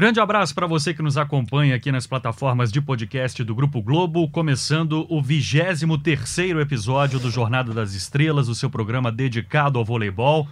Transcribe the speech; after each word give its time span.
Grande 0.00 0.18
abraço 0.18 0.54
para 0.54 0.66
você 0.66 0.94
que 0.94 1.02
nos 1.02 1.18
acompanha 1.18 1.76
aqui 1.76 1.92
nas 1.92 2.06
plataformas 2.06 2.72
de 2.72 2.80
podcast 2.80 3.44
do 3.44 3.54
Grupo 3.54 3.82
Globo, 3.82 4.30
começando 4.30 5.06
o 5.10 5.20
23 5.20 6.40
episódio 6.58 7.20
do 7.20 7.30
Jornada 7.30 7.74
das 7.74 7.92
Estrelas, 7.92 8.48
o 8.48 8.54
seu 8.54 8.70
programa 8.70 9.12
dedicado 9.12 9.78
ao 9.78 9.84
voleibol. 9.84 10.48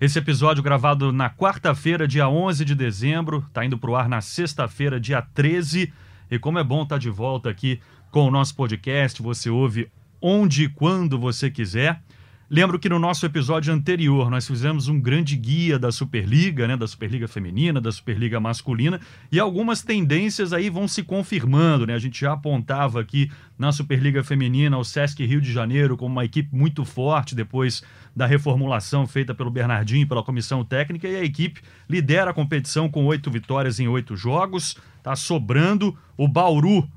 Esse 0.00 0.18
episódio 0.18 0.64
gravado 0.64 1.12
na 1.12 1.30
quarta-feira, 1.30 2.08
dia 2.08 2.28
11 2.28 2.64
de 2.64 2.74
dezembro, 2.74 3.44
está 3.46 3.64
indo 3.64 3.78
para 3.78 3.88
o 3.88 3.94
ar 3.94 4.08
na 4.08 4.20
sexta-feira, 4.20 4.98
dia 4.98 5.22
13. 5.22 5.92
E 6.28 6.36
como 6.36 6.58
é 6.58 6.64
bom 6.64 6.82
estar 6.82 6.96
tá 6.96 6.98
de 6.98 7.08
volta 7.08 7.48
aqui 7.48 7.80
com 8.10 8.26
o 8.26 8.32
nosso 8.32 8.56
podcast, 8.56 9.22
você 9.22 9.48
ouve 9.48 9.88
onde 10.20 10.64
e 10.64 10.68
quando 10.68 11.16
você 11.16 11.48
quiser. 11.48 12.02
Lembro 12.50 12.78
que 12.78 12.88
no 12.88 12.98
nosso 12.98 13.26
episódio 13.26 13.74
anterior 13.74 14.30
nós 14.30 14.46
fizemos 14.46 14.88
um 14.88 14.98
grande 14.98 15.36
guia 15.36 15.78
da 15.78 15.92
Superliga, 15.92 16.66
né, 16.66 16.78
da 16.78 16.86
Superliga 16.86 17.28
feminina, 17.28 17.78
da 17.78 17.92
Superliga 17.92 18.40
masculina, 18.40 18.98
e 19.30 19.38
algumas 19.38 19.82
tendências 19.82 20.54
aí 20.54 20.70
vão 20.70 20.88
se 20.88 21.02
confirmando, 21.02 21.86
né? 21.86 21.92
A 21.92 21.98
gente 21.98 22.22
já 22.22 22.32
apontava 22.32 23.02
aqui 23.02 23.30
na 23.58 23.70
Superliga 23.70 24.24
feminina 24.24 24.78
o 24.78 24.84
Sesc 24.84 25.22
Rio 25.26 25.42
de 25.42 25.52
Janeiro 25.52 25.94
como 25.94 26.12
uma 26.12 26.24
equipe 26.24 26.48
muito 26.56 26.86
forte 26.86 27.34
depois 27.34 27.82
da 28.16 28.24
reformulação 28.24 29.06
feita 29.06 29.34
pelo 29.34 29.50
Bernardinho 29.50 30.04
e 30.04 30.06
pela 30.06 30.22
comissão 30.22 30.64
técnica, 30.64 31.06
e 31.06 31.16
a 31.16 31.24
equipe 31.24 31.60
lidera 31.86 32.30
a 32.30 32.34
competição 32.34 32.88
com 32.88 33.04
oito 33.04 33.30
vitórias 33.30 33.78
em 33.78 33.88
oito 33.88 34.16
jogos, 34.16 34.74
tá 35.02 35.14
sobrando 35.14 35.94
o 36.16 36.26
Bauru 36.26 36.88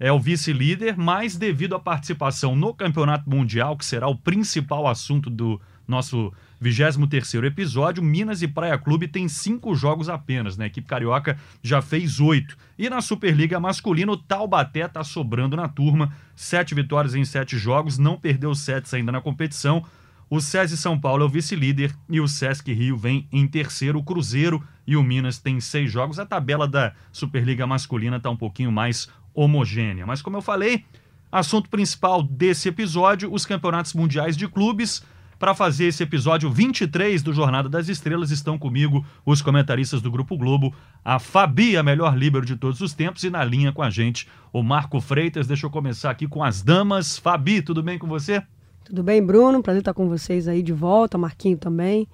é 0.00 0.10
o 0.10 0.18
vice-líder, 0.18 0.96
mas 0.96 1.36
devido 1.36 1.74
à 1.74 1.78
participação 1.78 2.56
no 2.56 2.72
Campeonato 2.72 3.28
Mundial, 3.28 3.76
que 3.76 3.84
será 3.84 4.08
o 4.08 4.16
principal 4.16 4.86
assunto 4.86 5.28
do 5.28 5.60
nosso 5.86 6.32
23º 6.62 7.44
episódio, 7.44 8.02
Minas 8.02 8.40
e 8.40 8.48
Praia 8.48 8.78
Clube 8.78 9.06
tem 9.06 9.28
cinco 9.28 9.74
jogos 9.74 10.08
apenas, 10.08 10.56
né? 10.56 10.64
A 10.64 10.68
equipe 10.68 10.86
carioca 10.86 11.38
já 11.62 11.82
fez 11.82 12.18
oito. 12.18 12.56
E 12.78 12.88
na 12.88 13.02
Superliga 13.02 13.60
Masculina, 13.60 14.12
o 14.12 14.16
Taubaté 14.16 14.86
está 14.86 15.04
sobrando 15.04 15.54
na 15.54 15.68
turma, 15.68 16.14
sete 16.34 16.74
vitórias 16.74 17.14
em 17.14 17.24
sete 17.24 17.58
jogos, 17.58 17.98
não 17.98 18.16
perdeu 18.16 18.54
sets 18.54 18.94
ainda 18.94 19.12
na 19.12 19.20
competição. 19.20 19.84
O 20.32 20.40
SESI 20.40 20.76
São 20.76 20.96
Paulo 20.96 21.24
é 21.24 21.26
o 21.26 21.28
vice-líder 21.28 21.92
e 22.08 22.20
o 22.20 22.28
Sesc 22.28 22.72
Rio 22.72 22.96
vem 22.96 23.26
em 23.32 23.48
terceiro. 23.48 23.98
O 23.98 24.02
Cruzeiro 24.04 24.62
e 24.86 24.96
o 24.96 25.02
Minas 25.02 25.40
têm 25.40 25.58
seis 25.58 25.90
jogos. 25.90 26.20
A 26.20 26.24
tabela 26.24 26.68
da 26.68 26.92
Superliga 27.10 27.66
Masculina 27.66 28.16
está 28.16 28.30
um 28.30 28.36
pouquinho 28.36 28.70
mais 28.70 29.08
homogênea. 29.34 30.06
Mas, 30.06 30.22
como 30.22 30.36
eu 30.36 30.42
falei, 30.42 30.84
assunto 31.30 31.68
principal 31.68 32.22
desse 32.22 32.68
episódio: 32.68 33.32
os 33.32 33.46
campeonatos 33.46 33.94
mundiais 33.94 34.36
de 34.36 34.48
clubes. 34.48 35.02
Para 35.38 35.54
fazer 35.54 35.86
esse 35.86 36.02
episódio 36.02 36.50
23 36.50 37.22
do 37.22 37.32
Jornada 37.32 37.66
das 37.66 37.88
Estrelas, 37.88 38.30
estão 38.30 38.58
comigo 38.58 39.02
os 39.24 39.40
comentaristas 39.40 40.02
do 40.02 40.10
Grupo 40.10 40.36
Globo, 40.36 40.74
a 41.02 41.18
Fabi, 41.18 41.78
a 41.78 41.82
melhor 41.82 42.14
líbero 42.14 42.44
de 42.44 42.56
todos 42.56 42.82
os 42.82 42.92
tempos, 42.92 43.24
e 43.24 43.30
na 43.30 43.42
linha 43.42 43.72
com 43.72 43.82
a 43.82 43.88
gente 43.88 44.28
o 44.52 44.62
Marco 44.62 45.00
Freitas. 45.00 45.46
Deixa 45.46 45.64
eu 45.64 45.70
começar 45.70 46.10
aqui 46.10 46.28
com 46.28 46.44
as 46.44 46.60
damas. 46.60 47.16
Fabi, 47.16 47.62
tudo 47.62 47.82
bem 47.82 47.98
com 47.98 48.06
você? 48.06 48.42
Tudo 48.84 49.02
bem, 49.02 49.24
Bruno? 49.24 49.62
Prazer 49.62 49.80
estar 49.80 49.94
com 49.94 50.08
vocês 50.08 50.46
aí 50.46 50.62
de 50.62 50.74
volta, 50.74 51.16
Marquinho 51.16 51.56
também. 51.56 52.06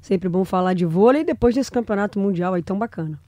Sempre 0.00 0.28
bom 0.28 0.44
falar 0.44 0.74
de 0.74 0.84
vôlei 0.84 1.22
depois 1.22 1.54
desse 1.54 1.70
campeonato 1.70 2.18
mundial 2.18 2.54
aí 2.54 2.62
tão 2.62 2.76
bacana. 2.76 3.20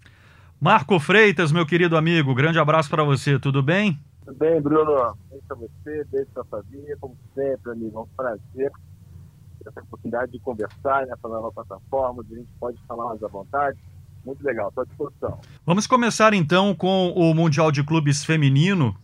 Marco 0.61 0.99
Freitas, 0.99 1.53
meu 1.53 1.67
querido 1.67 1.99
amigo, 1.99 2.35
grande 2.35 2.59
abraço 2.59 2.89
para 2.89 3.05
você, 3.05 3.39
tudo 3.39 3.63
bem? 3.63 3.99
Tudo 4.25 4.39
bem, 4.39 4.61
Bruno. 4.61 5.15
Beijo 5.29 5.45
para 5.47 5.57
você, 5.57 6.05
beijo 6.11 6.31
para 6.33 6.43
a 6.43 6.47
família, 6.47 6.97
como 6.99 7.15
sempre, 7.35 7.73
amigo, 7.73 7.99
é 7.99 8.01
um 8.01 8.07
prazer 8.17 8.73
ter 9.63 9.69
essa 9.69 9.81
oportunidade 9.83 10.33
de 10.33 10.39
conversar 10.39 11.07
nessa 11.07 11.29
nova 11.29 11.53
plataforma, 11.53 12.23
onde 12.23 12.35
a 12.35 12.39
gente 12.39 12.51
pode 12.59 12.79
falar 12.89 13.07
mais 13.11 13.23
à 13.23 13.29
vontade. 13.29 13.79
Muito 14.25 14.43
legal, 14.43 14.71
estou 14.71 14.83
à 14.83 14.87
disposição. 14.87 15.41
Vamos 15.65 15.87
começar 15.87 16.33
então 16.33 16.75
com 16.75 17.11
o 17.11 17.35
Mundial 17.35 17.71
de 17.71 17.85
Clubes 17.85 18.25
Feminino. 18.25 18.97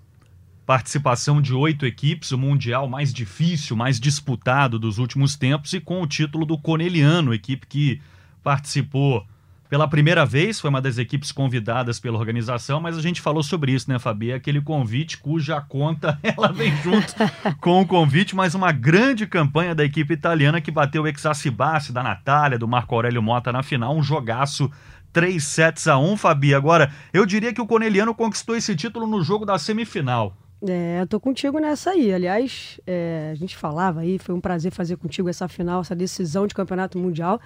Participação 0.65 1.43
de 1.43 1.53
oito 1.53 1.85
equipes, 1.85 2.33
o 2.33 2.39
Mundial 2.39 2.89
mais 2.89 3.13
difícil, 3.13 3.77
mais 3.77 4.01
disputado 4.01 4.79
dos 4.79 4.99
últimos 4.99 5.37
tempos, 5.37 5.75
e 5.75 5.81
com 5.81 6.01
o 6.01 6.07
título 6.07 6.47
do 6.47 6.57
Coneliano, 6.57 7.35
equipe 7.35 7.67
que 7.67 8.01
participou 8.43 9.27
pela 9.73 9.89
primeira 9.89 10.27
vez, 10.27 10.61
foi 10.61 10.69
uma 10.69 10.83
das 10.83 10.99
equipes 10.99 11.33
convidadas 11.33 11.99
pela 11.99 12.19
organização, 12.19 12.79
mas 12.79 12.99
a 12.99 13.01
gente 13.01 13.23
falou 13.23 13.43
sobre 13.43 13.73
isso, 13.73 13.91
né, 13.91 13.99
Fabi? 13.99 14.31
Aquele 14.31 14.61
convite 14.61 15.17
cuja 15.17 15.63
conta 15.63 16.19
ela 16.23 16.53
vem 16.53 16.77
junto 16.83 17.15
com 17.59 17.81
o 17.81 17.87
convite, 17.87 18.37
mas 18.37 18.55
uma 18.55 18.71
grande 18.71 19.27
campanha 19.27 19.75
da 19.75 19.83
equipe 19.83 20.13
italiana 20.13 20.61
que 20.61 20.71
bateu 20.71 21.05
o 21.05 21.09
Exacibassi 21.09 21.91
da 21.91 22.03
Natália, 22.03 22.59
do 22.59 22.69
Marco 22.69 22.95
Aurélio 22.95 23.23
Mota 23.23 23.51
na 23.51 23.63
final, 23.63 23.97
um 23.97 24.03
jogaço 24.03 24.71
3 25.11 25.43
sets 25.43 25.89
a 25.89 25.97
1, 25.97 26.19
Fabi. 26.19 26.55
Agora, 26.55 26.93
eu 27.11 27.25
diria 27.25 27.55
que 27.55 27.63
o 27.63 27.67
Corneliano 27.67 28.15
conquistou 28.15 28.55
esse 28.55 28.77
título 28.77 29.07
no 29.07 29.23
jogo 29.23 29.47
da 29.47 29.59
semifinal. 29.59 30.37
É, 30.69 31.01
eu 31.01 31.07
tô 31.07 31.19
contigo 31.19 31.59
nessa 31.59 31.93
aí. 31.93 32.13
Aliás, 32.13 32.79
é, 32.87 33.31
a 33.33 33.35
gente 33.37 33.57
falava 33.57 34.01
aí, 34.01 34.19
foi 34.19 34.35
um 34.35 34.41
prazer 34.41 34.71
fazer 34.71 34.99
contigo 34.99 35.31
essa 35.31 35.49
final, 35.49 35.81
essa 35.81 35.97
decisão 35.97 36.47
de 36.47 36.55
campeonato 36.55 36.99
mundial 36.99 37.41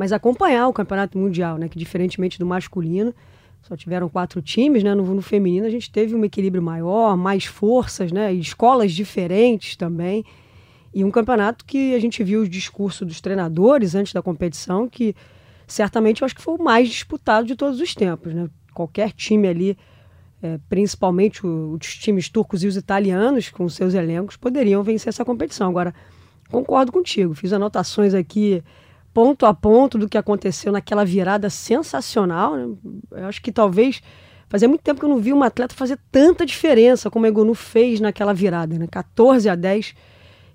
mas 0.00 0.14
acompanhar 0.14 0.66
o 0.66 0.72
campeonato 0.72 1.18
mundial, 1.18 1.58
né? 1.58 1.68
Que 1.68 1.78
diferentemente 1.78 2.38
do 2.38 2.46
masculino, 2.46 3.14
só 3.60 3.76
tiveram 3.76 4.08
quatro 4.08 4.40
times, 4.40 4.82
né? 4.82 4.94
No, 4.94 5.04
no, 5.14 5.20
feminino 5.20 5.66
a 5.66 5.70
gente 5.70 5.92
teve 5.92 6.14
um 6.14 6.24
equilíbrio 6.24 6.62
maior, 6.62 7.18
mais 7.18 7.44
forças, 7.44 8.10
né? 8.10 8.32
E 8.32 8.40
escolas 8.40 8.92
diferentes 8.92 9.76
também. 9.76 10.24
E 10.94 11.04
um 11.04 11.10
campeonato 11.10 11.66
que 11.66 11.94
a 11.94 11.98
gente 11.98 12.24
viu 12.24 12.40
o 12.40 12.48
discurso 12.48 13.04
dos 13.04 13.20
treinadores 13.20 13.94
antes 13.94 14.14
da 14.14 14.22
competição, 14.22 14.88
que 14.88 15.14
certamente 15.66 16.22
eu 16.22 16.24
acho 16.24 16.34
que 16.34 16.40
foi 16.40 16.54
o 16.54 16.64
mais 16.64 16.88
disputado 16.88 17.46
de 17.46 17.54
todos 17.54 17.78
os 17.78 17.94
tempos, 17.94 18.32
né? 18.32 18.48
Qualquer 18.72 19.12
time 19.12 19.48
ali, 19.48 19.76
é, 20.42 20.58
principalmente 20.66 21.46
o, 21.46 21.76
os 21.78 21.94
times 21.96 22.30
turcos 22.30 22.64
e 22.64 22.66
os 22.66 22.74
italianos, 22.74 23.50
com 23.50 23.68
seus 23.68 23.92
elencos, 23.92 24.38
poderiam 24.38 24.82
vencer 24.82 25.10
essa 25.10 25.26
competição. 25.26 25.68
Agora, 25.68 25.94
concordo 26.50 26.90
contigo, 26.90 27.34
fiz 27.34 27.52
anotações 27.52 28.14
aqui 28.14 28.64
ponto 29.12 29.46
a 29.46 29.52
ponto 29.52 29.98
do 29.98 30.08
que 30.08 30.18
aconteceu 30.18 30.72
naquela 30.72 31.04
virada 31.04 31.50
sensacional. 31.50 32.56
Né? 32.56 32.74
Eu 33.12 33.26
acho 33.26 33.42
que 33.42 33.52
talvez 33.52 34.02
fazia 34.48 34.68
muito 34.68 34.82
tempo 34.82 35.00
que 35.00 35.06
eu 35.06 35.10
não 35.10 35.18
vi 35.18 35.32
uma 35.32 35.46
atleta 35.46 35.74
fazer 35.74 35.98
tanta 36.10 36.44
diferença 36.44 37.10
como 37.10 37.26
a 37.26 37.28
Egonu 37.28 37.54
fez 37.54 38.00
naquela 38.00 38.34
virada, 38.34 38.78
né? 38.78 38.86
14 38.90 39.48
a 39.48 39.54
10 39.54 39.94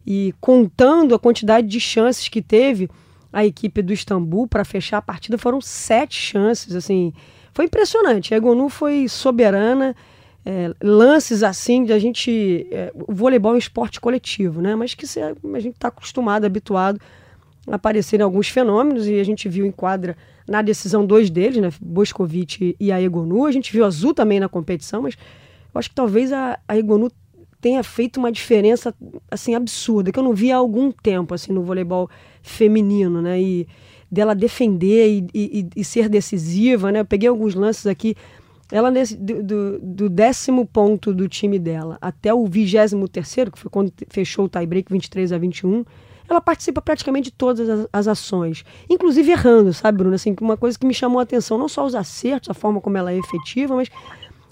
e 0.06 0.34
contando 0.40 1.16
a 1.16 1.20
quantidade 1.20 1.68
de 1.68 1.80
chances 1.80 2.28
que 2.28 2.42
teve 2.42 2.90
a 3.34 3.46
equipe 3.46 3.82
do 3.82 3.92
Istambul 3.92 4.48
para 4.48 4.64
fechar 4.64 4.98
a 4.98 5.02
partida, 5.02 5.38
foram 5.38 5.60
sete 5.60 6.16
chances, 6.16 6.76
assim, 6.76 7.12
foi 7.54 7.66
impressionante. 7.66 8.34
A 8.34 8.38
Egonu 8.38 8.70
foi 8.70 9.10
soberana, 9.10 9.96
é, 10.46 10.72
lances 10.82 11.42
assim 11.44 11.84
de 11.84 11.92
a 11.92 12.00
gente, 12.00 12.68
é, 12.72 12.94
o 12.94 13.14
voleibol 13.14 13.54
é 13.54 13.56
um 13.56 13.58
esporte 13.58 14.00
coletivo, 14.00 14.62
né? 14.62 14.76
Mas 14.76 14.94
que 14.94 15.06
a 15.06 15.60
gente 15.60 15.76
está 15.76 15.88
acostumado, 15.88 16.46
habituado 16.46 17.00
aparecerem 17.68 18.24
alguns 18.24 18.48
fenômenos 18.50 19.08
e 19.08 19.20
a 19.20 19.24
gente 19.24 19.50
viu 19.50 19.66
em 19.66 19.72
quadra 19.72 20.16
na 20.48 20.62
decisão 20.62 21.06
dois 21.06 21.30
deles, 21.30 21.58
né, 21.58 21.70
Boscovic 21.82 22.76
e 22.80 22.92
a 22.92 23.02
Egonu. 23.02 23.46
A 23.46 23.52
gente 23.52 23.72
viu 23.72 23.86
Azul 23.86 24.14
também 24.14 24.40
na 24.40 24.48
competição, 24.48 25.02
mas 25.02 25.16
eu 25.74 25.80
acho 25.80 25.90
que 25.90 25.96
talvez 25.96 26.32
a, 26.32 26.60
a 26.68 26.78
Egonu 26.78 27.12
tenha 27.60 27.82
feito 27.82 28.18
uma 28.18 28.32
diferença 28.32 28.94
assim 29.30 29.56
absurda 29.56 30.12
que 30.12 30.20
eu 30.20 30.24
não 30.24 30.34
vi 30.34 30.52
há 30.52 30.58
algum 30.58 30.92
tempo 30.92 31.34
assim 31.34 31.52
no 31.52 31.64
voleibol 31.64 32.10
feminino, 32.44 33.22
né? 33.22 33.42
E 33.42 33.68
dela 34.12 34.36
defender 34.36 35.08
e, 35.10 35.28
e, 35.34 35.68
e 35.76 35.84
ser 35.84 36.08
decisiva, 36.08 36.92
né? 36.92 37.00
Eu 37.00 37.06
peguei 37.06 37.28
alguns 37.28 37.56
lances 37.56 37.88
aqui. 37.88 38.16
Ela 38.72 38.90
nesse, 38.90 39.16
do, 39.16 39.44
do, 39.44 39.80
do, 39.80 40.10
décimo 40.10 40.66
ponto 40.66 41.14
do 41.14 41.28
time 41.28 41.60
dela 41.60 41.98
até 42.02 42.34
o 42.34 42.46
vigésimo 42.46 43.08
terceiro, 43.08 43.52
que 43.52 43.60
foi 43.60 43.70
quando 43.70 43.92
fechou 44.10 44.46
o 44.46 44.50
tie-break 44.50 44.92
23 44.92 45.32
a 45.32 45.38
21, 45.38 45.86
ela 46.28 46.42
participa 46.42 46.82
praticamente 46.82 47.26
de 47.26 47.32
todas 47.32 47.70
as, 47.70 47.88
as, 47.92 48.08
ações, 48.08 48.66
inclusive 48.90 49.32
errando, 49.32 49.74
sabe, 49.74 49.98
Bruno? 49.98 50.16
Assim, 50.16 50.36
uma 50.42 50.58
coisa 50.58 50.78
que 50.78 50.86
me 50.86 50.94
chamou 50.94 51.20
a 51.20 51.24
atenção, 51.24 51.58
não 51.58 51.68
só 51.68 51.86
os 51.86 51.96
acertos, 51.96 52.50
a 52.50 52.54
forma 52.54 52.82
como 52.82 52.98
ela 52.98 53.12
é 53.12 53.18
efetiva, 53.18 53.76
mas 53.76 53.90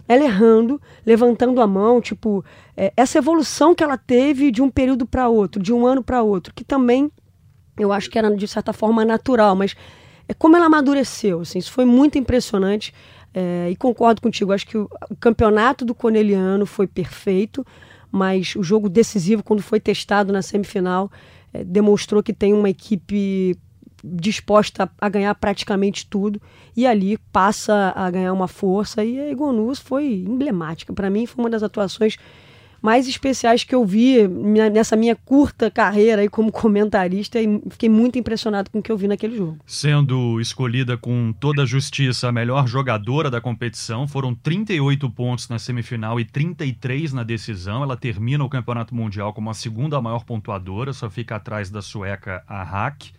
ela 0.07 0.23
errando, 0.23 0.81
levantando 1.05 1.61
a 1.61 1.67
mão, 1.67 2.01
tipo, 2.01 2.43
é, 2.75 2.91
essa 2.95 3.17
evolução 3.17 3.73
que 3.73 3.83
ela 3.83 3.97
teve 3.97 4.51
de 4.51 4.61
um 4.61 4.69
período 4.69 5.05
para 5.05 5.27
outro, 5.29 5.61
de 5.61 5.73
um 5.73 5.85
ano 5.87 6.03
para 6.03 6.21
outro, 6.21 6.53
que 6.53 6.63
também 6.63 7.11
eu 7.77 7.91
acho 7.91 8.09
que 8.09 8.19
era 8.19 8.33
de 8.35 8.47
certa 8.47 8.73
forma 8.73 9.03
natural, 9.03 9.55
mas 9.55 9.75
é 10.27 10.33
como 10.33 10.55
ela 10.55 10.67
amadureceu, 10.67 11.41
assim, 11.41 11.59
isso 11.59 11.71
foi 11.71 11.85
muito 11.85 12.17
impressionante. 12.17 12.93
É, 13.35 13.67
e 13.71 13.75
concordo 13.75 14.21
contigo, 14.21 14.53
acho 14.53 14.67
que 14.67 14.77
o, 14.77 14.87
o 15.09 15.15
campeonato 15.15 15.83
do 15.83 15.95
Corneliano 15.95 16.67
foi 16.67 16.85
perfeito, 16.85 17.65
mas 18.11 18.55
o 18.55 18.61
jogo 18.61 18.87
decisivo, 18.87 19.41
quando 19.41 19.63
foi 19.63 19.79
testado 19.79 20.31
na 20.31 20.43
semifinal, 20.43 21.11
demonstrou 21.65 22.23
que 22.23 22.33
tem 22.33 22.53
uma 22.53 22.69
equipe 22.69 23.57
disposta 24.03 24.91
a 24.99 25.07
ganhar 25.07 25.33
praticamente 25.35 26.05
tudo 26.07 26.41
e 26.75 26.85
ali 26.85 27.17
passa 27.31 27.93
a 27.95 28.09
ganhar 28.11 28.33
uma 28.33 28.49
força 28.49 29.03
e 29.03 29.19
a 29.19 29.29
Egonus 29.29 29.79
foi 29.79 30.25
emblemática. 30.27 30.91
Para 30.91 31.09
mim 31.09 31.25
foi 31.25 31.43
uma 31.43 31.49
das 31.49 31.63
atuações 31.63 32.17
mais 32.83 33.07
especiais 33.07 33.63
que 33.63 33.73
eu 33.73 33.85
vi 33.85 34.27
nessa 34.27 34.97
minha 34.97 35.15
curta 35.15 35.71
carreira 35.71 36.21
aí 36.21 36.27
como 36.27 36.51
comentarista 36.51 37.39
e 37.39 37.61
fiquei 37.69 37.87
muito 37.87 38.19
impressionado 38.19 38.69
com 38.69 38.79
o 38.79 38.83
que 38.83 38.91
eu 38.91 38.97
vi 38.97 39.07
naquele 39.07 39.37
jogo. 39.37 39.57
Sendo 39.65 40.41
escolhida 40.41 40.97
com 40.97 41.33
toda 41.39 41.63
a 41.63 41.65
justiça 41.65 42.27
a 42.27 42.31
melhor 42.31 42.67
jogadora 42.67 43.31
da 43.31 43.39
competição, 43.39 44.05
foram 44.05 44.35
38 44.35 45.09
pontos 45.11 45.47
na 45.47 45.57
semifinal 45.57 46.19
e 46.19 46.25
33 46.25 47.13
na 47.13 47.23
decisão. 47.23 47.83
Ela 47.83 47.95
termina 47.95 48.43
o 48.43 48.49
Campeonato 48.49 48.93
Mundial 48.93 49.31
como 49.31 49.49
a 49.49 49.53
segunda 49.53 50.01
maior 50.01 50.25
pontuadora, 50.25 50.91
só 50.91 51.09
fica 51.09 51.37
atrás 51.37 51.69
da 51.69 51.81
sueca 51.81 52.43
a 52.45 52.63
Hack. 52.63 53.13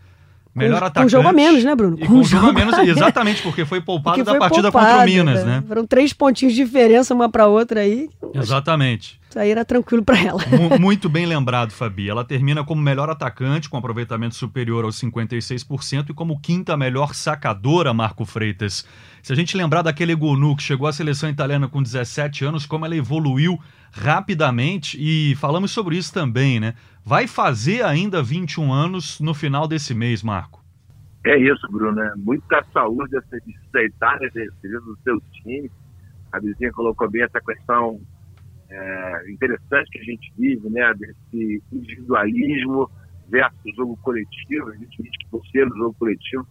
Melhor 0.55 0.79
com, 0.79 0.85
atacante. 0.85 1.05
Com 1.07 1.09
jogo 1.09 1.29
a 1.29 1.33
menos, 1.33 1.65
né, 1.65 1.75
Bruno? 1.75 1.97
Com, 1.97 2.07
com 2.07 2.23
jogo 2.23 2.49
a 2.49 2.53
menos, 2.53 2.79
exatamente, 2.79 3.43
porque 3.43 3.65
foi 3.65 3.81
poupado 3.83 4.19
porque 4.19 4.31
da 4.31 4.39
partida 4.39 4.71
poupado, 4.71 4.99
contra 4.99 5.05
o 5.05 5.11
Minas, 5.11 5.45
né? 5.45 5.57
né? 5.57 5.65
Foram 5.67 5.87
três 5.87 6.13
pontinhos 6.13 6.55
de 6.55 6.63
diferença 6.63 7.15
uma 7.15 7.31
para 7.31 7.47
outra 7.47 7.81
aí. 7.81 8.11
Exatamente. 8.35 9.21
Isso 9.29 9.39
aí 9.39 9.51
era 9.51 9.65
tranquilo 9.65 10.05
para 10.05 10.19
ela. 10.19 10.41
muito 10.81 11.09
bem 11.09 11.27
lembrado, 11.27 11.71
Fabi. 11.71 12.09
Ela 12.09 12.25
termina 12.25 12.65
como 12.65 12.83
melhor 12.83 13.09
atacante, 13.09 13.69
com 13.69 13.77
aproveitamento 13.77 14.35
superior 14.35 14.85
aos 14.85 15.01
56%, 15.01 16.11
e 16.11 16.15
como 16.15 16.41
quinta 16.41 16.77
melhor 16.77 17.15
sacadora, 17.15 17.95
Marco 17.95 18.25
Freitas. 18.25 18.87
Se 19.23 19.33
a 19.33 19.37
gente 19.37 19.57
lembrar 19.57 19.83
daquele 19.83 20.15
Gonu 20.15 20.57
que 20.57 20.63
chegou 20.63 20.87
à 20.87 20.93
seleção 20.93 21.29
italiana 21.29 21.69
com 21.69 21.83
17 21.83 22.45
anos, 22.45 22.67
como 22.67 22.85
ela 22.85 22.97
evoluiu 22.97 23.59
rapidamente, 23.93 24.97
e 25.01 25.35
falamos 25.37 25.71
sobre 25.71 25.97
isso 25.97 26.13
também, 26.13 26.59
né? 26.59 26.75
Vai 27.05 27.27
fazer 27.27 27.85
ainda 27.85 28.23
21 28.23 28.73
anos 28.73 29.21
no 29.21 29.35
final 29.35 29.69
desse 29.69 29.95
mês, 29.95 30.23
Marco. 30.23 30.65
É 31.25 31.39
isso, 31.39 31.67
Bruno. 31.71 32.01
É 32.01 32.15
muita 32.17 32.63
saúde 32.73 33.17
essa 33.17 33.83
Itália, 33.83 34.31
do 34.31 34.99
seu 35.03 35.21
time. 35.33 35.71
A 36.31 36.39
vizinha 36.39 36.73
colocou 36.73 37.09
bem 37.09 37.23
essa 37.23 37.41
questão 37.41 38.01
é, 38.75 39.31
interessante 39.31 39.91
que 39.91 39.99
a 39.99 40.05
gente 40.05 40.33
vive, 40.37 40.69
né? 40.71 40.93
Desse 40.95 41.63
individualismo 41.73 42.91
versus 43.29 43.77
jogo 43.77 43.97
coletivo. 43.99 44.69
A 44.69 44.77
gente 44.77 45.03
diz 45.03 45.13
que 45.19 45.29
por 45.31 45.47
ser 45.47 45.67
o 45.67 45.77
jogo 45.77 45.95
coletivo 45.99 46.47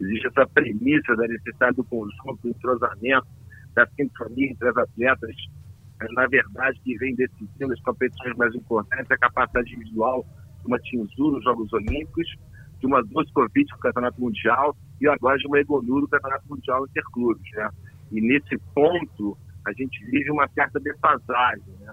existe 0.00 0.26
essa 0.26 0.46
premissa 0.46 1.16
da 1.16 1.26
necessidade 1.26 1.76
do 1.76 1.84
conjunto, 1.84 2.38
do 2.42 2.48
entrosamento, 2.50 3.26
da 3.74 3.86
sintonia 3.96 4.50
entre 4.50 4.68
as 4.68 4.76
atletas 4.76 5.34
mas 5.98 6.12
na 6.12 6.26
verdade 6.26 6.78
que 6.84 6.96
vem 6.98 7.14
decidindo 7.14 7.72
as 7.72 7.80
competições 7.80 8.36
mais 8.36 8.54
importantes 8.54 9.10
é 9.10 9.14
a 9.14 9.18
capacidade 9.18 9.74
individual 9.74 10.24
de 10.60 10.66
uma 10.66 10.78
Tinzu 10.78 11.30
nos 11.30 11.44
Jogos 11.44 11.72
Olímpicos, 11.72 12.26
de 12.80 12.86
uma 12.86 13.02
Doscovite 13.02 13.72
no 13.72 13.78
Campeonato 13.78 14.20
Mundial 14.20 14.76
e 15.00 15.08
agora 15.08 15.38
de 15.38 15.46
uma 15.46 15.58
Egonu 15.58 16.00
no 16.00 16.08
Campeonato 16.08 16.44
Mundial 16.48 16.86
Interclubes, 16.86 17.50
né? 17.54 17.70
E 18.12 18.20
nesse 18.20 18.58
ponto 18.74 19.38
a 19.66 19.72
gente 19.72 20.04
vive 20.06 20.30
uma 20.30 20.48
certa 20.48 20.78
defasagem, 20.78 21.74
né? 21.80 21.92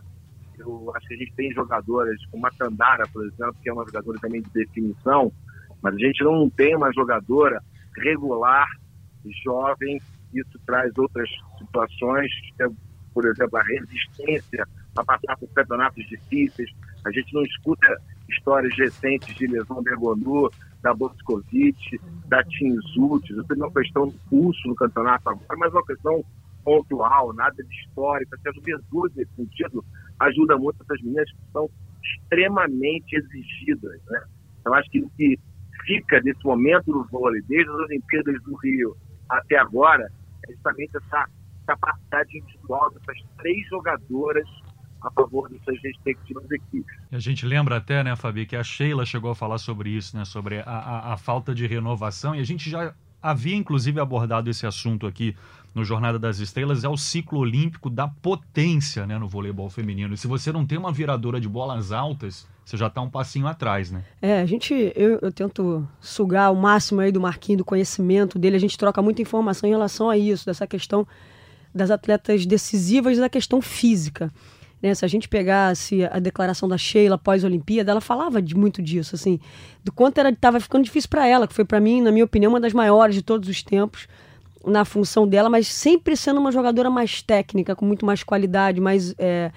Eu 0.59 0.91
acho 0.95 1.07
que 1.07 1.15
a 1.15 1.17
gente 1.17 1.33
tem 1.33 1.51
jogadoras 1.51 2.23
como 2.27 2.45
a 2.45 2.51
Tandara, 2.51 3.07
por 3.11 3.25
exemplo, 3.25 3.55
que 3.61 3.69
é 3.69 3.73
uma 3.73 3.85
jogadora 3.85 4.19
também 4.19 4.41
de 4.41 4.49
definição, 4.51 5.33
mas 5.81 5.95
a 5.95 5.97
gente 5.97 6.23
não 6.23 6.47
tem 6.49 6.75
uma 6.75 6.93
jogadora 6.93 7.61
regular, 7.97 8.67
jovem, 9.43 9.99
isso 10.33 10.59
traz 10.65 10.95
outras 10.97 11.27
situações, 11.57 12.31
é 12.59 12.67
por 13.13 13.25
exemplo, 13.25 13.57
a 13.57 13.63
resistência 13.63 14.67
a 14.95 15.03
passar 15.03 15.37
por 15.37 15.47
campeonatos 15.49 16.03
difíceis. 16.07 16.69
A 17.05 17.11
gente 17.11 17.33
não 17.33 17.43
escuta 17.43 18.01
histórias 18.29 18.75
recentes 18.77 19.35
de 19.35 19.47
lesão 19.47 19.83
da 19.83 19.91
Ergonu, 19.91 20.49
da 20.81 20.93
Boscovite, 20.93 21.99
da 22.27 22.43
Tinzut. 22.43 23.31
Isso 23.31 23.45
é 23.49 23.53
uma 23.55 23.71
questão 23.71 24.07
de 24.07 24.17
pulso 24.29 24.67
no 24.67 24.75
campeonato 24.75 25.29
agora, 25.29 25.57
mas 25.57 25.71
é 25.71 25.75
uma 25.75 25.85
questão 25.85 26.23
pontual, 26.63 27.33
nada 27.33 27.63
de 27.63 27.75
histórica. 27.81 28.37
Se 28.41 28.49
a 28.49 28.51
juventude, 28.53 29.13
nesse 29.17 29.33
sentido, 29.35 29.83
ajuda 30.19 30.57
muito 30.57 30.81
essas 30.83 31.01
meninas 31.01 31.29
que 31.31 31.51
são 31.51 31.69
extremamente 32.03 33.15
exigidas. 33.15 34.01
Né? 34.07 34.23
Então, 34.59 34.73
acho 34.73 34.89
que 34.89 34.99
o 35.01 35.09
que 35.11 35.39
fica 35.85 36.21
desse 36.21 36.43
momento 36.43 36.91
no 36.91 37.03
vôlei, 37.05 37.41
desde 37.47 37.69
as 37.69 37.77
Olimpíadas 37.77 38.41
do 38.43 38.55
Rio 38.55 38.95
até 39.29 39.57
agora, 39.57 40.11
é 40.47 40.51
justamente 40.51 40.97
essa 40.97 41.27
capacidade 41.65 42.37
individual 42.37 42.91
dessas 42.91 43.23
três 43.37 43.67
jogadoras 43.69 44.47
a 45.03 45.11
favor 45.11 45.49
de 45.49 45.59
suas 45.63 45.81
respectivas 45.81 46.49
equipes. 46.49 46.95
A 47.11 47.19
gente 47.19 47.45
lembra 47.45 47.77
até, 47.77 48.03
né, 48.03 48.15
Fabi, 48.15 48.45
que 48.45 48.55
a 48.55 48.63
Sheila 48.63 49.05
chegou 49.05 49.31
a 49.31 49.35
falar 49.35 49.57
sobre 49.57 49.89
isso, 49.89 50.15
né, 50.15 50.23
sobre 50.23 50.59
a, 50.59 50.63
a, 50.63 51.13
a 51.13 51.17
falta 51.17 51.53
de 51.53 51.67
renovação, 51.67 52.33
e 52.33 52.39
a 52.39 52.43
gente 52.43 52.69
já 52.69 52.93
havia 53.23 53.55
inclusive 53.55 53.99
abordado 54.01 54.49
esse 54.49 54.67
assunto 54.67 55.07
aqui 55.07 55.33
no 55.73 55.83
Jornada 55.83 56.19
das 56.19 56.37
Estrelas, 56.37 56.83
é 56.83 56.89
o 56.89 56.97
ciclo 56.97 57.39
olímpico 57.39 57.89
da 57.89 58.07
potência 58.07 59.07
né, 59.07 59.17
no 59.17 59.27
voleibol 59.27 59.69
feminino. 59.69 60.13
E 60.13 60.17
se 60.17 60.27
você 60.27 60.51
não 60.51 60.65
tem 60.65 60.77
uma 60.77 60.91
viradora 60.91 61.41
de 61.41 61.49
bolas 61.49 61.91
altas, 61.91 62.47
você 62.63 62.77
já 62.77 62.87
está 62.87 63.01
um 63.01 63.09
passinho 63.09 63.47
atrás, 63.47 63.89
né? 63.89 64.03
É, 64.21 64.39
a 64.39 64.45
gente, 64.45 64.73
eu, 64.95 65.17
eu, 65.21 65.31
tento 65.31 65.87
sugar 65.99 66.51
o 66.51 66.55
máximo 66.55 67.01
aí 67.01 67.11
do 67.11 67.19
Marquinho, 67.19 67.57
do 67.57 67.65
conhecimento 67.65 68.37
dele, 68.37 68.55
a 68.55 68.59
gente 68.59 68.77
troca 68.77 69.01
muita 69.01 69.21
informação 69.21 69.67
em 69.67 69.71
relação 69.71 70.09
a 70.09 70.17
isso, 70.17 70.45
dessa 70.45 70.67
questão 70.67 71.07
das 71.73 71.89
atletas 71.89 72.45
decisivas 72.45 73.17
da 73.17 73.27
questão 73.27 73.59
física. 73.59 74.31
Né? 74.83 74.93
Se 74.93 75.05
a 75.05 75.07
gente 75.07 75.29
pegasse 75.29 76.03
a 76.03 76.19
declaração 76.19 76.67
da 76.67 76.77
Sheila 76.77 77.17
pós-Olimpíada, 77.17 77.91
ela 77.91 78.01
falava 78.01 78.41
de 78.41 78.53
muito 78.53 78.81
disso, 78.81 79.15
assim, 79.15 79.39
do 79.81 79.93
quanto 79.93 80.19
estava 80.19 80.59
ficando 80.59 80.83
difícil 80.83 81.09
para 81.09 81.25
ela, 81.25 81.47
que 81.47 81.53
foi 81.53 81.63
para 81.63 81.79
mim, 81.79 82.01
na 82.01 82.11
minha 82.11 82.25
opinião, 82.25 82.51
uma 82.51 82.59
das 82.59 82.73
maiores 82.73 83.15
de 83.15 83.21
todos 83.21 83.47
os 83.47 83.63
tempos 83.63 84.09
na 84.65 84.83
função 84.83 85.25
dela, 85.25 85.49
mas 85.49 85.67
sempre 85.67 86.17
sendo 86.17 86.39
uma 86.39 86.51
jogadora 86.51 86.89
mais 86.89 87.21
técnica, 87.21 87.75
com 87.75 87.85
muito 87.85 88.05
mais 88.05 88.23
qualidade, 88.23 88.81
mais 88.81 89.15
é, 89.17 89.51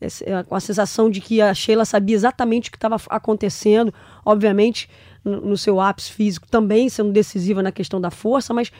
é, 0.00 0.42
com 0.42 0.54
a 0.54 0.60
sensação 0.60 1.10
de 1.10 1.20
que 1.20 1.40
a 1.40 1.52
Sheila 1.52 1.84
sabia 1.84 2.16
exatamente 2.16 2.68
o 2.68 2.72
que 2.72 2.76
estava 2.76 2.96
acontecendo, 3.08 3.92
obviamente 4.24 4.88
no 5.24 5.56
seu 5.56 5.80
ápice 5.80 6.10
físico 6.10 6.48
também 6.48 6.88
sendo 6.88 7.12
decisiva 7.12 7.62
na 7.62 7.70
questão 7.70 8.00
da 8.00 8.10
força, 8.10 8.52
mas 8.52 8.72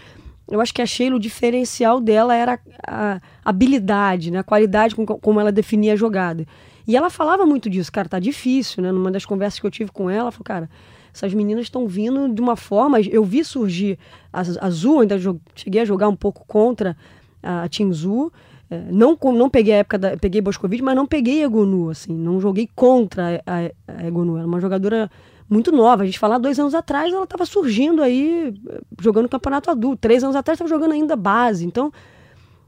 eu 0.50 0.60
acho 0.60 0.74
que 0.74 0.82
a 0.82 0.86
Sheila, 0.86 1.16
o 1.16 1.20
diferencial 1.20 2.00
dela 2.00 2.34
era 2.34 2.58
a 2.86 3.20
habilidade, 3.44 4.30
né? 4.30 4.40
a 4.40 4.44
qualidade 4.44 4.94
com 4.94 5.06
como 5.06 5.40
ela 5.40 5.52
definia 5.52 5.94
a 5.94 5.96
jogada. 5.96 6.46
E 6.86 6.96
ela 6.96 7.10
falava 7.10 7.46
muito 7.46 7.70
disso, 7.70 7.92
cara, 7.92 8.08
tá 8.08 8.18
difícil, 8.18 8.82
né? 8.82 8.90
Numa 8.90 9.10
das 9.10 9.24
conversas 9.24 9.60
que 9.60 9.66
eu 9.66 9.70
tive 9.70 9.92
com 9.92 10.10
ela, 10.10 10.22
ela 10.22 10.32
falou, 10.32 10.44
cara, 10.44 10.70
essas 11.14 11.32
meninas 11.32 11.64
estão 11.64 11.86
vindo 11.86 12.28
de 12.32 12.40
uma 12.40 12.56
forma. 12.56 13.00
Eu 13.00 13.22
vi 13.24 13.44
surgir 13.44 13.98
a 14.32 14.40
Azul, 14.40 15.00
ainda 15.00 15.16
cheguei 15.54 15.82
a 15.82 15.84
jogar 15.84 16.08
um 16.08 16.16
pouco 16.16 16.44
contra 16.46 16.96
a 17.42 17.68
Team 17.68 17.92
Zu. 17.92 18.32
É, 18.70 18.80
não, 18.90 19.18
não 19.34 19.50
peguei 19.50 19.74
a 19.74 19.76
época 19.78 19.98
da. 19.98 20.16
Peguei 20.16 20.40
Boscovite, 20.40 20.82
mas 20.82 20.96
não 20.96 21.06
peguei 21.06 21.42
a 21.42 21.46
Egonu, 21.46 21.90
assim. 21.90 22.14
Não 22.14 22.40
joguei 22.40 22.68
contra 22.74 23.42
a, 23.46 23.58
a, 23.58 23.98
a 23.98 24.06
Egonu. 24.06 24.38
Era 24.38 24.46
uma 24.46 24.60
jogadora 24.60 25.10
muito 25.52 25.70
nova. 25.70 26.02
A 26.02 26.06
gente 26.06 26.18
falar 26.18 26.38
dois 26.38 26.58
anos 26.58 26.74
atrás, 26.74 27.12
ela 27.12 27.24
estava 27.24 27.44
surgindo 27.44 28.02
aí, 28.02 28.54
jogando 29.00 29.28
campeonato 29.28 29.70
adulto. 29.70 29.98
Três 30.00 30.24
anos 30.24 30.34
atrás, 30.34 30.56
estava 30.56 30.68
jogando 30.68 30.92
ainda 30.92 31.14
base. 31.14 31.66
Então, 31.66 31.92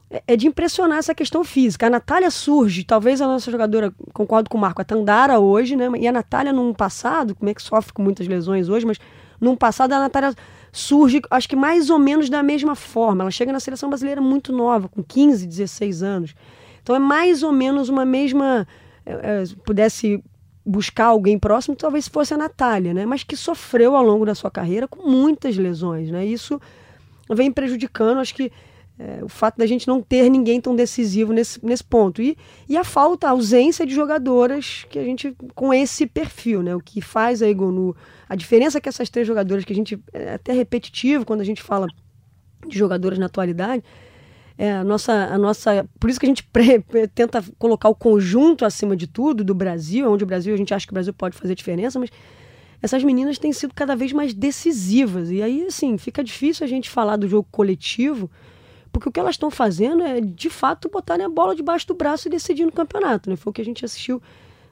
é, 0.09 0.23
é 0.27 0.35
de 0.35 0.47
impressionar 0.47 0.99
essa 0.99 1.15
questão 1.15 1.43
física. 1.43 1.87
A 1.87 1.89
Natália 1.89 2.29
surge, 2.29 2.83
talvez 2.83 3.21
a 3.21 3.27
nossa 3.27 3.49
jogadora, 3.51 3.93
concordo 4.13 4.49
com 4.49 4.57
o 4.57 4.61
Marco, 4.61 4.81
a 4.81 4.85
Tandara 4.85 5.39
hoje, 5.39 5.75
né? 5.75 5.89
E 5.99 6.07
a 6.07 6.11
Natália, 6.11 6.53
num 6.53 6.73
passado, 6.73 7.35
como 7.35 7.49
é 7.49 7.53
que 7.53 7.61
sofre 7.61 7.91
com 7.91 8.01
muitas 8.01 8.27
lesões 8.27 8.69
hoje, 8.69 8.85
mas 8.85 8.99
num 9.41 9.55
passado 9.55 9.93
a 9.93 9.99
Natália 9.99 10.33
surge, 10.71 11.21
acho 11.31 11.49
que 11.49 11.55
mais 11.55 11.89
ou 11.89 11.97
menos 11.97 12.29
da 12.29 12.43
mesma 12.43 12.75
forma. 12.75 13.23
Ela 13.23 13.31
chega 13.31 13.51
na 13.51 13.59
seleção 13.59 13.89
brasileira 13.89 14.21
muito 14.21 14.53
nova, 14.53 14.87
com 14.87 15.03
15, 15.03 15.47
16 15.47 16.03
anos. 16.03 16.35
Então 16.83 16.95
é 16.95 16.99
mais 16.99 17.43
ou 17.43 17.51
menos 17.51 17.89
uma 17.89 18.05
mesma. 18.05 18.67
É, 19.05 19.13
é, 19.13 19.43
pudesse 19.65 20.23
buscar 20.65 21.05
alguém 21.05 21.37
próximo, 21.37 21.75
talvez 21.75 22.07
fosse 22.07 22.33
a 22.33 22.37
Natália, 22.37 22.93
né? 22.93 23.05
Mas 23.05 23.23
que 23.23 23.35
sofreu 23.35 23.95
ao 23.95 24.03
longo 24.03 24.25
da 24.25 24.33
sua 24.33 24.49
carreira 24.49 24.87
com 24.87 25.07
muitas 25.07 25.55
lesões, 25.57 26.09
né? 26.09 26.25
Isso 26.25 26.59
vem 27.29 27.51
prejudicando, 27.51 28.19
acho 28.19 28.33
que 28.33 28.51
é, 28.97 29.23
o 29.23 29.27
fato 29.27 29.57
da 29.57 29.65
gente 29.65 29.87
não 29.87 30.01
ter 30.01 30.29
ninguém 30.29 30.61
tão 30.61 30.75
decisivo 30.75 31.33
nesse, 31.33 31.63
nesse 31.63 31.83
ponto. 31.83 32.21
E, 32.21 32.37
e 32.67 32.77
a 32.77 32.83
falta, 32.83 33.27
a 33.27 33.31
ausência 33.31 33.85
de 33.85 33.93
jogadoras 33.93 34.85
que 34.89 34.97
a 34.97 35.03
gente 35.03 35.35
com 35.53 35.73
esse 35.73 36.07
perfil, 36.07 36.63
né? 36.63 36.75
O 36.75 36.79
que 36.79 37.01
faz 37.01 37.41
a 37.41 37.47
Egonu, 37.47 37.95
a 38.27 38.35
diferença 38.35 38.77
é 38.77 38.81
que 38.81 38.89
essas 38.89 39.09
três 39.09 39.27
jogadoras, 39.27 39.65
que 39.65 39.73
a 39.73 39.75
gente 39.75 39.99
é 40.13 40.35
até 40.35 40.53
repetitivo 40.53 41.25
quando 41.25 41.41
a 41.41 41.45
gente 41.45 41.61
fala 41.61 41.87
de 42.65 42.77
jogadoras 42.77 43.19
na 43.19 43.27
atualidade, 43.27 43.83
é, 44.57 44.71
a 44.71 44.83
nossa, 44.83 45.13
a 45.13 45.37
nossa, 45.37 45.87
por 45.99 46.09
isso 46.09 46.19
que 46.19 46.25
a 46.25 46.29
gente 46.29 46.43
pre, 46.43 46.81
tenta 47.13 47.43
colocar 47.59 47.89
o 47.89 47.95
conjunto 47.95 48.63
acima 48.63 48.95
de 48.95 49.05
tudo 49.05 49.43
do 49.43 49.53
Brasil, 49.53 50.09
onde 50.09 50.23
o 50.23 50.27
Brasil 50.27 50.53
a 50.53 50.57
gente 50.57 50.73
acha 50.73 50.85
que 50.85 50.93
o 50.93 50.93
Brasil 50.93 51.13
pode 51.13 51.35
fazer 51.37 51.55
diferença, 51.55 51.99
mas 51.99 52.09
essas 52.81 53.03
meninas 53.03 53.37
têm 53.37 53.51
sido 53.51 53.73
cada 53.73 53.95
vez 53.95 54.13
mais 54.13 54.33
decisivas. 54.33 55.29
E 55.29 55.41
aí, 55.41 55.65
assim, 55.65 55.97
fica 55.97 56.23
difícil 56.23 56.63
a 56.63 56.69
gente 56.69 56.89
falar 56.89 57.17
do 57.17 57.27
jogo 57.27 57.47
coletivo, 57.51 58.29
porque 58.91 59.09
o 59.09 59.11
que 59.11 59.19
elas 59.19 59.35
estão 59.35 59.51
fazendo 59.51 60.03
é, 60.03 60.21
de 60.21 60.49
fato, 60.49 60.89
botarem 60.89 61.25
a 61.25 61.29
bola 61.29 61.53
debaixo 61.53 61.87
do 61.87 61.93
braço 61.93 62.27
e 62.27 62.31
decidir 62.31 62.63
no 62.63 62.71
campeonato. 62.71 63.29
Né? 63.29 63.35
Foi 63.35 63.51
o 63.51 63.53
que 63.53 63.61
a 63.61 63.65
gente 63.65 63.83
assistiu 63.83 64.21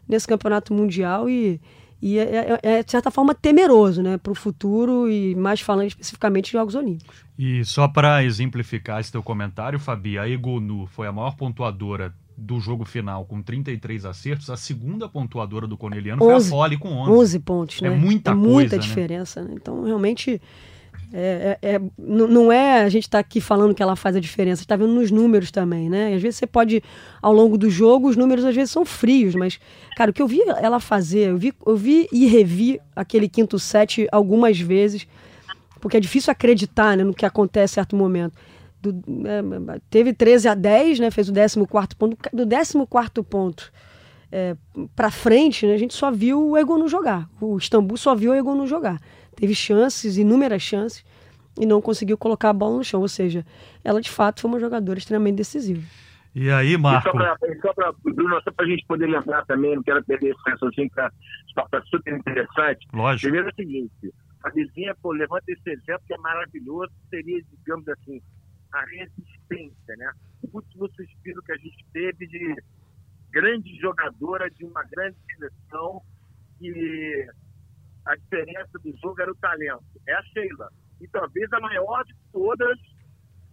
nesse 0.08 0.28
campeonato 0.28 0.74
mundial 0.74 1.30
e, 1.30 1.60
e 2.06 2.20
é, 2.20 2.24
é, 2.24 2.60
é, 2.62 2.84
de 2.84 2.92
certa 2.92 3.10
forma, 3.10 3.34
temeroso 3.34 4.04
né, 4.04 4.18
para 4.18 4.34
o 4.34 4.36
futuro 4.36 5.10
e 5.10 5.34
mais 5.36 5.62
falando 5.62 5.88
especificamente 5.88 6.48
de 6.48 6.52
Jogos 6.52 6.76
Olímpicos. 6.76 7.24
E 7.40 7.64
só 7.64 7.88
para 7.88 8.22
exemplificar 8.26 9.00
esse 9.00 9.10
teu 9.10 9.24
comentário, 9.24 9.80
Fabi, 9.80 10.20
a 10.20 10.28
Egonu 10.28 10.86
foi 10.88 11.08
a 11.08 11.14
maior 11.14 11.38
pontuadora 11.38 12.14
do 12.36 12.60
jogo 12.60 12.84
final 12.84 13.24
com 13.24 13.42
33 13.42 14.04
acertos, 14.04 14.50
a 14.50 14.58
segunda 14.58 15.08
pontuadora 15.08 15.66
do 15.66 15.78
Corneliano 15.78 16.22
11, 16.22 16.28
foi 16.28 16.36
a 16.36 16.50
Fole 16.50 16.78
com 16.78 16.90
11. 16.90 17.12
11 17.12 17.40
pontos, 17.40 17.82
é 17.82 17.90
né? 17.90 17.96
É 17.96 17.98
muita 17.98 18.32
é 18.32 18.34
muita 18.34 18.76
né? 18.76 18.82
diferença, 18.82 19.42
né? 19.42 19.54
Então, 19.56 19.86
realmente, 19.86 20.42
é, 21.12 21.58
é, 21.62 21.76
é, 21.76 21.82
não 21.98 22.52
é 22.52 22.82
a 22.84 22.90
gente 22.90 23.10
tá 23.10 23.20
aqui 23.20 23.42
falando 23.42 23.74
que 23.74 23.84
ela 23.84 23.96
faz 23.96 24.16
a 24.16 24.20
diferença, 24.20 24.62
está 24.62 24.76
vendo 24.76 24.94
nos 24.94 25.12
números 25.12 25.52
também, 25.52 25.90
né? 25.90 26.14
Às 26.14 26.22
vezes 26.22 26.38
você 26.38 26.48
pode, 26.48 26.82
ao 27.22 27.34
longo 27.34 27.58
do 27.58 27.70
jogo, 27.70 28.08
os 28.08 28.16
números 28.16 28.46
às 28.46 28.56
vezes 28.56 28.72
são 28.72 28.86
frios, 28.86 29.36
mas, 29.36 29.60
cara, 29.96 30.12
o 30.12 30.14
que 30.14 30.22
eu 30.22 30.28
vi 30.28 30.42
ela 30.62 30.80
fazer, 30.80 31.30
eu 31.30 31.38
vi, 31.38 31.54
eu 31.66 31.76
vi 31.76 32.08
e 32.12 32.26
revi 32.28 32.80
aquele 32.96 33.28
quinto 33.28 33.60
set 33.60 34.08
algumas 34.12 34.60
vezes, 34.60 35.08
porque 35.80 35.98
é 35.98 36.00
difícil 36.00 36.32
acreditar 36.32 36.96
né, 36.96 37.04
no 37.04 37.14
que 37.14 37.26
acontece 37.26 37.74
em 37.74 37.76
certo 37.76 37.96
momento. 37.96 38.34
Do, 38.82 38.90
é, 39.28 39.80
teve 39.90 40.14
13 40.14 40.48
a 40.48 40.56
10, 40.56 41.00
né? 41.00 41.12
Fez 41.12 41.30
o 41.30 41.34
14 41.34 41.58
ponto. 41.96 42.18
Do 42.34 42.48
14 42.48 43.24
ponto 43.30 43.72
é, 44.32 44.56
para 44.96 45.12
frente, 45.12 45.66
né, 45.68 45.74
a 45.74 45.78
gente 45.78 45.94
só 45.94 46.12
viu 46.12 46.50
o 46.50 46.58
Egonu 46.58 46.88
jogar. 46.88 47.30
O 47.40 47.58
Istambul 47.58 47.98
só 47.98 48.16
viu 48.16 48.32
o 48.32 48.36
Egonu 48.36 48.66
jogar 48.66 49.00
teve 49.36 49.56
chances, 49.56 50.18
inúmeras 50.18 50.62
chances, 50.62 51.06
e 51.60 51.66
não 51.66 51.82
conseguiu 51.82 52.18
colocar 52.18 52.50
a 52.50 52.54
bola 52.54 52.78
no 52.78 52.84
chão. 52.84 53.02
Ou 53.02 53.08
seja, 53.08 53.46
ela 53.84 54.02
de 54.02 54.10
fato 54.10 54.42
foi 54.42 54.50
uma 54.50 54.60
jogadora 54.60 54.98
extremamente 54.98 55.38
decisiva. 55.38 55.82
E 56.36 56.50
aí, 56.50 56.76
Marco? 56.78 57.10
E 57.10 57.62
só 57.62 57.74
para 57.74 57.94
a 58.58 58.66
gente 58.66 58.84
poder 58.88 59.06
lembrar 59.06 59.46
também, 59.46 59.76
não 59.76 59.84
quero 59.84 60.04
perder 60.04 60.32
esse 60.32 60.42
raciocínio, 60.50 60.90
que 60.90 61.00
está 61.00 61.84
super 61.86 62.18
interessante. 62.18 62.88
Lógico. 62.92 63.22
Primeiro 63.22 63.50
é 63.50 63.52
o 63.52 63.56
seguinte: 63.56 64.14
a 64.44 64.50
vizinha, 64.50 64.96
pô, 65.00 65.12
levanta 65.12 65.44
esse 65.48 65.70
exemplo 65.70 66.02
que 66.08 66.14
é 66.14 66.18
maravilhoso, 66.18 66.92
seria, 67.12 67.40
digamos 67.60 67.88
assim, 67.88 68.20
a 68.72 68.84
resistência, 68.86 69.96
né? 69.96 70.12
O 70.42 70.58
último 70.58 70.90
suspiro 70.96 71.44
que 71.44 71.52
a 71.52 71.58
gente 71.58 71.86
teve 71.94 72.26
de 72.26 72.56
grande 73.32 73.80
jogadora 73.80 74.50
de 74.50 74.66
uma 74.66 74.84
grande 74.84 75.16
seleção 75.28 76.02
que 76.58 77.28
a 78.06 78.16
diferença 78.16 78.80
do 78.80 78.96
jogo 78.98 79.22
era 79.22 79.32
o 79.32 79.36
talento. 79.36 79.84
É 80.08 80.14
a 80.14 80.24
Sheila. 80.24 80.70
E 81.02 81.08
talvez 81.08 81.52
a 81.54 81.60
maior 81.60 82.04
de 82.06 82.16
todas, 82.32 82.78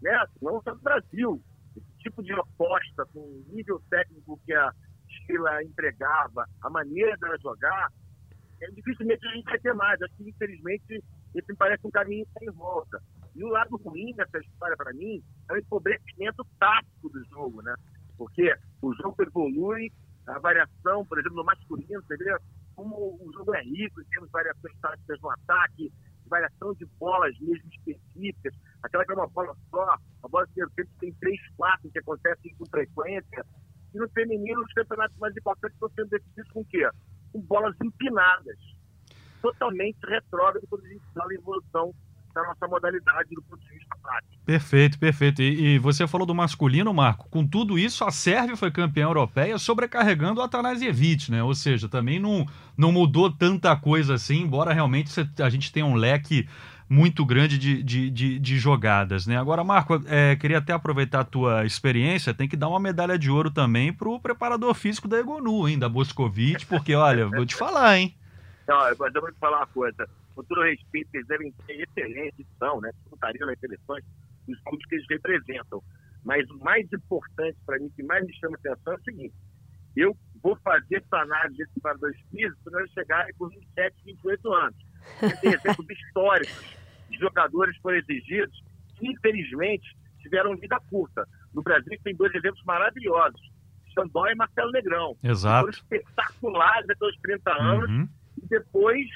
né? 0.02 0.24
não 0.40 0.60
só 0.62 0.74
do 0.74 0.80
Brasil. 0.80 1.42
Esse 1.76 1.98
tipo 1.98 2.22
de 2.22 2.32
aposta 2.32 3.06
com 3.12 3.20
o 3.20 3.44
nível 3.48 3.80
técnico 3.88 4.40
que 4.44 4.52
a 4.52 4.72
Sheila 5.08 5.62
entregava, 5.62 6.46
a 6.62 6.70
maneira 6.70 7.16
dela 7.16 7.36
jogar, 7.40 7.92
é 8.60 8.70
dificilmente 8.72 9.26
a 9.26 9.32
gente 9.32 9.44
vai 9.44 9.58
ter 9.58 9.74
mais. 9.74 10.00
Acho 10.02 10.14
que, 10.16 10.28
infelizmente, 10.28 11.02
esse 11.34 11.48
me 11.48 11.56
parece 11.56 11.86
um 11.86 11.90
caminho 11.90 12.26
sem 12.38 12.50
volta. 12.50 13.00
E 13.34 13.44
o 13.44 13.48
lado 13.48 13.76
ruim 13.76 14.14
dessa 14.14 14.38
história, 14.38 14.76
para 14.76 14.92
mim, 14.92 15.22
é 15.48 15.52
o 15.54 15.58
empobrecimento 15.58 16.44
tático 16.58 17.08
do 17.08 17.24
jogo, 17.26 17.62
né? 17.62 17.74
Porque 18.18 18.54
o 18.82 18.92
jogo 18.94 19.22
evolui, 19.22 19.90
a 20.26 20.38
variação, 20.38 21.06
por 21.06 21.18
exemplo, 21.18 21.38
no 21.38 21.44
masculino, 21.44 22.02
você 22.02 22.16
vê 22.16 22.36
como 22.80 23.18
o 23.20 23.32
jogo 23.34 23.54
é 23.54 23.62
rico, 23.62 24.02
temos 24.10 24.30
variações 24.30 24.74
táticas 24.80 25.20
no 25.20 25.30
ataque, 25.30 25.92
variação 26.26 26.72
de 26.72 26.86
bolas 26.98 27.38
mesmo 27.38 27.68
específicas, 27.68 28.54
aquela 28.82 29.04
que 29.04 29.12
é 29.12 29.14
uma 29.16 29.26
bola 29.26 29.54
só, 29.70 29.98
a 30.22 30.28
bola 30.28 30.46
que 30.54 30.64
tem 30.98 31.12
três, 31.20 31.38
quatro, 31.56 31.90
que 31.90 31.98
acontece 31.98 32.54
com 32.56 32.64
frequência. 32.66 33.44
E 33.92 33.98
no 33.98 34.08
feminino, 34.10 34.62
os 34.62 34.72
campeonatos 34.72 35.18
mais 35.18 35.36
importantes 35.36 35.74
estão 35.74 35.90
sendo 35.90 36.08
decididos 36.08 36.50
com 36.52 36.60
o 36.60 36.64
quê? 36.64 36.88
Com 37.32 37.40
bolas 37.42 37.76
empinadas, 37.84 38.56
totalmente 39.42 39.98
retrógrado 40.06 40.66
quando 40.70 40.86
a 40.86 40.88
gente 40.88 41.04
fala 41.12 41.34
em 41.34 41.36
evolução 41.36 41.94
da 42.34 42.42
nossa 42.42 42.66
modalidade 42.68 43.34
do 43.34 43.42
ponto 43.42 43.60
de 43.64 43.72
vista 43.72 43.96
prático. 44.02 44.30
Perfeito, 44.44 44.98
perfeito. 44.98 45.42
E, 45.42 45.74
e, 45.74 45.78
você 45.78 46.06
falou 46.06 46.26
do 46.26 46.34
masculino, 46.34 46.92
Marco. 46.92 47.28
Com 47.28 47.46
tudo 47.46 47.78
isso, 47.78 48.04
a 48.04 48.10
Sérvia 48.10 48.56
foi 48.56 48.70
campeã 48.70 49.04
europeia 49.04 49.58
sobrecarregando 49.58 50.40
o 50.40 50.44
Atanasievich, 50.44 51.30
né? 51.30 51.42
Ou 51.42 51.54
seja, 51.54 51.88
também 51.88 52.18
não, 52.18 52.46
não 52.76 52.92
mudou 52.92 53.30
tanta 53.30 53.74
coisa 53.76 54.14
assim, 54.14 54.42
embora 54.42 54.72
realmente 54.72 55.10
a 55.40 55.48
gente 55.48 55.72
tenha 55.72 55.86
um 55.86 55.94
leque 55.94 56.48
muito 56.88 57.24
grande 57.24 57.56
de, 57.56 57.82
de, 57.84 58.10
de, 58.10 58.38
de 58.40 58.58
jogadas, 58.58 59.24
né? 59.24 59.36
Agora, 59.36 59.62
Marco, 59.62 60.02
é, 60.06 60.34
queria 60.34 60.58
até 60.58 60.72
aproveitar 60.72 61.20
a 61.20 61.24
tua 61.24 61.64
experiência, 61.64 62.34
tem 62.34 62.48
que 62.48 62.56
dar 62.56 62.68
uma 62.68 62.80
medalha 62.80 63.16
de 63.16 63.30
ouro 63.30 63.48
também 63.48 63.92
pro 63.92 64.18
preparador 64.18 64.74
físico 64.74 65.06
da 65.06 65.20
Egonu, 65.20 65.68
hein, 65.68 65.78
da 65.78 65.88
Boscovich, 65.88 66.66
porque, 66.66 66.92
olha, 66.96 67.28
vou 67.28 67.46
te 67.46 67.54
falar, 67.54 67.96
hein? 67.96 68.16
Não, 68.66 68.88
eu 68.88 68.96
vou 68.96 69.08
te 69.08 69.38
falar 69.38 69.58
uma 69.58 69.66
coisa 69.68 70.08
com 70.34 70.44
todo 70.44 70.62
respeito, 70.62 71.08
eles 71.14 71.26
devem 71.26 71.54
ser 71.66 71.82
excelentes, 71.82 72.46
são, 72.58 72.80
né? 72.80 72.90
Disputariam 73.00 73.46
nas 73.46 73.58
seleções 73.58 74.04
dos 74.46 74.60
clubes 74.60 74.86
que 74.86 74.94
eles 74.96 75.06
representam. 75.08 75.82
Mas 76.24 76.48
o 76.50 76.58
mais 76.58 76.86
importante 76.92 77.58
para 77.64 77.78
mim, 77.78 77.90
que 77.90 78.02
mais 78.02 78.24
me 78.26 78.34
chama 78.34 78.56
atenção 78.56 78.92
é 78.92 78.96
o 78.96 79.02
seguinte: 79.02 79.34
eu 79.96 80.16
vou 80.42 80.56
fazer 80.56 80.96
essa 80.96 81.16
análise 81.16 81.58
desses 81.58 81.82
paradores 81.82 82.18
físicos 82.30 82.58
quando 82.62 82.78
eles 82.80 82.92
chegarem 82.92 83.34
com 83.34 83.48
27, 83.48 83.96
28 84.04 84.52
anos. 84.52 84.76
Tem 85.40 85.52
exemplos 85.52 85.86
históricos 85.90 86.76
de 87.08 87.18
jogadores 87.18 87.74
que 87.76 87.82
foram 87.82 87.98
exigidos 87.98 88.64
que, 88.96 89.08
infelizmente, 89.08 89.96
tiveram 90.20 90.56
vida 90.56 90.78
curta. 90.90 91.26
No 91.54 91.62
Brasil 91.62 91.98
tem 92.04 92.14
dois 92.14 92.34
exemplos 92.34 92.62
maravilhosos: 92.64 93.40
Xandó 93.94 94.26
e 94.26 94.34
Marcelo 94.34 94.70
Negrão. 94.72 95.16
Exato. 95.22 95.66
Foram 95.66 95.70
espetaculares 95.70 96.90
até 96.90 97.06
os 97.06 97.16
30 97.20 97.50
anos. 97.50 97.90
Uhum 97.90 98.20
e 98.42 98.46
depois 98.46 99.06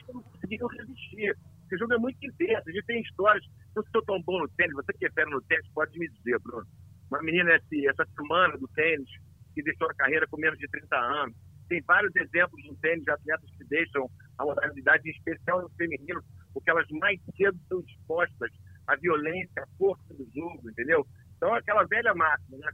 conseguiram 0.45 0.69
resistir. 0.69 1.37
Esse 1.67 1.79
jogo 1.79 1.95
é 1.95 1.99
muito 1.99 2.19
intenso, 2.25 2.69
a 2.69 2.73
gente 2.73 2.87
tem 2.87 3.01
histórias. 3.01 3.45
Eu 3.75 3.85
sou 3.91 4.03
tão 4.05 4.23
bom 4.23 4.39
no 4.39 4.49
tênis, 4.51 4.75
você 4.75 4.93
que 4.93 5.07
é 5.07 5.11
fera 5.11 5.31
no 5.31 5.43
tênis, 5.43 5.67
pode 5.75 5.99
me 5.99 6.09
dizer, 6.09 6.39
Bruno. 6.41 6.67
Uma 7.11 7.23
menina 7.23 7.53
essa 7.55 8.07
semana 8.17 8.57
do 8.59 8.69
tênis, 8.69 9.09
que 9.55 9.63
deixou 9.63 9.89
a 9.91 9.95
carreira 9.95 10.27
com 10.27 10.37
menos 10.37 10.59
de 10.59 10.69
30 10.69 10.97
anos. 10.97 11.37
Tem 11.69 11.81
vários 11.83 12.15
exemplos 12.17 12.63
no 12.67 12.77
tênis 12.77 13.05
de 13.05 13.11
atletas 13.11 13.51
que 13.57 13.65
deixam 13.65 14.09
a 14.39 14.45
modalidade, 14.45 15.09
em 15.09 15.13
especial 15.13 15.63
no 15.63 15.71
feminino, 15.71 16.23
porque 16.53 16.71
elas 16.71 16.87
mais 16.91 17.19
cedo 17.37 17.57
estão 17.63 17.81
dispostas 17.83 18.51
à 18.87 18.97
violência, 18.97 19.63
à 19.63 19.67
força 19.79 20.15
do 20.15 20.29
jogo, 20.35 20.71
entendeu? 20.71 21.07
Então, 21.37 21.55
aquela 21.55 21.85
velha 21.85 22.15
máxima, 22.15 22.59
né? 22.59 22.71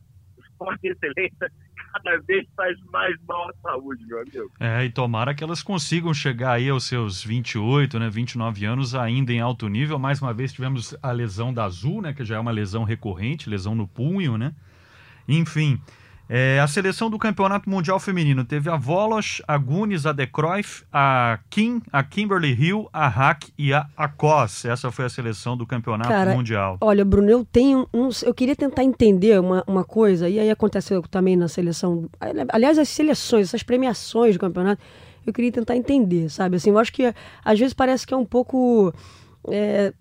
O 0.61 0.65
esporte 0.65 0.87
e 0.87 0.91
excelência 0.91 1.51
cada 1.93 2.19
vez 2.21 2.47
faz 2.55 2.79
mais 2.93 3.17
mal 3.27 3.49
à 3.49 3.53
saúde, 3.63 4.05
meu 4.07 4.21
amigo. 4.21 4.53
É, 4.61 4.85
e 4.85 4.91
tomara 4.91 5.35
que 5.35 5.43
elas 5.43 5.63
consigam 5.63 6.13
chegar 6.13 6.53
aí 6.53 6.69
aos 6.69 6.85
seus 6.85 7.25
28, 7.25 7.99
né, 7.99 8.11
29 8.11 8.65
anos 8.65 8.95
ainda 8.95 9.33
em 9.33 9.41
alto 9.41 9.67
nível. 9.69 9.99
Mais 9.99 10.21
uma 10.21 10.33
vez 10.33 10.53
tivemos 10.53 10.97
a 11.03 11.11
lesão 11.11 11.53
da 11.53 11.65
Azul, 11.65 12.03
né, 12.03 12.13
que 12.13 12.25
já 12.25 12.37
é 12.37 12.39
uma 12.39 12.51
lesão 12.51 12.85
recorrente, 12.85 13.49
lesão 13.51 13.75
no 13.75 13.89
punho, 13.89 14.37
né? 14.37 14.55
Enfim, 15.27 15.81
é, 16.33 16.61
a 16.61 16.69
seleção 16.69 17.11
do 17.11 17.19
Campeonato 17.19 17.69
Mundial 17.69 17.99
Feminino 17.99 18.45
teve 18.45 18.71
a 18.71 18.77
Volos, 18.77 19.43
a 19.49 19.59
Gunis, 19.59 20.07
a 20.07 20.13
De 20.13 20.29
Cruyff, 20.29 20.85
a 20.93 21.41
Kim, 21.51 21.83
a 21.93 22.05
Kimberly 22.05 22.53
Hill, 22.53 22.89
a 22.93 23.09
Hack 23.09 23.49
e 23.59 23.75
a 23.75 23.89
Akos. 23.97 24.65
Essa 24.65 24.93
foi 24.93 25.07
a 25.07 25.09
seleção 25.09 25.57
do 25.57 25.67
Campeonato 25.67 26.09
Cara, 26.09 26.33
Mundial. 26.33 26.79
Olha, 26.81 27.05
Bruno, 27.05 27.29
eu 27.29 27.45
tenho 27.45 27.89
uns, 27.93 28.23
eu 28.23 28.33
queria 28.33 28.55
tentar 28.55 28.85
entender 28.85 29.41
uma, 29.41 29.65
uma 29.67 29.83
coisa, 29.83 30.29
e 30.29 30.39
aí 30.39 30.49
aconteceu 30.49 31.03
também 31.03 31.35
na 31.35 31.49
seleção. 31.49 32.09
Aliás, 32.53 32.79
as 32.79 32.89
seleções, 32.89 33.49
essas 33.49 33.65
premiações 33.65 34.37
do 34.37 34.39
campeonato, 34.39 34.81
eu 35.27 35.33
queria 35.33 35.51
tentar 35.51 35.75
entender, 35.75 36.29
sabe? 36.29 36.55
Assim, 36.55 36.71
eu 36.71 36.79
acho 36.79 36.93
que 36.93 37.13
às 37.45 37.59
vezes 37.59 37.75
parece 37.75 38.07
que 38.07 38.15
é 38.15 38.17
um 38.17 38.25
pouco. 38.25 38.95
É, 39.49 39.93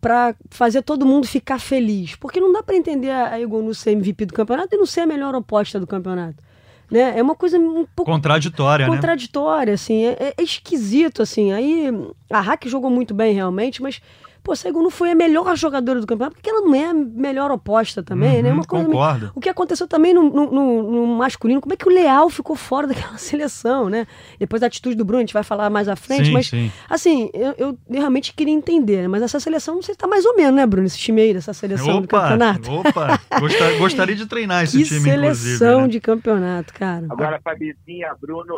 para 0.00 0.34
fazer 0.50 0.82
todo 0.82 1.06
mundo 1.06 1.26
ficar 1.26 1.58
feliz. 1.58 2.14
Porque 2.16 2.40
não 2.40 2.52
dá 2.52 2.62
para 2.62 2.76
entender 2.76 3.10
a 3.10 3.40
Egonu 3.40 3.74
ser 3.74 3.92
MVP 3.92 4.26
do 4.26 4.34
campeonato 4.34 4.74
e 4.74 4.78
não 4.78 4.86
ser 4.86 5.00
a 5.00 5.06
melhor 5.06 5.34
oposta 5.34 5.78
do 5.78 5.86
campeonato. 5.86 6.42
Né? 6.90 7.18
É 7.18 7.22
uma 7.22 7.34
coisa 7.34 7.58
um 7.58 7.86
pouco 7.94 8.10
contraditória, 8.10 8.86
contraditória, 8.86 9.72
né? 9.72 9.74
assim, 9.74 10.06
é, 10.06 10.34
é, 10.36 10.42
esquisito, 10.42 11.22
assim. 11.22 11.52
Aí 11.52 11.86
a 12.30 12.40
Hack 12.40 12.66
jogou 12.66 12.90
muito 12.90 13.12
bem 13.12 13.34
realmente, 13.34 13.82
mas 13.82 14.00
pô, 14.48 14.56
Saigon 14.56 14.82
não 14.82 14.90
foi 14.90 15.10
a 15.10 15.14
melhor 15.14 15.54
jogadora 15.56 16.00
do 16.00 16.06
campeonato, 16.06 16.36
porque 16.36 16.48
ela 16.48 16.62
não 16.62 16.74
é 16.74 16.86
a 16.86 16.94
melhor 16.94 17.50
oposta 17.50 18.02
também, 18.02 18.36
uhum, 18.36 18.42
né? 18.42 18.52
Uma 18.52 18.64
coisa 18.64 18.86
concordo. 18.86 19.32
O 19.34 19.40
que 19.40 19.48
aconteceu 19.50 19.86
também 19.86 20.14
no, 20.14 20.22
no, 20.22 20.82
no, 20.82 21.06
masculino, 21.06 21.60
como 21.60 21.74
é 21.74 21.76
que 21.76 21.86
o 21.86 21.92
Leal 21.92 22.30
ficou 22.30 22.56
fora 22.56 22.86
daquela 22.86 23.18
seleção, 23.18 23.90
né? 23.90 24.06
Depois 24.38 24.60
da 24.60 24.66
atitude 24.66 24.96
do 24.96 25.04
Bruno, 25.04 25.18
a 25.18 25.22
gente 25.22 25.34
vai 25.34 25.42
falar 25.42 25.68
mais 25.68 25.86
à 25.86 25.94
frente, 25.94 26.26
sim, 26.26 26.32
mas 26.32 26.46
sim. 26.46 26.72
assim, 26.88 27.28
eu, 27.34 27.54
eu, 27.58 27.78
realmente 27.90 28.32
queria 28.32 28.54
entender, 28.54 29.02
né? 29.02 29.08
Mas 29.08 29.20
essa 29.20 29.38
seleção, 29.38 29.74
não 29.74 29.82
sei 29.82 29.92
se 29.92 29.98
tá 29.98 30.06
mais 30.06 30.24
ou 30.24 30.34
menos, 30.34 30.54
né, 30.54 30.64
Bruno? 30.64 30.86
Esse 30.86 30.98
time 30.98 31.20
aí 31.20 31.34
dessa 31.34 31.52
seleção 31.52 31.98
opa, 31.98 32.00
do 32.00 32.08
campeonato. 32.08 32.72
Opa! 32.72 33.20
Gostar, 33.40 33.76
gostaria 33.76 34.16
de 34.16 34.24
treinar 34.24 34.64
esse 34.64 34.78
que 34.78 34.84
time, 34.84 35.00
seleção 35.00 35.82
né? 35.82 35.88
de 35.88 36.00
campeonato, 36.00 36.72
cara. 36.72 37.06
Agora, 37.10 37.38
Fabizinha, 37.44 38.14
Bruno, 38.18 38.54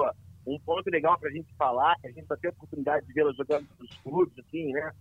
um 0.47 0.57
ponto 0.61 0.89
legal 0.89 1.19
pra 1.19 1.31
gente 1.31 1.53
falar, 1.59 1.97
que 2.01 2.07
a 2.07 2.13
gente 2.13 2.29
só 2.29 2.37
tem 2.37 2.49
a 2.49 2.53
oportunidade 2.53 3.05
de 3.05 3.13
vê-la 3.13 3.33
jogando 3.33 3.67
nos 3.81 3.91
clubes, 4.05 4.39
assim, 4.39 4.73
né? 4.73 4.93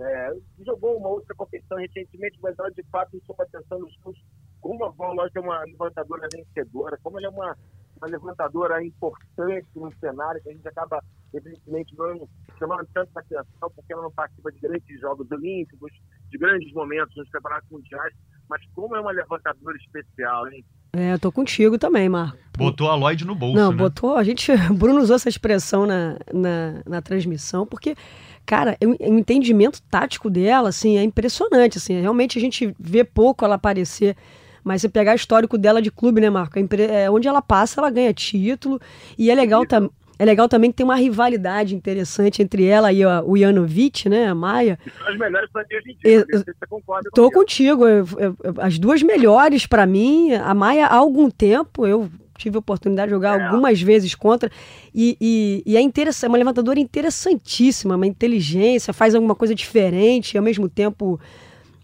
É, 0.00 0.36
jogou 0.64 0.96
uma 0.98 1.08
outra 1.08 1.34
competição 1.36 1.78
recentemente, 1.78 2.38
mas 2.42 2.58
ela 2.58 2.70
de 2.70 2.82
fato 2.90 3.20
chamou 3.26 3.42
atenção 3.42 3.78
nos 3.78 3.96
clubes. 3.98 4.22
Como 4.60 4.84
a 4.84 4.90
Von 4.90 5.14
é 5.34 5.40
uma 5.40 5.62
levantadora 5.64 6.28
vencedora, 6.32 6.98
como 7.02 7.18
ela 7.18 7.26
é 7.26 7.30
uma, 7.30 7.56
uma 7.98 8.08
levantadora 8.08 8.84
importante 8.84 9.68
no 9.76 9.92
cenário, 10.00 10.42
que 10.42 10.48
a 10.48 10.52
gente 10.52 10.66
acaba, 10.66 11.02
evidentemente, 11.32 11.94
não 11.96 12.28
chamando 12.58 12.88
tanto 12.92 13.10
atenção, 13.14 13.70
porque 13.74 13.92
ela 13.92 14.02
não 14.02 14.12
participa 14.12 14.50
de 14.50 14.60
grandes 14.60 15.00
jogos 15.00 15.30
olímpicos, 15.30 15.92
de 16.30 16.38
grandes 16.38 16.72
momentos 16.72 17.14
nos 17.16 17.28
campeonatos 17.30 17.70
mundiais, 17.70 18.14
mas 18.48 18.62
como 18.74 18.96
é 18.96 19.00
uma 19.00 19.12
levantadora 19.12 19.76
especial, 19.76 20.48
hein? 20.48 20.64
É, 20.96 21.12
eu 21.12 21.18
tô 21.18 21.32
contigo 21.32 21.76
também, 21.76 22.08
Marco. 22.08 22.38
Botou 22.56 22.88
a 22.88 22.94
Lloyd 22.94 23.24
no 23.24 23.34
bolso, 23.34 23.56
Não, 23.56 23.72
né? 23.72 23.76
botou. 23.76 24.14
A 24.16 24.22
gente. 24.22 24.52
Bruno 24.72 25.00
usou 25.00 25.16
essa 25.16 25.28
expressão 25.28 25.86
na, 25.86 26.16
na, 26.32 26.82
na 26.86 27.02
transmissão, 27.02 27.66
porque, 27.66 27.96
cara, 28.44 28.76
o, 28.82 29.18
entendimento 29.18 29.80
tático 29.90 30.30
dela, 30.30 30.68
assim, 30.68 30.96
é 30.98 31.02
impressionante. 31.02 31.78
Assim, 31.78 32.00
realmente 32.00 32.38
a 32.38 32.40
gente 32.40 32.74
vê 32.78 33.04
pouco 33.04 33.44
ela 33.44 33.54
aparecer. 33.56 34.16
Mas 34.62 34.80
você 34.80 34.88
pegar 34.88 35.12
o 35.12 35.16
histórico 35.16 35.58
dela 35.58 35.82
de 35.82 35.90
clube, 35.90 36.20
né, 36.20 36.30
Marco? 36.30 36.58
É, 36.58 37.10
onde 37.10 37.28
ela 37.28 37.42
passa, 37.42 37.80
ela 37.80 37.90
ganha 37.90 38.12
título. 38.14 38.80
E 39.18 39.30
é 39.30 39.34
legal 39.34 39.66
também. 39.66 39.90
É 40.16 40.24
legal 40.24 40.48
também 40.48 40.70
que 40.70 40.76
tem 40.76 40.84
uma 40.84 40.94
rivalidade 40.94 41.74
interessante 41.74 42.40
entre 42.40 42.64
ela 42.64 42.92
e 42.92 43.04
o 43.04 43.36
Janovic, 43.36 44.08
né, 44.08 44.28
a 44.28 44.34
Maia. 44.34 44.78
são 44.96 45.08
as 45.08 45.18
melhores 45.18 45.50
para 45.50 45.64
ti 45.64 45.76
hoje 45.76 45.90
em 45.90 45.96
dia. 45.96 46.24
Eu, 46.30 46.38
você 46.38 46.66
concorda 46.68 47.10
Tô 47.12 47.30
contigo. 47.32 47.86
Eu, 47.86 48.06
eu, 48.18 48.36
as 48.58 48.78
duas 48.78 49.02
melhores 49.02 49.66
para 49.66 49.84
mim, 49.84 50.32
a 50.32 50.54
Maia 50.54 50.86
há 50.86 50.94
algum 50.94 51.28
tempo, 51.28 51.84
eu 51.84 52.08
tive 52.44 52.56
a 52.56 52.60
oportunidade 52.60 53.08
de 53.08 53.14
jogar 53.14 53.40
é. 53.40 53.44
algumas 53.44 53.80
vezes 53.80 54.14
contra. 54.14 54.50
E, 54.94 55.16
e, 55.20 55.62
e 55.66 55.76
é 55.76 55.80
interessante, 55.80 56.26
é 56.26 56.28
uma 56.28 56.38
levantadora 56.38 56.78
interessantíssima, 56.78 57.96
uma 57.96 58.06
inteligência, 58.06 58.92
faz 58.92 59.14
alguma 59.14 59.34
coisa 59.34 59.54
diferente, 59.54 60.34
e 60.34 60.38
ao 60.38 60.44
mesmo 60.44 60.68
tempo 60.68 61.18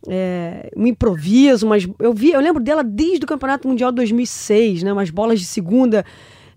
é, 0.08 0.70
um 0.76 0.86
improviso, 0.86 1.66
mas 1.66 1.88
eu 1.98 2.12
vi, 2.12 2.32
eu 2.32 2.40
lembro 2.40 2.62
dela 2.62 2.84
desde 2.84 3.24
o 3.24 3.28
Campeonato 3.28 3.66
Mundial 3.66 3.92
2006, 3.92 4.82
né, 4.82 4.92
umas 4.92 5.10
bolas 5.10 5.40
de 5.40 5.46
segunda 5.46 6.04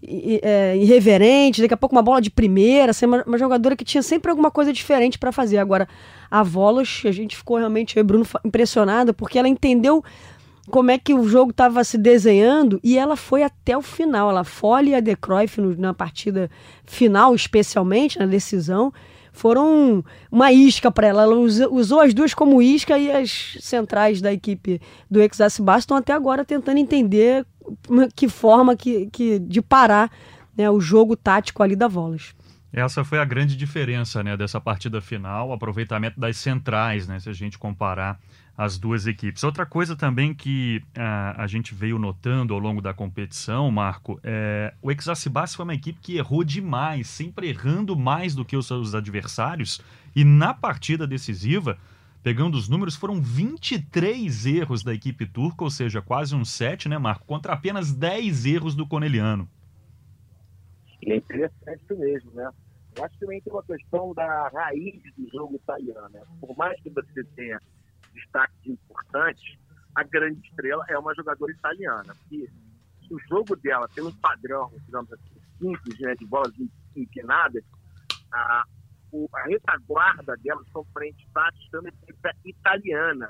é, 0.06 0.76
irreverente, 0.78 1.62
daqui 1.62 1.74
a 1.74 1.78
pouco 1.78 1.96
uma 1.96 2.02
bola 2.02 2.22
de 2.22 2.30
primeira, 2.30 2.92
assim, 2.92 3.06
uma, 3.06 3.24
uma 3.26 3.38
jogadora 3.38 3.76
que 3.76 3.86
tinha 3.86 4.02
sempre 4.02 4.30
alguma 4.30 4.52
coisa 4.52 4.74
diferente 4.74 5.18
para 5.18 5.32
fazer. 5.32 5.58
Agora, 5.58 5.88
a 6.30 6.44
Volos, 6.44 7.04
a 7.06 7.12
gente 7.12 7.38
ficou 7.38 7.58
realmente, 7.58 7.96
eu 7.96 8.02
e 8.02 8.04
Bruno, 8.04 8.26
impressionada, 8.44 9.14
porque 9.14 9.40
ela 9.40 9.48
entendeu 9.48 10.04
como 10.70 10.92
é 10.92 10.98
que 10.98 11.14
o 11.14 11.28
jogo 11.28 11.52
estava 11.52 11.84
se 11.84 11.98
desenhando 11.98 12.80
e 12.84 12.98
ela 12.98 13.16
foi 13.16 13.44
até 13.44 13.78
o 13.78 13.82
final. 13.82 14.30
Ela 14.30 14.46
e 14.86 14.96
a 14.96 15.00
De 15.00 15.16
Cruyff 15.16 15.60
na 15.78 15.94
partida 15.94 16.50
final, 16.86 17.36
especialmente, 17.36 18.18
na 18.18 18.26
decisão, 18.26 18.94
foram 19.34 20.04
uma 20.32 20.52
isca 20.52 20.90
para 20.90 21.08
ela. 21.08 21.24
Ela 21.24 21.36
usou 21.36 22.00
as 22.00 22.14
duas 22.14 22.34
como 22.34 22.62
isca 22.62 22.98
e 22.98 23.12
as 23.12 23.58
centrais 23.60 24.22
da 24.22 24.32
equipe 24.32 24.80
do 25.10 25.22
Exacibas 25.22 25.80
estão 25.80 25.98
até 25.98 26.14
agora 26.14 26.46
tentando 26.46 26.78
entender 26.78 27.46
que 28.16 28.30
forma 28.30 28.76
que, 28.76 29.10
que 29.12 29.40
de 29.40 29.62
parar 29.62 30.10
né, 30.56 30.70
o 30.70 30.80
jogo 30.80 31.16
tático 31.16 31.62
ali 31.62 31.76
da 31.76 31.88
Volas. 31.88 32.34
Essa 32.74 33.04
foi 33.04 33.20
a 33.20 33.26
grande 33.26 33.56
diferença 33.56 34.24
né, 34.24 34.36
dessa 34.36 34.60
partida 34.60 35.00
final, 35.00 35.50
o 35.50 35.54
aproveitamento 35.54 36.20
das 36.20 36.38
centrais, 36.38 37.08
né, 37.08 37.20
se 37.20 37.30
a 37.30 37.34
gente 37.34 37.56
comparar 37.60 38.20
as 38.58 38.80
duas 38.80 39.06
equipes. 39.06 39.44
Outra 39.44 39.64
coisa 39.64 39.96
também 39.96 40.34
que 40.34 40.82
uh, 40.98 41.38
a 41.38 41.46
gente 41.46 41.74
veio 41.76 42.00
notando 42.00 42.52
ao 42.52 42.60
longo 42.60 42.82
da 42.82 42.92
competição, 42.92 43.70
Marco, 43.70 44.20
é 44.24 44.74
o 44.82 44.92
Exacibas 44.92 45.54
foi 45.54 45.64
uma 45.64 45.76
equipe 45.76 46.00
que 46.02 46.18
errou 46.18 46.44
demais, 46.44 47.08
sempre 47.08 47.50
errando 47.50 47.96
mais 47.96 48.34
do 48.34 48.44
que 48.44 48.58
os 48.58 48.66
seus 48.66 48.96
adversários, 48.96 49.80
e 50.16 50.24
na 50.24 50.52
partida 50.54 51.06
decisiva 51.06 51.78
Pegando 52.24 52.56
os 52.56 52.70
números, 52.70 52.96
foram 52.96 53.22
23 53.22 54.46
erros 54.46 54.82
da 54.82 54.94
equipe 54.94 55.26
turca, 55.26 55.66
ou 55.66 55.70
seja, 55.70 56.02
quase 56.02 56.34
um 56.34 56.46
7, 56.46 56.88
né, 56.88 56.98
Marco? 56.98 57.26
Contra 57.26 57.52
apenas 57.52 57.92
10 57.92 58.46
erros 58.46 58.74
do 58.76 58.88
Coneliano. 58.88 59.46
É 61.08 61.16
interessante 61.16 61.84
isso 61.84 62.00
mesmo, 62.00 62.32
né? 62.32 62.50
Eu 62.96 63.04
acho 63.04 63.14
que 63.16 63.20
também 63.22 63.42
tem 63.42 63.52
uma 63.52 63.64
questão 63.64 64.14
da 64.14 64.50
raiz 64.50 65.02
do 65.18 65.28
jogo 65.30 65.56
italiano, 65.56 66.10
né? 66.10 66.22
Por 66.40 66.56
mais 66.56 66.80
que 66.82 66.90
você 66.90 67.24
tenha 67.36 67.60
destaques 68.14 68.68
importantes, 68.68 69.58
a 69.96 70.04
grande 70.04 70.40
estrela 70.48 70.86
é 70.90 70.98
uma 70.98 71.14
jogadora 71.16 71.52
italiana. 71.52 72.16
E 72.32 72.48
o 73.10 73.20
jogo 73.28 73.56
dela 73.56 73.88
tem 73.94 74.04
um 74.04 74.12
padrão, 74.12 74.72
digamos 74.86 75.12
assim, 75.12 75.42
simples, 75.60 76.00
né, 76.00 76.16
de 76.16 76.26
bolas 76.26 76.54
inclinadas, 76.96 77.64
a, 78.32 78.64
o, 79.12 79.28
a 79.34 79.44
retaguarda 79.44 80.36
dela 80.38 80.64
são 80.72 80.84
frente 80.94 81.28
táticas 81.34 81.86
é 81.86 82.32
italiana, 82.46 83.30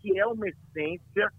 que 0.00 0.18
é 0.18 0.26
uma 0.26 0.48
essência 0.48 1.30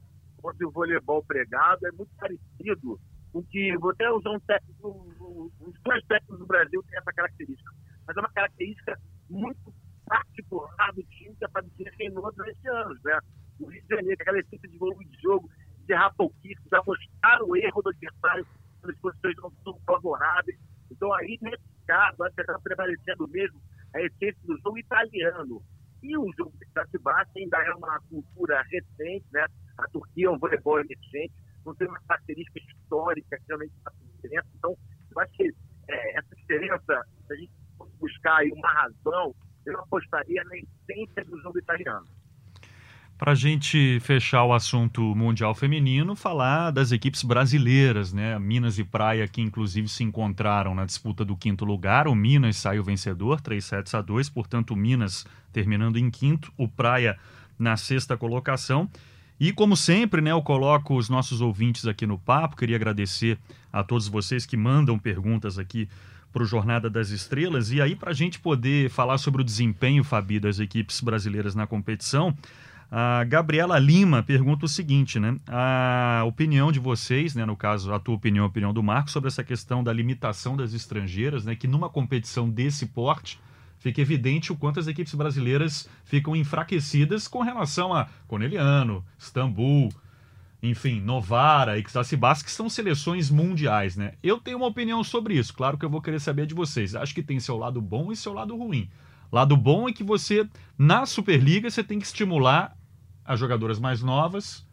onde 0.43 0.65
o 0.65 0.71
voleibol 0.71 1.23
pregado 1.23 1.85
é 1.87 1.91
muito 1.91 2.11
parecido 2.17 2.99
com 3.31 3.43
que 3.43 3.77
vou 3.77 3.91
até 3.91 4.09
usar 4.11 4.31
um 4.31 4.39
técnico, 4.39 5.13
os 5.29 5.73
dois 5.83 6.03
técnicos 6.05 6.39
do 6.39 6.47
Brasil 6.47 6.83
têm 6.83 6.97
essa 6.97 7.13
característica, 7.13 7.71
mas 8.07 8.17
é 8.17 8.19
uma 8.19 8.31
característica 8.31 8.99
muito 9.29 9.73
particular 10.05 10.91
do 10.93 11.03
time 11.03 11.35
que 11.35 11.45
aparecia 11.45 11.91
reinou 11.99 12.31
durante 12.33 12.67
anos, 12.67 12.99
né? 13.03 13.19
O 13.59 13.67
Rio 13.67 13.81
de 13.81 13.87
Janeiro, 13.87 14.17
aquela 14.19 14.39
essência 14.39 14.69
de 14.69 14.77
volume 14.77 15.05
de 15.05 15.21
jogo, 15.21 15.49
de 15.85 15.93
pouquíssimo, 16.15 16.69
de 16.69 16.77
mostrar 16.85 17.43
o 17.43 17.55
erro 17.55 17.81
do 17.81 17.89
adversário 17.89 18.45
quando 18.81 18.91
as 18.91 18.99
posições 18.99 19.35
não 19.37 19.51
são 19.63 19.79
favoráveis. 19.85 20.59
Então 20.91 21.13
aí, 21.13 21.37
nesse 21.41 21.63
caso, 21.85 22.23
acho 22.23 22.35
que 22.35 22.41
está 22.41 22.59
prevalecendo 22.59 23.27
mesmo 23.27 23.61
a 23.93 24.01
essência 24.01 24.41
do 24.43 24.57
jogo 24.59 24.77
italiano. 24.77 25.61
E 26.01 26.17
o 26.17 26.31
jogo 26.37 26.53
de 26.57 26.65
Satibasta 26.71 27.31
ainda 27.37 27.57
é 27.57 27.73
uma 27.73 27.99
cultura 28.09 28.61
recente, 28.63 29.25
né? 29.33 29.45
A 29.77 29.87
Turquia 29.89 30.27
é 30.27 30.29
um 30.29 30.39
voleibol 30.39 30.77
recente, 30.77 31.33
não 31.65 31.75
tem 31.75 31.87
uma 31.87 31.99
característica 32.07 32.59
histórica 32.59 33.37
que 33.37 33.43
realmente 33.47 33.73
faz 33.83 33.95
diferença. 34.15 34.47
Então, 34.55 34.77
eu 35.11 35.21
acho 35.21 35.33
que 35.33 35.53
é, 35.87 36.17
essa 36.17 36.35
diferença, 36.35 37.05
se 37.27 37.33
a 37.33 37.35
gente 37.35 37.51
buscar 37.99 38.43
uma 38.45 38.71
razão, 38.71 39.35
eu 39.65 39.79
apostaria 39.79 40.43
na 40.43 40.57
essência 40.57 41.25
do 41.25 41.39
jogo 41.41 41.59
italiano. 41.59 42.05
Para 43.17 43.33
a 43.33 43.35
gente 43.35 43.99
fechar 43.99 44.45
o 44.45 44.53
assunto 44.53 45.01
mundial 45.13 45.53
feminino, 45.53 46.15
falar 46.15 46.71
das 46.71 46.93
equipes 46.93 47.21
brasileiras, 47.21 48.13
né? 48.13 48.39
Minas 48.39 48.79
e 48.79 48.83
Praia, 48.85 49.27
que 49.27 49.41
inclusive 49.41 49.89
se 49.89 50.05
encontraram 50.05 50.73
na 50.73 50.85
disputa 50.85 51.25
do 51.25 51.35
quinto 51.35 51.65
lugar. 51.65 52.07
O 52.07 52.15
Minas 52.15 52.55
saiu 52.55 52.81
vencedor, 52.81 53.41
3 53.41 53.61
sets 53.61 53.93
a 53.93 54.01
2, 54.01 54.29
portanto, 54.29 54.71
o 54.71 54.77
Minas 54.77 55.25
terminando 55.51 55.97
em 55.97 56.09
quinto, 56.09 56.49
o 56.55 56.65
Praia 56.65 57.19
na 57.57 57.75
sexta 57.75 58.15
colocação. 58.15 58.89
E 59.39 59.53
como 59.53 59.77
sempre, 59.77 60.21
né, 60.21 60.31
eu 60.31 60.41
coloco 60.41 60.97
os 60.97 61.07
nossos 61.07 61.39
ouvintes 61.39 61.87
aqui 61.87 62.05
no 62.05 62.17
papo. 62.17 62.57
Queria 62.57 62.75
agradecer 62.75 63.39
a 63.71 63.83
todos 63.83 64.07
vocês 64.07 64.45
que 64.45 64.57
mandam 64.57 64.99
perguntas 64.99 65.57
aqui 65.57 65.87
para 66.33 66.43
o 66.43 66.45
Jornada 66.45 66.89
das 66.89 67.09
Estrelas. 67.09 67.71
E 67.71 67.81
aí, 67.81 67.95
para 67.95 68.11
a 68.11 68.13
gente 68.13 68.39
poder 68.39 68.89
falar 68.89 69.17
sobre 69.17 69.41
o 69.41 69.45
desempenho, 69.45 70.03
Fabi, 70.03 70.39
das 70.39 70.59
equipes 70.59 70.99
brasileiras 70.99 71.55
na 71.55 71.65
competição, 71.65 72.35
a 72.91 73.23
Gabriela 73.23 73.79
Lima 73.79 74.23
pergunta 74.23 74.65
o 74.65 74.67
seguinte, 74.67 75.19
né? 75.19 75.37
A 75.47 76.23
opinião 76.25 76.71
de 76.71 76.79
vocês, 76.79 77.33
né, 77.33 77.45
no 77.45 77.55
caso, 77.55 77.93
a 77.93 77.99
tua 77.99 78.15
opinião, 78.15 78.43
a 78.43 78.47
opinião 78.47 78.73
do 78.73 78.83
Marco, 78.83 79.09
sobre 79.09 79.27
essa 79.27 79.43
questão 79.43 79.83
da 79.83 79.93
limitação 79.93 80.57
das 80.57 80.73
estrangeiras, 80.73 81.45
né? 81.45 81.55
Que 81.55 81.67
numa 81.67 81.89
competição 81.89 82.49
desse 82.49 82.87
porte 82.87 83.39
fica 83.79 84.01
evidente 84.01 84.51
o 84.51 84.55
quanto 84.55 84.79
as 84.79 84.87
equipes 84.87 85.15
brasileiras 85.15 85.89
ficam 86.03 86.35
enfraquecidas 86.35 87.27
com 87.27 87.41
relação 87.41 87.93
a 87.93 88.07
Corneliano, 88.27 89.03
Istambul, 89.17 89.89
enfim, 90.61 90.99
Novara, 90.99 91.79
Ixtacibas, 91.79 92.43
que 92.43 92.51
são 92.51 92.69
seleções 92.69 93.29
mundiais, 93.29 93.95
né? 93.95 94.13
Eu 94.21 94.37
tenho 94.37 94.57
uma 94.57 94.67
opinião 94.67 95.03
sobre 95.03 95.35
isso, 95.35 95.53
claro 95.53 95.77
que 95.77 95.85
eu 95.85 95.89
vou 95.89 96.01
querer 96.01 96.19
saber 96.19 96.45
de 96.45 96.53
vocês. 96.53 96.93
Acho 96.93 97.15
que 97.15 97.23
tem 97.23 97.39
seu 97.39 97.57
lado 97.57 97.81
bom 97.81 98.11
e 98.11 98.15
seu 98.15 98.33
lado 98.33 98.55
ruim. 98.55 98.89
Lado 99.31 99.55
bom 99.55 99.87
é 99.87 99.93
que 99.93 100.03
você, 100.03 100.47
na 100.77 101.05
Superliga, 101.05 101.69
você 101.69 101.83
tem 101.83 101.99
que 101.99 102.05
estimular 102.05 102.75
as 103.23 103.39
jogadoras 103.39 103.79
mais 103.79 104.01
novas, 104.01 104.67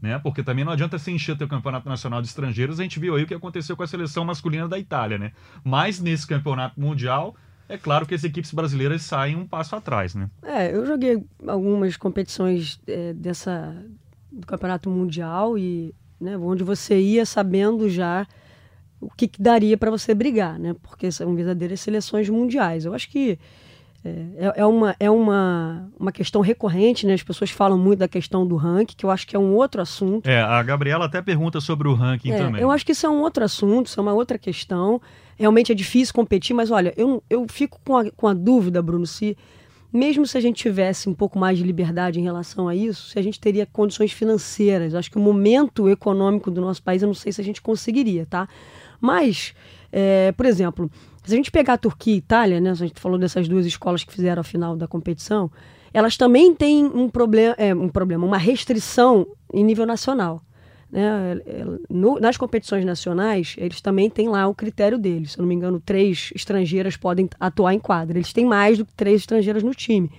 né? 0.00 0.18
Porque 0.18 0.42
também 0.42 0.64
não 0.64 0.72
adianta 0.72 0.98
se 0.98 1.10
encher 1.10 1.38
teu 1.38 1.46
campeonato 1.46 1.88
nacional 1.88 2.20
de 2.20 2.26
estrangeiros. 2.26 2.80
A 2.80 2.82
gente 2.82 2.98
viu 2.98 3.14
aí 3.14 3.22
o 3.22 3.26
que 3.26 3.34
aconteceu 3.34 3.76
com 3.76 3.84
a 3.84 3.86
seleção 3.86 4.24
masculina 4.24 4.68
da 4.68 4.78
Itália, 4.78 5.16
né? 5.16 5.32
Mas 5.64 6.00
nesse 6.00 6.26
campeonato 6.26 6.78
mundial, 6.78 7.36
é 7.72 7.78
claro 7.78 8.06
que 8.06 8.14
as 8.14 8.22
equipes 8.22 8.52
brasileiras 8.52 9.02
saem 9.02 9.34
um 9.34 9.46
passo 9.46 9.74
atrás, 9.74 10.14
né? 10.14 10.28
É, 10.42 10.74
eu 10.74 10.84
joguei 10.84 11.24
algumas 11.46 11.96
competições 11.96 12.78
é, 12.86 13.12
dessa 13.14 13.74
do 14.30 14.46
campeonato 14.46 14.90
mundial 14.90 15.58
e 15.58 15.94
né, 16.20 16.36
onde 16.36 16.62
você 16.62 16.98
ia 16.98 17.24
sabendo 17.26 17.88
já 17.88 18.26
o 19.00 19.10
que, 19.10 19.26
que 19.26 19.42
daria 19.42 19.76
para 19.76 19.90
você 19.90 20.14
brigar, 20.14 20.58
né? 20.58 20.74
Porque 20.82 21.10
são 21.10 21.34
verdadeiras 21.34 21.80
seleções 21.80 22.28
mundiais. 22.28 22.84
Eu 22.84 22.94
acho 22.94 23.10
que 23.10 23.38
é, 24.04 24.52
é, 24.56 24.66
uma, 24.66 24.96
é 24.98 25.10
uma, 25.10 25.88
uma 25.98 26.12
questão 26.12 26.40
recorrente, 26.40 27.06
né? 27.06 27.14
As 27.14 27.22
pessoas 27.22 27.50
falam 27.50 27.78
muito 27.78 28.00
da 28.00 28.08
questão 28.08 28.46
do 28.46 28.56
ranking, 28.56 28.94
que 28.96 29.06
eu 29.06 29.10
acho 29.10 29.26
que 29.26 29.34
é 29.34 29.38
um 29.38 29.54
outro 29.54 29.80
assunto. 29.80 30.28
É, 30.28 30.42
a 30.42 30.62
Gabriela 30.62 31.06
até 31.06 31.22
pergunta 31.22 31.60
sobre 31.60 31.88
o 31.88 31.94
ranking 31.94 32.32
é, 32.32 32.36
também. 32.36 32.60
Eu 32.60 32.70
acho 32.70 32.84
que 32.84 32.92
isso 32.92 33.06
é 33.06 33.10
um 33.10 33.20
outro 33.20 33.44
assunto, 33.44 33.86
isso 33.86 33.98
é 33.98 34.02
uma 34.02 34.12
outra 34.12 34.38
questão. 34.38 35.00
Realmente 35.38 35.72
é 35.72 35.74
difícil 35.74 36.14
competir, 36.14 36.54
mas 36.54 36.70
olha, 36.70 36.92
eu, 36.96 37.22
eu 37.28 37.46
fico 37.48 37.80
com 37.84 37.96
a, 37.96 38.10
com 38.10 38.28
a 38.28 38.34
dúvida, 38.34 38.82
Bruno, 38.82 39.06
se 39.06 39.36
mesmo 39.92 40.26
se 40.26 40.38
a 40.38 40.40
gente 40.40 40.56
tivesse 40.56 41.08
um 41.08 41.14
pouco 41.14 41.38
mais 41.38 41.58
de 41.58 41.64
liberdade 41.64 42.18
em 42.18 42.22
relação 42.22 42.66
a 42.66 42.74
isso, 42.74 43.10
se 43.10 43.18
a 43.18 43.22
gente 43.22 43.38
teria 43.38 43.66
condições 43.66 44.10
financeiras. 44.10 44.94
Acho 44.94 45.10
que 45.10 45.18
o 45.18 45.20
momento 45.20 45.88
econômico 45.88 46.50
do 46.50 46.62
nosso 46.62 46.82
país, 46.82 47.02
eu 47.02 47.08
não 47.08 47.14
sei 47.14 47.30
se 47.30 47.42
a 47.42 47.44
gente 47.44 47.60
conseguiria, 47.60 48.24
tá? 48.24 48.48
Mas, 48.98 49.54
é, 49.92 50.32
por 50.32 50.46
exemplo, 50.46 50.90
se 51.22 51.34
a 51.34 51.36
gente 51.36 51.50
pegar 51.50 51.74
a 51.74 51.78
Turquia 51.78 52.14
e 52.14 52.16
a 52.16 52.18
Itália, 52.18 52.60
né, 52.60 52.70
a 52.70 52.74
gente 52.74 52.98
falou 52.98 53.18
dessas 53.18 53.46
duas 53.46 53.66
escolas 53.66 54.02
que 54.02 54.12
fizeram 54.12 54.40
a 54.40 54.44
final 54.44 54.74
da 54.74 54.88
competição, 54.88 55.50
elas 55.92 56.16
também 56.16 56.54
têm 56.54 56.86
um 56.86 57.08
problema, 57.10 57.54
é, 57.58 57.74
um 57.74 57.88
problema, 57.88 58.26
uma 58.26 58.38
restrição 58.38 59.26
em 59.52 59.62
nível 59.62 59.84
nacional. 59.84 60.42
Né? 60.92 61.40
No, 61.88 62.20
nas 62.20 62.36
competições 62.36 62.84
nacionais, 62.84 63.54
eles 63.56 63.80
também 63.80 64.10
têm 64.10 64.28
lá 64.28 64.46
o 64.46 64.54
critério 64.54 64.98
deles. 64.98 65.32
Se 65.32 65.38
eu 65.38 65.42
não 65.42 65.48
me 65.48 65.54
engano, 65.54 65.80
três 65.80 66.30
estrangeiras 66.36 66.96
podem 66.96 67.28
atuar 67.40 67.72
em 67.72 67.78
quadra. 67.78 68.18
Eles 68.18 68.32
têm 68.32 68.44
mais 68.44 68.76
do 68.76 68.84
que 68.84 68.92
três 68.92 69.22
estrangeiras 69.22 69.62
no 69.62 69.74
time. 69.74 70.10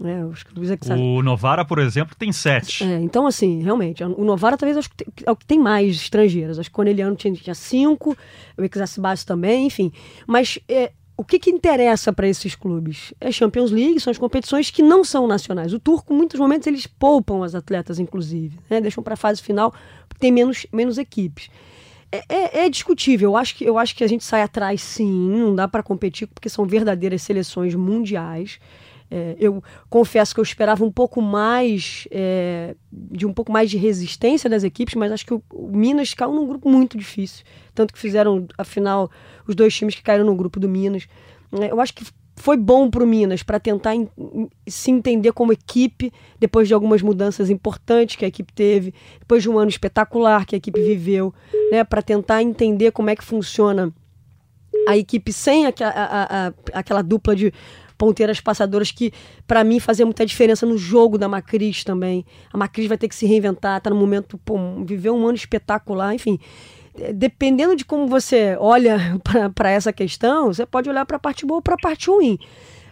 É, 0.00 0.94
o 0.94 1.22
Novara, 1.22 1.64
por 1.64 1.80
exemplo, 1.80 2.14
tem 2.16 2.30
sete. 2.30 2.84
É, 2.84 3.00
então, 3.00 3.26
assim, 3.26 3.60
realmente, 3.60 4.04
o 4.04 4.24
Novara 4.24 4.56
talvez 4.56 4.88
é 5.26 5.30
o 5.30 5.34
que 5.34 5.44
tem 5.44 5.58
mais 5.58 5.96
estrangeiras. 5.96 6.56
Acho 6.56 6.70
que 6.70 6.74
o 6.74 6.76
Corneliano 6.76 7.16
tinha, 7.16 7.34
tinha 7.34 7.54
cinco, 7.54 8.16
o 8.56 8.62
Exarcibaço 8.62 9.26
também, 9.26 9.66
enfim. 9.66 9.90
Mas 10.24 10.60
é, 10.68 10.92
o 11.18 11.24
que, 11.24 11.36
que 11.36 11.50
interessa 11.50 12.12
para 12.12 12.28
esses 12.28 12.54
clubes? 12.54 13.12
É 13.20 13.32
Champions 13.32 13.72
League, 13.72 13.98
são 13.98 14.12
as 14.12 14.16
competições 14.16 14.70
que 14.70 14.82
não 14.82 15.02
são 15.02 15.26
nacionais. 15.26 15.72
O 15.72 15.80
Turco, 15.80 16.14
muitos 16.14 16.38
momentos, 16.38 16.68
eles 16.68 16.86
poupam 16.86 17.44
as 17.44 17.56
atletas, 17.56 17.98
inclusive, 17.98 18.56
né? 18.70 18.80
deixam 18.80 19.02
para 19.02 19.14
a 19.14 19.16
fase 19.16 19.42
final, 19.42 19.74
porque 20.08 20.20
tem 20.20 20.30
menos, 20.30 20.64
menos 20.72 20.96
equipes. 20.96 21.50
É, 22.12 22.22
é, 22.28 22.64
é, 22.64 22.70
discutível. 22.70 23.30
Eu 23.30 23.36
acho, 23.36 23.56
que, 23.56 23.64
eu 23.64 23.76
acho 23.76 23.96
que 23.96 24.04
a 24.04 24.06
gente 24.06 24.22
sai 24.22 24.42
atrás, 24.42 24.80
sim, 24.80 25.28
não 25.28 25.56
dá 25.56 25.66
para 25.66 25.82
competir, 25.82 26.28
porque 26.28 26.48
são 26.48 26.64
verdadeiras 26.64 27.20
seleções 27.20 27.74
mundiais. 27.74 28.60
É, 29.10 29.36
eu 29.38 29.62
confesso 29.88 30.34
que 30.34 30.40
eu 30.40 30.44
esperava 30.44 30.84
um 30.84 30.92
pouco 30.92 31.22
mais 31.22 32.06
é, 32.10 32.76
de 32.92 33.26
um 33.26 33.32
pouco 33.32 33.50
mais 33.50 33.70
de 33.70 33.78
resistência 33.78 34.50
das 34.50 34.64
equipes, 34.64 34.94
mas 34.94 35.10
acho 35.10 35.24
que 35.24 35.32
o, 35.32 35.42
o, 35.50 35.74
Minas 35.74 36.12
caiu 36.12 36.32
num 36.32 36.46
grupo 36.46 36.68
muito 36.68 36.96
difícil. 36.98 37.44
Tanto 37.74 37.92
que 37.92 37.98
fizeram, 37.98 38.46
afinal, 38.58 39.10
os 39.46 39.54
dois 39.54 39.74
times 39.74 39.94
que 39.94 40.02
caíram 40.02 40.26
no 40.26 40.34
grupo 40.34 40.60
do 40.60 40.68
Minas. 40.68 41.08
É, 41.52 41.70
eu 41.70 41.80
acho 41.80 41.94
que 41.94 42.04
foi 42.36 42.56
bom 42.56 42.88
para 42.90 43.02
o 43.02 43.06
Minas 43.06 43.42
para 43.42 43.58
tentar 43.58 43.94
in, 43.94 44.08
in, 44.16 44.48
se 44.66 44.90
entender 44.90 45.32
como 45.32 45.52
equipe 45.52 46.12
depois 46.38 46.68
de 46.68 46.74
algumas 46.74 47.02
mudanças 47.02 47.50
importantes 47.50 48.16
que 48.16 48.24
a 48.24 48.28
equipe 48.28 48.52
teve, 48.52 48.94
depois 49.18 49.42
de 49.42 49.50
um 49.50 49.58
ano 49.58 49.68
espetacular 49.70 50.46
que 50.46 50.54
a 50.54 50.58
equipe 50.58 50.80
viveu, 50.80 51.34
né, 51.70 51.82
para 51.82 52.00
tentar 52.00 52.42
entender 52.42 52.92
como 52.92 53.10
é 53.10 53.16
que 53.16 53.24
funciona 53.24 53.92
a 54.86 54.96
equipe 54.96 55.32
sem 55.32 55.66
a, 55.66 55.72
a, 55.80 56.46
a, 56.46 56.52
aquela 56.72 57.02
dupla 57.02 57.34
de 57.34 57.52
ponteiras 57.98 58.40
passadoras 58.40 58.92
que, 58.92 59.12
para 59.46 59.64
mim, 59.64 59.80
fazia 59.80 60.06
muita 60.06 60.24
diferença 60.24 60.64
no 60.64 60.78
jogo 60.78 61.18
da 61.18 61.28
Macris 61.28 61.82
também. 61.82 62.24
A 62.52 62.56
Macris 62.56 62.86
vai 62.86 62.96
ter 62.96 63.08
que 63.08 63.14
se 63.14 63.26
reinventar, 63.26 63.80
tá 63.80 63.90
no 63.90 63.96
momento, 63.96 64.38
pô, 64.38 64.54
um 64.56 65.26
ano 65.26 65.34
espetacular, 65.34 66.14
enfim. 66.14 66.38
Dependendo 67.14 67.76
de 67.76 67.84
como 67.84 68.06
você 68.06 68.56
olha 68.58 68.98
para 69.54 69.70
essa 69.70 69.92
questão, 69.92 70.46
você 70.46 70.64
pode 70.64 70.88
olhar 70.88 71.04
para 71.04 71.16
a 71.16 71.20
parte 71.20 71.44
boa 71.44 71.58
ou 71.58 71.62
para 71.62 71.74
a 71.74 71.78
parte 71.78 72.08
ruim. 72.08 72.38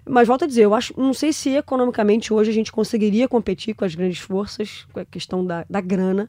Mas 0.08 0.28
volto 0.28 0.44
a 0.44 0.46
dizer, 0.46 0.64
eu 0.64 0.74
acho, 0.74 0.94
não 0.96 1.14
sei 1.14 1.32
se 1.32 1.50
economicamente 1.50 2.32
hoje 2.32 2.50
a 2.50 2.54
gente 2.54 2.70
conseguiria 2.70 3.26
competir 3.26 3.74
com 3.74 3.84
as 3.84 3.94
grandes 3.94 4.18
forças, 4.18 4.86
com 4.92 5.00
a 5.00 5.04
questão 5.04 5.44
da, 5.44 5.64
da 5.68 5.80
grana 5.80 6.28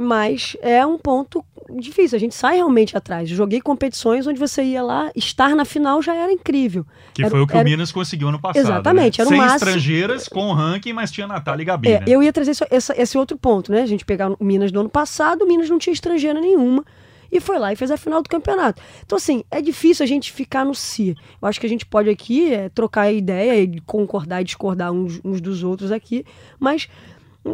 mas 0.00 0.56
é 0.62 0.84
um 0.86 0.96
ponto 0.96 1.44
difícil. 1.78 2.16
A 2.16 2.18
gente 2.18 2.34
sai 2.34 2.56
realmente 2.56 2.96
atrás. 2.96 3.28
Joguei 3.28 3.60
competições 3.60 4.26
onde 4.26 4.40
você 4.40 4.62
ia 4.62 4.82
lá, 4.82 5.10
estar 5.14 5.54
na 5.54 5.66
final 5.66 6.00
já 6.00 6.14
era 6.14 6.32
incrível. 6.32 6.86
Que 7.12 7.22
era, 7.22 7.30
foi 7.30 7.40
o 7.42 7.46
que 7.46 7.52
era... 7.52 7.60
o 7.60 7.70
Minas 7.70 7.92
conseguiu 7.92 8.28
ano 8.28 8.40
passado. 8.40 8.64
Exatamente. 8.64 9.18
Né? 9.18 9.22
Era 9.22 9.28
Sem 9.28 9.38
máximo... 9.38 9.56
estrangeiras, 9.56 10.26
com 10.26 10.52
ranking, 10.52 10.94
mas 10.94 11.12
tinha 11.12 11.26
Natália 11.26 11.62
e 11.62 11.66
Gabi. 11.66 11.88
É, 11.88 12.00
né? 12.00 12.06
Eu 12.08 12.22
ia 12.22 12.32
trazer 12.32 12.52
esse, 12.52 12.66
esse, 12.70 12.92
esse, 12.94 13.18
outro 13.18 13.36
ponto, 13.36 13.70
né? 13.70 13.82
A 13.82 13.86
gente 13.86 14.04
pegar 14.04 14.30
o 14.30 14.42
Minas 14.42 14.72
do 14.72 14.80
ano 14.80 14.88
passado, 14.88 15.42
o 15.42 15.46
Minas 15.46 15.68
não 15.68 15.78
tinha 15.78 15.92
estrangeira 15.92 16.40
nenhuma. 16.40 16.82
E 17.30 17.38
foi 17.38 17.58
lá 17.58 17.72
e 17.72 17.76
fez 17.76 17.90
a 17.90 17.96
final 17.96 18.22
do 18.22 18.28
campeonato. 18.28 18.82
Então, 19.04 19.16
assim, 19.16 19.44
é 19.50 19.60
difícil 19.60 20.02
a 20.02 20.06
gente 20.06 20.32
ficar 20.32 20.64
no 20.64 20.74
si. 20.74 21.14
Eu 21.40 21.46
acho 21.46 21.60
que 21.60 21.66
a 21.66 21.68
gente 21.68 21.84
pode 21.84 22.08
aqui 22.08 22.52
é, 22.52 22.70
trocar 22.70 23.12
ideia 23.12 23.62
e 23.62 23.80
concordar 23.82 24.40
e 24.40 24.44
discordar 24.44 24.90
uns, 24.90 25.20
uns 25.22 25.40
dos 25.40 25.62
outros 25.62 25.92
aqui, 25.92 26.24
mas 26.58 26.88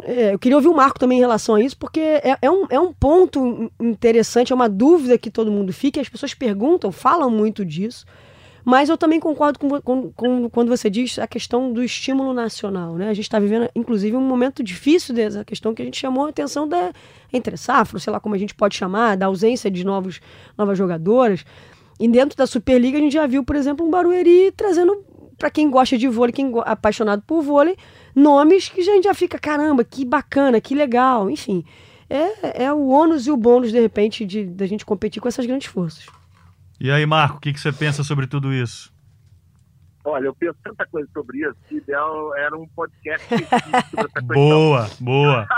é, 0.02 0.34
eu 0.34 0.38
queria 0.38 0.56
ouvir 0.56 0.68
o 0.68 0.74
Marco 0.74 0.98
também 0.98 1.18
em 1.18 1.20
relação 1.20 1.54
a 1.54 1.60
isso, 1.60 1.76
porque 1.76 2.00
é, 2.00 2.36
é, 2.42 2.50
um, 2.50 2.66
é 2.68 2.80
um 2.80 2.92
ponto 2.92 3.70
interessante, 3.80 4.52
é 4.52 4.54
uma 4.54 4.68
dúvida 4.68 5.16
que 5.16 5.30
todo 5.30 5.50
mundo 5.50 5.72
fica, 5.72 6.00
as 6.00 6.08
pessoas 6.08 6.34
perguntam, 6.34 6.90
falam 6.90 7.30
muito 7.30 7.64
disso, 7.64 8.04
mas 8.64 8.88
eu 8.88 8.98
também 8.98 9.20
concordo 9.20 9.60
com, 9.60 9.80
com, 9.80 10.10
com 10.10 10.50
quando 10.50 10.68
você 10.68 10.90
diz 10.90 11.20
a 11.20 11.26
questão 11.28 11.72
do 11.72 11.84
estímulo 11.84 12.34
nacional. 12.34 12.96
Né? 12.96 13.08
A 13.08 13.14
gente 13.14 13.26
está 13.26 13.38
vivendo, 13.38 13.70
inclusive, 13.76 14.16
um 14.16 14.20
momento 14.20 14.60
difícil 14.60 15.14
dessa 15.14 15.44
questão 15.44 15.72
que 15.72 15.82
a 15.82 15.84
gente 15.84 15.96
chamou 15.96 16.26
a 16.26 16.30
atenção 16.30 16.66
da 16.66 16.92
entre 17.32 17.56
safra, 17.56 18.00
sei 18.00 18.12
lá 18.12 18.18
como 18.18 18.34
a 18.34 18.38
gente 18.38 18.56
pode 18.56 18.74
chamar, 18.74 19.16
da 19.16 19.26
ausência 19.26 19.70
de 19.70 19.84
novos, 19.84 20.20
novas 20.58 20.76
jogadoras. 20.76 21.44
E 22.00 22.08
dentro 22.08 22.36
da 22.36 22.44
Superliga 22.44 22.98
a 22.98 23.00
gente 23.00 23.12
já 23.12 23.24
viu, 23.24 23.44
por 23.44 23.54
exemplo, 23.54 23.86
um 23.86 23.90
Barueri 23.90 24.50
trazendo, 24.56 25.04
para 25.38 25.50
quem 25.50 25.70
gosta 25.70 25.98
de 25.98 26.08
vôlei, 26.08 26.32
quem 26.32 26.46
é 26.46 26.62
apaixonado 26.64 27.22
por 27.22 27.42
vôlei, 27.42 27.76
nomes 28.14 28.68
que 28.68 28.80
a 28.80 28.84
gente 28.84 29.04
já 29.04 29.14
fica, 29.14 29.38
caramba, 29.38 29.84
que 29.84 30.04
bacana, 30.04 30.60
que 30.60 30.74
legal, 30.74 31.30
enfim. 31.30 31.64
É, 32.08 32.64
é 32.64 32.72
o 32.72 32.88
ônus 32.88 33.26
e 33.26 33.30
o 33.30 33.36
bônus, 33.36 33.72
de 33.72 33.80
repente, 33.80 34.24
de 34.24 34.46
da 34.46 34.66
gente 34.66 34.84
competir 34.84 35.20
com 35.20 35.28
essas 35.28 35.44
grandes 35.44 35.66
forças. 35.66 36.06
E 36.78 36.90
aí, 36.90 37.04
Marco, 37.04 37.38
o 37.38 37.40
que, 37.40 37.52
que 37.52 37.60
você 37.60 37.72
pensa 37.72 38.04
sobre 38.04 38.26
tudo 38.26 38.52
isso? 38.52 38.94
Olha, 40.04 40.26
eu 40.26 40.34
penso 40.34 40.56
tanta 40.62 40.86
coisa 40.86 41.08
sobre 41.12 41.38
isso, 41.38 41.56
que 41.68 41.76
ideal 41.76 42.34
era 42.36 42.56
um 42.56 42.68
podcast 42.68 43.26
sobre 43.90 44.06
essa. 44.14 44.20
Boa, 44.22 44.88
boa. 45.00 45.48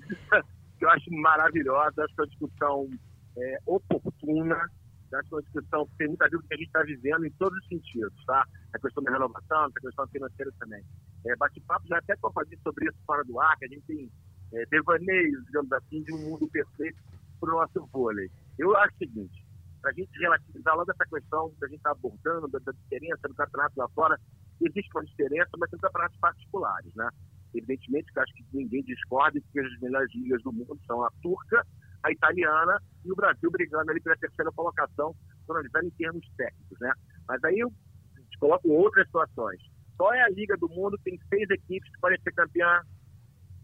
eu 0.80 0.90
acho 0.90 1.10
maravilhosa, 1.10 2.04
acho 2.04 2.14
que 2.14 2.20
é 2.20 2.24
uma 2.24 2.28
discussão 2.28 2.90
é, 3.36 3.58
oportuna, 3.66 4.70
acho 5.18 5.28
que 5.28 5.34
é 5.34 5.36
uma 5.36 5.42
discussão 5.42 5.86
que 5.86 5.96
tem 5.98 6.08
muita 6.08 6.28
dúvida 6.28 6.48
que 6.48 6.54
a 6.54 6.56
gente 6.58 6.66
está 6.66 6.82
vivendo 6.82 7.26
em 7.26 7.30
todos 7.32 7.58
os 7.58 7.68
sentidos, 7.68 8.24
tá? 8.24 8.46
A 8.72 8.78
questão 8.78 9.02
da 9.02 9.12
renovação, 9.12 9.64
a 9.64 9.80
questão 9.80 10.06
financeira 10.08 10.52
também 10.58 10.84
é, 11.26 11.36
bate-papo, 11.36 11.86
já 11.86 11.98
até 11.98 12.16
para 12.16 12.32
fazer 12.32 12.58
sobre 12.62 12.88
isso 12.88 12.98
fora 13.06 13.24
do 13.24 13.38
ar, 13.40 13.56
que 13.58 13.64
a 13.64 13.68
gente 13.68 13.82
tem 13.86 14.10
é, 14.52 14.66
devaneios, 14.66 15.44
digamos 15.46 15.72
assim, 15.72 16.02
de 16.02 16.12
um 16.14 16.18
mundo 16.18 16.48
perfeito 16.48 16.98
para 17.40 17.54
o 17.54 17.58
nosso 17.58 17.86
vôlei. 17.92 18.30
Eu 18.58 18.76
acho 18.76 18.94
o 18.94 18.98
seguinte, 18.98 19.46
para 19.80 19.90
a 19.90 19.94
gente 19.94 20.18
relativizar 20.18 20.76
logo 20.76 20.90
essa 20.90 21.06
questão 21.06 21.50
que 21.58 21.64
a 21.64 21.68
gente 21.68 21.78
está 21.78 21.90
abordando, 21.90 22.48
da, 22.48 22.58
da, 22.58 22.72
diferença 22.72 23.28
do 23.28 23.34
campeonato 23.34 23.74
lá 23.76 23.88
fora, 23.90 24.18
existe 24.60 24.90
uma 24.94 25.04
diferença, 25.04 25.50
mas 25.58 25.70
tem 25.70 25.80
campeonatos 25.80 26.18
particulares, 26.18 26.94
né? 26.94 27.08
Evidentemente 27.54 28.12
que 28.12 28.18
acho 28.18 28.34
que 28.34 28.44
ninguém 28.52 28.82
discorda 28.82 29.40
que 29.52 29.60
as 29.60 29.80
melhores 29.80 30.12
ligas 30.14 30.42
do 30.42 30.52
mundo 30.52 30.78
são 30.86 31.04
a 31.04 31.10
turca, 31.22 31.66
a 32.02 32.10
italiana 32.10 32.80
e 33.04 33.12
o 33.12 33.16
Brasil 33.16 33.50
brigando 33.50 33.90
ali 33.90 34.00
pela 34.00 34.16
terceira 34.16 34.50
colocação, 34.52 35.14
quando 35.46 35.66
em 35.66 35.90
termos 35.90 36.26
técnicos, 36.36 36.78
né? 36.80 36.92
Mas 37.28 37.42
aí 37.44 37.58
eu 37.58 37.72
coloco 38.38 38.68
outras 38.68 39.06
situações. 39.06 39.60
Qual 39.96 40.12
é 40.12 40.22
a 40.22 40.28
liga 40.30 40.56
do 40.56 40.68
mundo 40.68 40.96
que 40.98 41.04
tem 41.04 41.20
seis 41.28 41.48
equipes 41.50 41.90
que 41.92 42.00
podem 42.00 42.20
ser 42.20 42.32
campeã? 42.32 42.80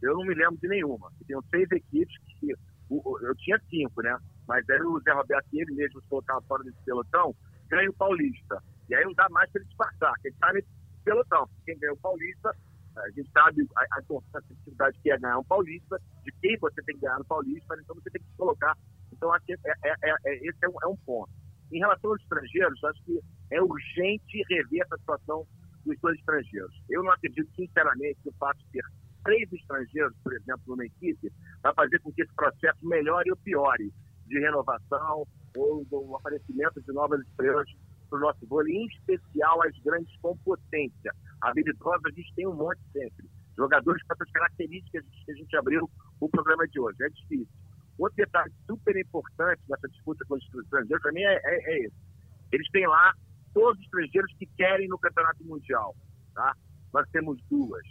Eu 0.02 0.14
não 0.14 0.24
me 0.24 0.34
lembro 0.34 0.56
de 0.58 0.68
nenhuma. 0.68 1.10
Tem 1.26 1.36
seis 1.50 1.70
equipes 1.72 2.16
que. 2.38 2.52
Eu 2.90 3.34
tinha 3.36 3.60
cinco, 3.68 4.02
né? 4.02 4.16
Mas 4.46 4.68
aí 4.70 4.80
o 4.80 5.00
Zé 5.00 5.12
Roberto 5.12 5.46
ele 5.52 5.74
mesmo 5.74 6.00
se 6.00 6.08
colocaram 6.08 6.40
fora 6.42 6.64
desse 6.64 6.80
pelotão, 6.84 7.34
ganha 7.68 7.90
o 7.90 7.94
Paulista. 7.94 8.62
E 8.88 8.94
aí 8.94 9.04
não 9.04 9.12
dá 9.12 9.28
mais 9.30 9.50
para 9.50 9.60
ele 9.60 9.68
disfarçar. 9.68 10.14
Quem 10.22 10.30
está 10.30 10.52
nesse 10.52 10.68
pelotão. 11.04 11.48
Quem 11.66 11.78
ganha 11.78 11.92
o 11.92 11.98
Paulista, 11.98 12.54
a 13.02 13.10
gente 13.10 13.30
sabe 13.30 13.66
a, 13.76 13.82
a 13.82 14.40
dificuldade 14.40 14.98
que 15.02 15.10
é 15.10 15.18
ganhar 15.18 15.38
um 15.38 15.44
Paulista, 15.44 16.00
de 16.24 16.32
quem 16.40 16.56
você 16.58 16.82
tem 16.82 16.94
que 16.94 17.02
ganhar 17.02 17.18
no 17.18 17.24
Paulista, 17.24 17.76
então 17.80 17.94
você 17.94 18.10
tem 18.10 18.22
que 18.22 18.28
se 18.28 18.36
colocar. 18.36 18.76
Então, 19.12 19.32
acho 19.32 19.46
que 19.46 19.52
é, 19.52 19.58
é, 19.84 19.94
é, 20.02 20.14
é 20.26 20.48
esse 20.48 20.58
é 20.62 20.68
um, 20.68 20.74
é 20.82 20.86
um 20.86 20.96
ponto. 20.96 21.30
Em 21.72 21.78
relação 21.78 22.10
aos 22.10 22.20
estrangeiros, 22.22 22.82
acho 22.84 23.04
que 23.04 23.20
é 23.50 23.60
urgente 23.60 24.42
rever 24.48 24.82
essa 24.82 24.96
situação 24.98 25.46
dos 25.84 25.98
dois 26.00 26.18
estrangeiros. 26.18 26.74
Eu 26.88 27.02
não 27.02 27.12
acredito, 27.12 27.48
sinceramente, 27.54 28.18
que 28.22 28.28
o 28.28 28.34
fato 28.38 28.58
de 28.58 28.70
ter 28.72 28.84
três 29.24 29.52
estrangeiros, 29.52 30.16
por 30.22 30.32
exemplo, 30.32 30.62
numa 30.66 30.86
equipe, 30.86 31.32
vai 31.62 31.74
fazer 31.74 31.98
com 32.00 32.12
que 32.12 32.22
esse 32.22 32.34
processo 32.34 32.86
melhore 32.86 33.30
ou 33.30 33.36
piore 33.36 33.92
de 34.26 34.38
renovação 34.38 35.26
ou 35.56 35.84
do 35.86 36.16
aparecimento 36.16 36.80
de 36.80 36.92
novas 36.92 37.20
estrelas 37.20 37.68
para 38.08 38.18
o 38.18 38.20
nosso 38.22 38.46
vôlei, 38.46 38.74
em 38.74 38.86
especial 38.86 39.62
as 39.62 39.76
grandes 39.80 40.14
com 40.20 40.36
potência. 40.38 41.12
Habilidosas 41.40 42.04
a 42.04 42.10
gente 42.10 42.34
tem 42.34 42.46
um 42.46 42.54
monte 42.54 42.80
sempre. 42.92 43.28
Jogadores 43.56 44.02
com 44.04 44.14
essas 44.14 44.30
características 44.30 45.04
que 45.24 45.32
a 45.32 45.34
gente 45.34 45.56
abriu 45.56 45.90
o 46.20 46.28
programa 46.28 46.66
de 46.68 46.80
hoje. 46.80 46.96
É 47.02 47.08
difícil. 47.08 47.48
Outro 47.98 48.16
detalhe 48.16 48.52
super 48.66 48.96
importante 48.96 49.60
nessa 49.68 49.88
disputa 49.88 50.24
com 50.28 50.34
os 50.34 50.44
estrangeiros, 50.44 51.02
para 51.02 51.12
mim, 51.12 51.22
é, 51.22 51.34
é, 51.34 51.72
é 51.72 51.86
esse. 51.86 51.96
Eles 52.52 52.70
têm 52.70 52.86
lá 52.86 53.12
todos 53.52 53.78
os 53.78 53.84
estrangeiros 53.84 54.32
que 54.38 54.46
querem 54.56 54.88
no 54.88 54.98
Campeonato 54.98 55.44
Mundial. 55.44 55.96
Tá? 56.34 56.54
Nós 56.92 57.08
temos 57.10 57.40
duas. 57.50 57.84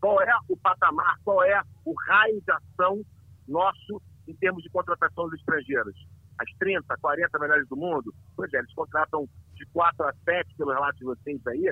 Qual 0.00 0.20
é 0.22 0.32
o 0.48 0.56
patamar, 0.56 1.18
qual 1.24 1.42
é 1.44 1.60
o 1.84 1.94
raio 2.08 2.40
de 2.40 2.52
ação 2.52 3.04
nosso 3.48 4.00
em 4.28 4.34
termos 4.36 4.62
de 4.62 4.70
contratação 4.70 5.28
dos 5.28 5.38
estrangeiros? 5.40 5.94
As 6.38 6.50
30, 6.58 6.96
40 6.96 7.38
melhores 7.38 7.68
do 7.68 7.76
mundo? 7.76 8.14
Pois 8.36 8.52
é, 8.54 8.58
eles 8.58 8.72
contratam 8.74 9.28
de 9.54 9.66
4 9.66 10.06
a 10.06 10.12
7, 10.24 10.54
pelo 10.56 10.72
relato 10.72 10.98
de 10.98 11.04
vocês 11.04 11.46
aí, 11.46 11.70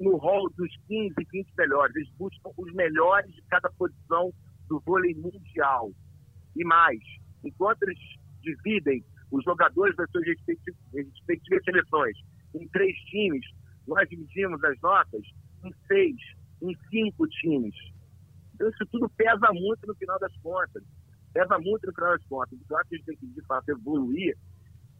no 0.00 0.16
rol 0.16 0.50
dos 0.50 0.70
15, 0.86 1.14
20 1.32 1.52
melhores. 1.56 1.96
Eles 1.96 2.10
buscam 2.18 2.50
os 2.56 2.72
melhores 2.74 3.32
de 3.34 3.42
cada 3.42 3.70
posição 3.72 4.32
do 4.68 4.80
vôlei 4.80 5.14
mundial. 5.14 5.92
E 6.56 6.64
mais, 6.64 7.00
enquanto 7.44 7.82
eles 7.82 7.98
dividem 8.42 9.04
os 9.30 9.42
jogadores 9.44 9.96
das 9.96 10.10
suas 10.10 10.24
respectivas, 10.26 11.64
seleções 11.64 12.16
em 12.54 12.68
três 12.68 12.96
times, 13.10 13.44
nós 13.86 14.08
dividimos 14.08 14.62
as 14.64 14.80
notas 14.80 15.22
em 15.64 15.72
seis, 15.86 16.16
em 16.62 16.76
cinco 16.90 17.26
times. 17.28 17.74
Então, 18.54 18.68
isso 18.68 18.86
tudo 18.90 19.08
pesa 19.10 19.52
muito 19.52 19.86
no 19.86 19.94
final 19.96 20.18
das 20.18 20.34
contas. 20.38 20.82
pesa 21.32 21.58
muito 21.58 21.86
no 21.86 21.92
final 21.92 22.12
das 22.12 22.24
contas. 22.26 22.58
O 22.60 22.64
que 22.64 22.72
eu 22.72 22.78
acho 22.78 22.88
que 22.88 22.94
a 22.94 22.98
gente 22.98 23.06
tem 23.06 23.16
que, 23.16 23.26
de 23.26 23.42
fato, 23.46 23.68
evoluir 23.68 24.36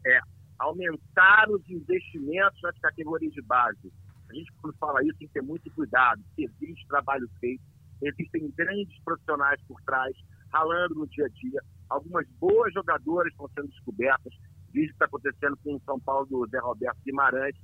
é 0.05 0.19
aumentar 0.59 1.49
os 1.49 1.67
investimentos 1.69 2.59
nas 2.61 2.77
categorias 2.79 3.33
de 3.33 3.41
base. 3.41 3.91
A 4.29 4.33
gente, 4.33 4.51
quando 4.61 4.75
fala 4.77 5.03
isso, 5.03 5.17
tem 5.17 5.27
que 5.27 5.33
ter 5.33 5.43
muito 5.43 5.71
cuidado, 5.73 6.21
existe 6.37 6.87
trabalho 6.87 7.29
feito, 7.39 7.63
existem 8.01 8.51
grandes 8.57 8.99
profissionais 9.03 9.61
por 9.67 9.81
trás, 9.81 10.15
ralando 10.51 10.95
no 10.95 11.07
dia 11.07 11.25
a 11.25 11.29
dia. 11.29 11.61
Algumas 11.89 12.27
boas 12.39 12.73
jogadoras 12.73 13.31
estão 13.31 13.47
sendo 13.49 13.67
descobertas, 13.67 14.33
visto 14.71 14.89
que 14.89 14.93
está 14.93 15.05
acontecendo 15.05 15.57
com 15.63 15.75
o 15.75 15.81
São 15.81 15.99
Paulo 15.99 16.25
do 16.25 16.47
Zé 16.47 16.59
Roberto 16.59 16.97
Guimarães, 17.05 17.55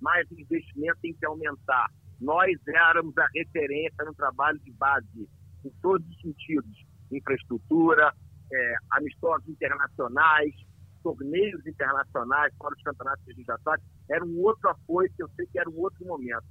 mas 0.00 0.28
o 0.30 0.40
investimento 0.40 0.98
tem 1.00 1.14
que 1.14 1.26
aumentar. 1.26 1.88
Nós 2.20 2.56
éramos 2.66 3.16
a 3.16 3.26
referência 3.34 4.04
no 4.04 4.14
trabalho 4.14 4.58
de 4.60 4.72
base, 4.72 5.28
em 5.64 5.70
todos 5.80 6.06
os 6.08 6.20
sentidos: 6.20 6.86
infraestrutura, 7.12 8.12
é, 8.52 8.74
amistosos 8.90 9.48
internacionais, 9.48 10.54
torneios 11.02 11.66
internacionais, 11.66 12.54
fora 12.56 12.74
os 12.74 12.82
campeonatos 12.82 13.24
que 13.24 13.32
a 13.32 13.34
gente 13.34 13.46
já 13.46 13.58
sabe, 13.58 13.82
era 14.10 14.24
um 14.24 14.40
outro 14.42 14.68
apoio 14.68 15.10
que 15.14 15.22
eu 15.22 15.28
sei 15.36 15.46
que 15.46 15.58
era 15.58 15.68
um 15.68 15.78
outro 15.78 16.04
momento. 16.06 16.44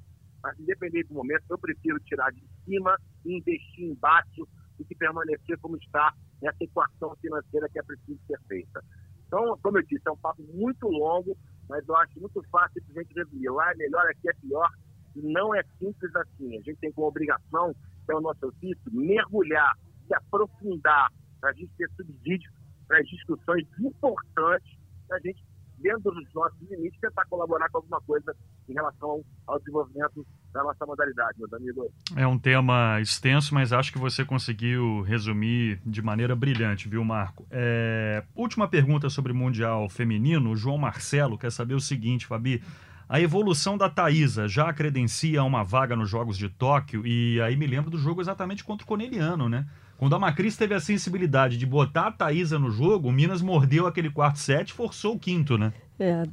Mas, 0.43 0.59
independente 0.59 1.07
do 1.09 1.15
momento, 1.15 1.43
eu 1.49 1.57
prefiro 1.57 1.99
tirar 2.01 2.31
de 2.31 2.43
cima 2.65 2.97
e 3.25 3.37
investir 3.37 3.85
embaixo 3.85 4.47
do 4.77 4.85
que 4.85 4.95
permanecer 4.95 5.57
como 5.59 5.77
está 5.77 6.13
nessa 6.41 6.63
equação 6.63 7.15
financeira 7.17 7.67
que 7.69 7.79
é 7.79 7.83
preciso 7.83 8.19
ser 8.27 8.39
feita. 8.47 8.83
Então, 9.25 9.57
como 9.61 9.77
eu 9.77 9.83
disse, 9.83 10.07
é 10.07 10.11
um 10.11 10.17
papo 10.17 10.41
muito 10.53 10.87
longo, 10.87 11.35
mas 11.67 11.85
eu 11.87 11.95
acho 11.97 12.19
muito 12.19 12.41
fácil 12.49 12.81
a 12.89 12.99
gente 12.99 13.13
resumir. 13.13 13.49
Lá 13.49 13.71
é 13.71 13.75
melhor, 13.75 14.05
aqui 14.07 14.29
é 14.29 14.33
pior. 14.33 14.69
Não 15.15 15.53
é 15.53 15.63
simples 15.79 16.15
assim. 16.15 16.57
A 16.57 16.61
gente 16.61 16.77
tem 16.77 16.91
como 16.91 17.07
obrigação, 17.07 17.73
que 18.05 18.11
é 18.11 18.15
o 18.15 18.21
nosso 18.21 18.47
ofício, 18.47 18.91
mergulhar, 18.91 19.73
se 20.05 20.13
aprofundar, 20.13 21.11
para 21.39 21.49
a 21.49 21.53
gente 21.53 21.71
ter 21.77 21.89
subsídio 21.91 22.51
para 22.87 22.99
as 22.99 23.07
discussões 23.07 23.65
importantes, 23.79 24.77
a 25.11 25.19
gente, 25.19 25.43
dentro 25.77 26.11
dos 26.11 26.33
nossos 26.33 26.59
limites, 26.69 26.99
tentar 26.99 27.25
colaborar 27.25 27.69
com 27.69 27.77
alguma 27.77 28.01
coisa 28.01 28.35
em 28.67 28.73
relação 28.73 29.23
ao 29.45 29.59
desenvolvimento 29.59 30.25
da 30.53 30.63
nossa 30.63 30.85
modalidade, 30.85 31.37
meus 31.37 31.53
amigos. 31.53 31.87
É 32.15 32.25
um 32.25 32.37
tema 32.37 32.99
extenso, 32.99 33.53
mas 33.53 33.71
acho 33.71 33.91
que 33.93 33.99
você 33.99 34.25
conseguiu 34.25 35.01
resumir 35.01 35.79
de 35.85 36.01
maneira 36.01 36.35
brilhante, 36.35 36.89
viu, 36.89 37.03
Marco? 37.03 37.45
É... 37.51 38.23
Última 38.35 38.67
pergunta 38.67 39.09
sobre 39.09 39.31
o 39.31 39.35
Mundial 39.35 39.87
Feminino. 39.87 40.51
O 40.51 40.55
João 40.55 40.77
Marcelo 40.77 41.37
quer 41.37 41.51
saber 41.51 41.75
o 41.75 41.79
seguinte, 41.79 42.25
Fabi. 42.25 42.61
A 43.09 43.21
evolução 43.21 43.77
da 43.77 43.89
Thaisa 43.89 44.49
já 44.49 44.73
credencia 44.73 45.41
uma 45.41 45.63
vaga 45.63 45.95
nos 45.95 46.09
Jogos 46.09 46.37
de 46.37 46.49
Tóquio, 46.49 47.07
e 47.07 47.39
aí 47.39 47.55
me 47.55 47.65
lembro 47.65 47.89
do 47.89 47.97
jogo 47.97 48.19
exatamente 48.19 48.65
contra 48.65 48.83
o 48.83 48.87
Coneliano, 48.87 49.47
né? 49.47 49.65
Quando 49.97 50.15
a 50.15 50.19
Macris 50.19 50.55
teve 50.55 50.75
a 50.75 50.79
sensibilidade 50.79 51.57
de 51.57 51.65
botar 51.65 52.07
a 52.07 52.11
Thaisa 52.11 52.59
no 52.59 52.69
jogo, 52.69 53.09
o 53.09 53.11
Minas 53.11 53.41
mordeu 53.41 53.87
aquele 53.87 54.09
quarto 54.09 54.37
set 54.37 54.69
e 54.69 54.73
forçou 54.73 55.15
o 55.15 55.19
quinto, 55.19 55.57
né? 55.57 55.73
É, 55.99 56.23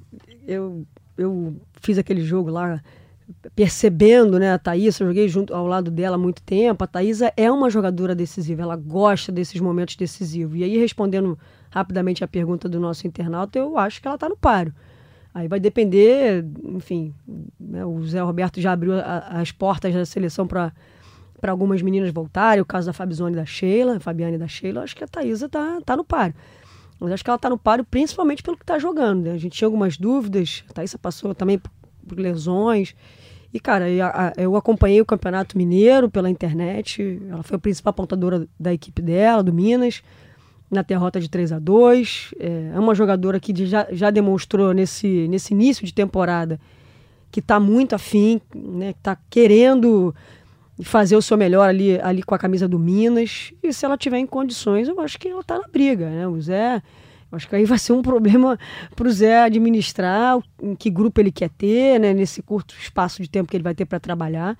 eu, 0.47 0.87
eu 1.17 1.57
fiz 1.81 1.97
aquele 1.97 2.23
jogo 2.23 2.51
lá 2.51 2.83
percebendo 3.55 4.39
né, 4.39 4.53
a 4.53 4.59
Thaís, 4.59 4.99
eu 5.01 5.07
joguei 5.07 5.29
junto 5.29 5.55
ao 5.55 5.67
lado 5.67 5.91
dela 5.91 6.17
há 6.17 6.19
muito 6.19 6.43
tempo. 6.43 6.85
A 6.85 6.87
Thaisa 6.87 7.33
é 7.37 7.51
uma 7.51 7.71
jogadora 7.71 8.15
decisiva, 8.15 8.63
ela 8.63 8.77
gosta 8.77 9.33
desses 9.33 9.61
momentos 9.61 9.97
decisivos. 9.97 10.59
E 10.59 10.65
aí, 10.65 10.77
respondendo 10.79 11.39
rapidamente 11.71 12.23
a 12.23 12.29
pergunta 12.29 12.69
do 12.69 12.79
nosso 12.79 13.07
internauta, 13.07 13.59
eu 13.59 13.79
acho 13.79 14.01
que 14.01 14.07
ela 14.07 14.17
está 14.17 14.29
no 14.29 14.37
páreo. 14.37 14.75
Aí 15.33 15.49
vai 15.49 15.59
depender, 15.59 16.45
enfim, 16.63 17.13
né, 17.59 17.85
o 17.85 18.05
Zé 18.07 18.21
Roberto 18.21 18.61
já 18.61 18.73
abriu 18.73 18.95
a, 18.95 19.41
as 19.41 19.51
portas 19.51 19.93
da 19.93 20.05
seleção 20.05 20.47
para 20.47 20.73
para 21.45 21.53
algumas 21.53 21.83
meninas 21.83 22.11
voltarem, 22.11 22.63
o 22.63 22.65
caso 22.65 22.87
da 22.87 22.95
Fabizone 22.95 23.35
e 23.35 23.37
da 23.37 23.45
Sheila, 23.45 24.01
Fabiane 24.01 24.39
da 24.39 24.49
Sheila, 24.49 24.81
acho 24.83 24.97
que 24.97 25.05
a 25.05 25.07
Thaisa 25.07 25.47
tá, 25.47 25.79
tá 25.85 25.95
no 25.95 26.03
páreo. 26.03 26.35
Mas 26.99 27.13
acho 27.13 27.23
que 27.23 27.29
ela 27.29 27.39
tá 27.39 27.51
no 27.51 27.59
páreo 27.59 27.85
principalmente 27.85 28.43
pelo 28.43 28.57
que 28.57 28.63
está 28.63 28.79
jogando. 28.79 29.25
Né? 29.25 29.33
A 29.33 29.37
gente 29.37 29.53
tinha 29.53 29.69
algumas 29.69 29.99
dúvidas, 29.99 30.65
a 30.71 30.73
Thaisa 30.73 30.97
passou 30.97 31.35
também 31.35 31.61
por 32.09 32.19
lesões. 32.19 32.95
E, 33.53 33.61
cara, 33.61 33.85
eu 34.39 34.57
acompanhei 34.57 35.03
o 35.03 35.05
Campeonato 35.05 35.59
Mineiro 35.59 36.09
pela 36.09 36.31
internet. 36.31 37.21
Ela 37.29 37.43
foi 37.43 37.57
a 37.57 37.61
principal 37.61 37.91
apontadora 37.91 38.49
da 38.59 38.73
equipe 38.73 39.03
dela, 39.03 39.43
do 39.43 39.53
Minas, 39.53 40.03
na 40.71 40.81
derrota 40.81 41.21
de 41.21 41.29
3 41.29 41.53
a 41.53 41.59
2 41.59 42.31
É, 42.41 42.73
é 42.75 42.79
uma 42.79 42.95
jogadora 42.95 43.39
que 43.39 43.67
já, 43.67 43.87
já 43.93 44.11
demonstrou 44.11 44.73
nesse, 44.73 45.29
nesse 45.29 45.53
início 45.53 45.85
de 45.85 45.93
temporada 45.93 46.59
que 47.31 47.41
está 47.41 47.61
muito 47.61 47.95
afim, 47.95 48.41
né, 48.55 48.95
que 48.95 49.01
está 49.01 49.19
querendo 49.29 50.15
fazer 50.83 51.17
o 51.17 51.23
seu 51.23 51.37
melhor 51.37 51.69
ali, 51.69 52.01
ali 52.01 52.23
com 52.23 52.35
a 52.35 52.39
camisa 52.39 52.67
do 52.67 52.79
Minas. 52.79 53.53
E 53.63 53.73
se 53.73 53.85
ela 53.85 53.97
tiver 53.97 54.19
em 54.19 54.27
condições, 54.27 54.89
eu 54.89 55.01
acho 55.01 55.19
que 55.19 55.29
ela 55.29 55.41
está 55.41 55.59
na 55.59 55.69
briga. 55.69 56.09
Né? 56.09 56.27
O 56.27 56.41
Zé 56.41 56.83
Acho 57.35 57.49
que 57.49 57.57
aí 57.57 57.65
vai 57.65 57.79
ser 57.79 57.93
um 57.93 58.03
problema 58.03 58.59
para 58.95 59.09
o 59.09 59.11
Zé 59.11 59.43
administrar 59.43 60.39
em 60.63 60.75
que 60.75 60.89
grupo 60.89 61.21
ele 61.21 61.33
quer 61.33 61.51
ter, 61.51 61.99
né, 61.99 62.15
nesse 62.15 62.43
curto 62.43 62.75
espaço 62.79 63.23
de 63.23 63.29
tempo 63.29 63.51
que 63.51 63.57
ele 63.57 63.65
vai 63.65 63.75
ter 63.75 63.85
para 63.85 63.99
trabalhar. 63.99 64.57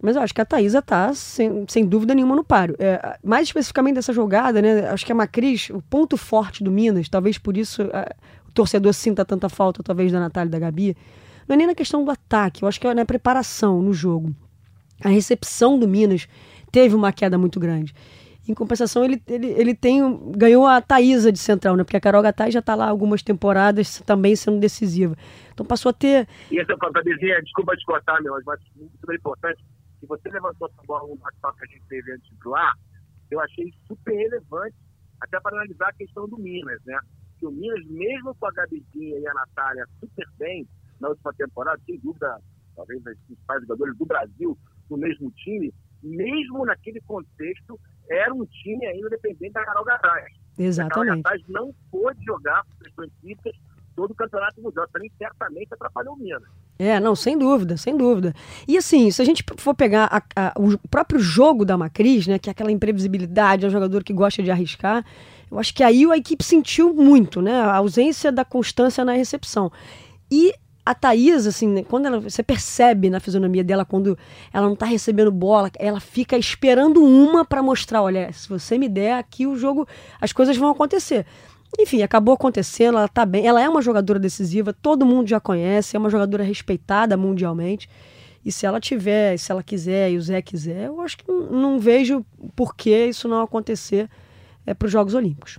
Mas 0.00 0.16
eu 0.16 0.22
acho 0.22 0.34
que 0.34 0.40
a 0.40 0.44
Thaisa 0.44 0.80
está, 0.80 1.14
sem, 1.14 1.64
sem 1.68 1.86
dúvida 1.86 2.12
nenhuma, 2.14 2.34
no 2.34 2.42
páreo. 2.42 2.74
É, 2.78 3.18
mais 3.22 3.48
especificamente 3.48 3.94
dessa 3.94 4.12
jogada, 4.12 4.60
né, 4.60 4.88
acho 4.88 5.06
que 5.06 5.12
a 5.12 5.14
Macris, 5.14 5.70
o 5.70 5.80
ponto 5.80 6.16
forte 6.16 6.62
do 6.62 6.70
Minas, 6.70 7.08
talvez 7.08 7.38
por 7.38 7.56
isso 7.56 7.82
a, 7.82 8.12
o 8.48 8.52
torcedor 8.52 8.92
sinta 8.92 9.24
tanta 9.24 9.48
falta, 9.48 9.82
talvez, 9.82 10.10
da 10.10 10.18
Natália 10.18 10.48
e 10.48 10.52
da 10.52 10.58
Gabi, 10.58 10.96
não 11.48 11.54
é 11.54 11.56
nem 11.56 11.66
na 11.68 11.74
questão 11.74 12.04
do 12.04 12.10
ataque, 12.10 12.64
eu 12.64 12.68
acho 12.68 12.80
que 12.80 12.86
é 12.86 12.94
na 12.94 13.04
preparação 13.04 13.80
no 13.80 13.92
jogo. 13.92 14.34
A 15.04 15.08
recepção 15.08 15.78
do 15.78 15.88
Minas 15.88 16.28
teve 16.70 16.94
uma 16.94 17.12
queda 17.12 17.36
muito 17.36 17.60
grande. 17.60 17.94
Em 18.48 18.54
compensação, 18.54 19.04
ele, 19.04 19.22
ele, 19.28 19.46
ele 19.50 19.74
tem, 19.74 20.00
ganhou 20.32 20.66
a 20.66 20.80
Thaísa 20.80 21.30
de 21.30 21.38
central, 21.38 21.76
né? 21.76 21.84
Porque 21.84 21.96
a 21.96 22.00
Carol 22.00 22.22
Gattai 22.22 22.50
já 22.50 22.58
está 22.58 22.74
lá 22.74 22.88
algumas 22.88 23.22
temporadas 23.22 24.00
também 24.00 24.34
sendo 24.34 24.58
decisiva. 24.58 25.16
Então 25.52 25.64
passou 25.64 25.90
a 25.90 25.92
ter. 25.92 26.26
E 26.50 26.58
essa 26.58 26.76
Fabizinha, 26.76 27.40
desculpa 27.42 27.76
te 27.76 27.84
cortar, 27.84 28.20
meu, 28.20 28.34
mas 28.44 28.58
muito 28.74 29.12
importante, 29.14 29.62
que 30.00 30.06
você 30.06 30.28
levantou 30.28 30.68
essa 30.68 30.82
bola 30.84 31.08
no 31.08 31.16
bate-papo 31.16 31.56
que 31.58 31.64
a 31.64 31.68
gente 31.68 31.86
teve 31.88 32.12
antes 32.12 32.28
de 32.28 32.48
lá, 32.48 32.72
eu 33.30 33.40
achei 33.40 33.72
super 33.86 34.12
relevante, 34.12 34.74
até 35.20 35.38
para 35.38 35.56
analisar 35.56 35.88
a 35.88 35.92
questão 35.92 36.28
do 36.28 36.36
Minas, 36.36 36.80
né? 36.84 36.98
Que 37.38 37.46
o 37.46 37.52
Minas, 37.52 37.86
mesmo 37.86 38.34
com 38.34 38.46
a 38.46 38.50
Gabizinha 38.50 39.18
e 39.20 39.26
a 39.26 39.34
Natália 39.34 39.86
super 40.00 40.26
bem 40.38 40.66
na 40.98 41.10
última 41.10 41.32
temporada, 41.34 41.80
sem 41.86 41.98
dúvida, 42.00 42.40
talvez 42.74 42.98
os 43.06 43.18
principais 43.26 43.60
jogadores 43.62 43.96
do 43.96 44.04
Brasil 44.04 44.58
no 44.90 44.96
mesmo 44.96 45.30
time, 45.32 45.72
mesmo 46.02 46.64
naquele 46.64 47.00
contexto, 47.00 47.78
era 48.08 48.32
um 48.34 48.44
time 48.44 48.86
ainda 48.86 49.08
dependente 49.08 49.52
da 49.52 49.64
Carol 49.64 49.84
Gataz. 49.84 50.32
Exatamente. 50.58 50.92
A 50.92 51.22
Carol 51.22 51.22
Gataz 51.22 51.42
não 51.48 51.74
pôde 51.90 52.24
jogar 52.24 52.64
por 52.64 52.84
questões 52.84 53.10
físicas 53.20 53.54
todo 53.94 54.10
o 54.10 54.14
campeonato 54.14 54.60
mundial. 54.60 54.86
Também 54.92 55.10
certamente 55.16 55.72
atrapalhou 55.72 56.14
o 56.14 56.18
Minas. 56.18 56.42
É, 56.78 56.98
não, 56.98 57.14
sem 57.14 57.38
dúvida, 57.38 57.76
sem 57.76 57.96
dúvida. 57.96 58.34
E 58.66 58.76
assim, 58.76 59.10
se 59.10 59.22
a 59.22 59.24
gente 59.24 59.44
for 59.58 59.74
pegar 59.74 60.08
a, 60.10 60.48
a, 60.48 60.52
o 60.58 60.76
próprio 60.88 61.20
jogo 61.20 61.64
da 61.64 61.76
Macris, 61.76 62.26
né, 62.26 62.38
que 62.38 62.50
é 62.50 62.52
aquela 62.52 62.72
imprevisibilidade, 62.72 63.64
é 63.64 63.68
um 63.68 63.72
jogador 63.72 64.02
que 64.02 64.12
gosta 64.12 64.42
de 64.42 64.50
arriscar, 64.50 65.04
eu 65.50 65.58
acho 65.58 65.74
que 65.74 65.84
aí 65.84 66.04
a 66.10 66.16
equipe 66.16 66.42
sentiu 66.42 66.92
muito, 66.94 67.42
né, 67.42 67.52
a 67.52 67.76
ausência 67.76 68.32
da 68.32 68.44
constância 68.44 69.04
na 69.04 69.12
recepção. 69.12 69.70
E 70.30 70.54
a 70.84 70.94
Thaís, 70.94 71.46
assim, 71.46 71.68
né, 71.68 71.84
quando 71.84 72.06
ela, 72.06 72.20
você 72.20 72.42
percebe 72.42 73.08
na 73.08 73.20
fisionomia 73.20 73.62
dela 73.62 73.84
quando 73.84 74.18
ela 74.52 74.68
não 74.68 74.74
tá 74.74 74.86
recebendo 74.86 75.30
bola, 75.30 75.70
ela 75.78 76.00
fica 76.00 76.36
esperando 76.36 77.02
uma 77.04 77.44
para 77.44 77.62
mostrar, 77.62 78.02
olha, 78.02 78.32
se 78.32 78.48
você 78.48 78.76
me 78.76 78.88
der 78.88 79.14
aqui 79.14 79.46
o 79.46 79.56
jogo, 79.56 79.86
as 80.20 80.32
coisas 80.32 80.56
vão 80.56 80.70
acontecer. 80.70 81.24
Enfim, 81.78 82.02
acabou 82.02 82.34
acontecendo, 82.34 82.98
ela 82.98 83.08
tá 83.08 83.24
bem, 83.24 83.46
ela 83.46 83.62
é 83.62 83.68
uma 83.68 83.80
jogadora 83.80 84.18
decisiva, 84.18 84.72
todo 84.72 85.06
mundo 85.06 85.28
já 85.28 85.40
conhece, 85.40 85.96
é 85.96 85.98
uma 85.98 86.10
jogadora 86.10 86.42
respeitada 86.42 87.16
mundialmente. 87.16 87.88
E 88.44 88.50
se 88.50 88.66
ela 88.66 88.80
tiver, 88.80 89.38
se 89.38 89.52
ela 89.52 89.62
quiser 89.62 90.10
e 90.10 90.16
o 90.16 90.20
Zé 90.20 90.42
quiser, 90.42 90.86
eu 90.86 91.00
acho 91.00 91.16
que 91.18 91.30
não, 91.30 91.78
vejo 91.78 92.26
por 92.56 92.74
que 92.74 93.06
isso 93.06 93.28
não 93.28 93.40
acontecer 93.40 94.10
é, 94.66 94.74
para 94.74 94.86
os 94.86 94.92
Jogos 94.92 95.14
Olímpicos. 95.14 95.58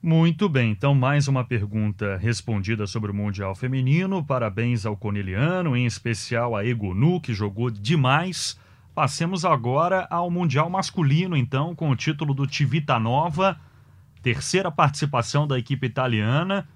Muito 0.00 0.48
bem, 0.48 0.70
então 0.70 0.94
mais 0.94 1.26
uma 1.26 1.42
pergunta 1.42 2.16
respondida 2.18 2.86
sobre 2.86 3.10
o 3.10 3.14
Mundial 3.14 3.52
Feminino. 3.56 4.24
Parabéns 4.24 4.86
ao 4.86 4.96
Coniliano, 4.96 5.76
em 5.76 5.86
especial 5.86 6.54
a 6.54 6.64
Egonu, 6.64 7.20
que 7.20 7.34
jogou 7.34 7.68
demais. 7.68 8.56
Passemos 8.94 9.44
agora 9.44 10.06
ao 10.08 10.30
Mundial 10.30 10.70
Masculino, 10.70 11.36
então, 11.36 11.74
com 11.74 11.90
o 11.90 11.96
título 11.96 12.32
do 12.32 12.46
Nova, 13.00 13.58
terceira 14.22 14.70
participação 14.70 15.48
da 15.48 15.58
equipe 15.58 15.88
italiana, 15.88 16.68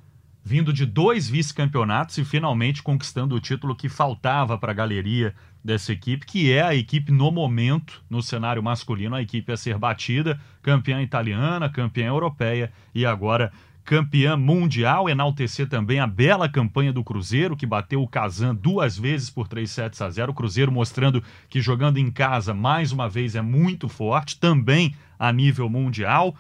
vindo 0.43 0.73
de 0.73 0.85
dois 0.85 1.29
vice-campeonatos 1.29 2.19
e 2.19 2.25
finalmente 2.25 2.83
conquistando 2.83 3.37
o 3.37 3.41
título 3.41 3.77
que 3.77 3.89
faltava 3.89 4.59
para 4.59 4.73
a 4.73 4.75
galeria 4.75 5.33
dessa 5.65 5.93
equipe, 5.93 6.27
que 6.27 6.53
é 6.53 6.63
a 6.63 6.75
equipe 6.75 7.13
no 7.13 7.31
momento, 7.31 8.03
no 8.11 8.23
cenário 8.23 8.63
masculino, 8.63 9.15
a 9.15 9.23
equipe 9.23 9.53
a 9.53 9.57
ser 9.57 9.79
batida, 9.79 10.41
campeã 10.63 11.01
italiana, 11.01 11.69
campeã 11.69 12.07
europeia 12.07 12.73
e 12.95 13.07
agora 13.07 13.53
campeã 13.85 14.37
mundial, 14.37 15.09
enaltecer 15.09 15.69
também 15.69 15.99
a 15.99 16.07
bela 16.07 16.49
campanha 16.49 16.93
do 16.93 17.03
Cruzeiro, 17.03 17.57
que 17.57 17.67
bateu 17.67 18.03
o 18.03 18.09
Kazan 18.09 18.55
duas 18.55 18.97
vezes 18.97 19.29
por 19.29 19.49
3 19.49 19.71
sets 19.71 20.01
a 20.01 20.09
0. 20.09 20.33
O 20.33 20.35
Cruzeiro 20.35 20.71
mostrando 20.71 21.23
que 21.49 21.61
jogando 21.61 21.99
em 21.99 22.11
casa, 22.11 22.55
mais 22.55 22.93
uma 22.93 23.09
vez, 23.09 23.35
é 23.35 23.43
muito 23.43 23.89
forte, 23.89 24.39
também 24.39 24.95
a 25.19 25.33
nível 25.33 25.69
mundial. 25.69 26.35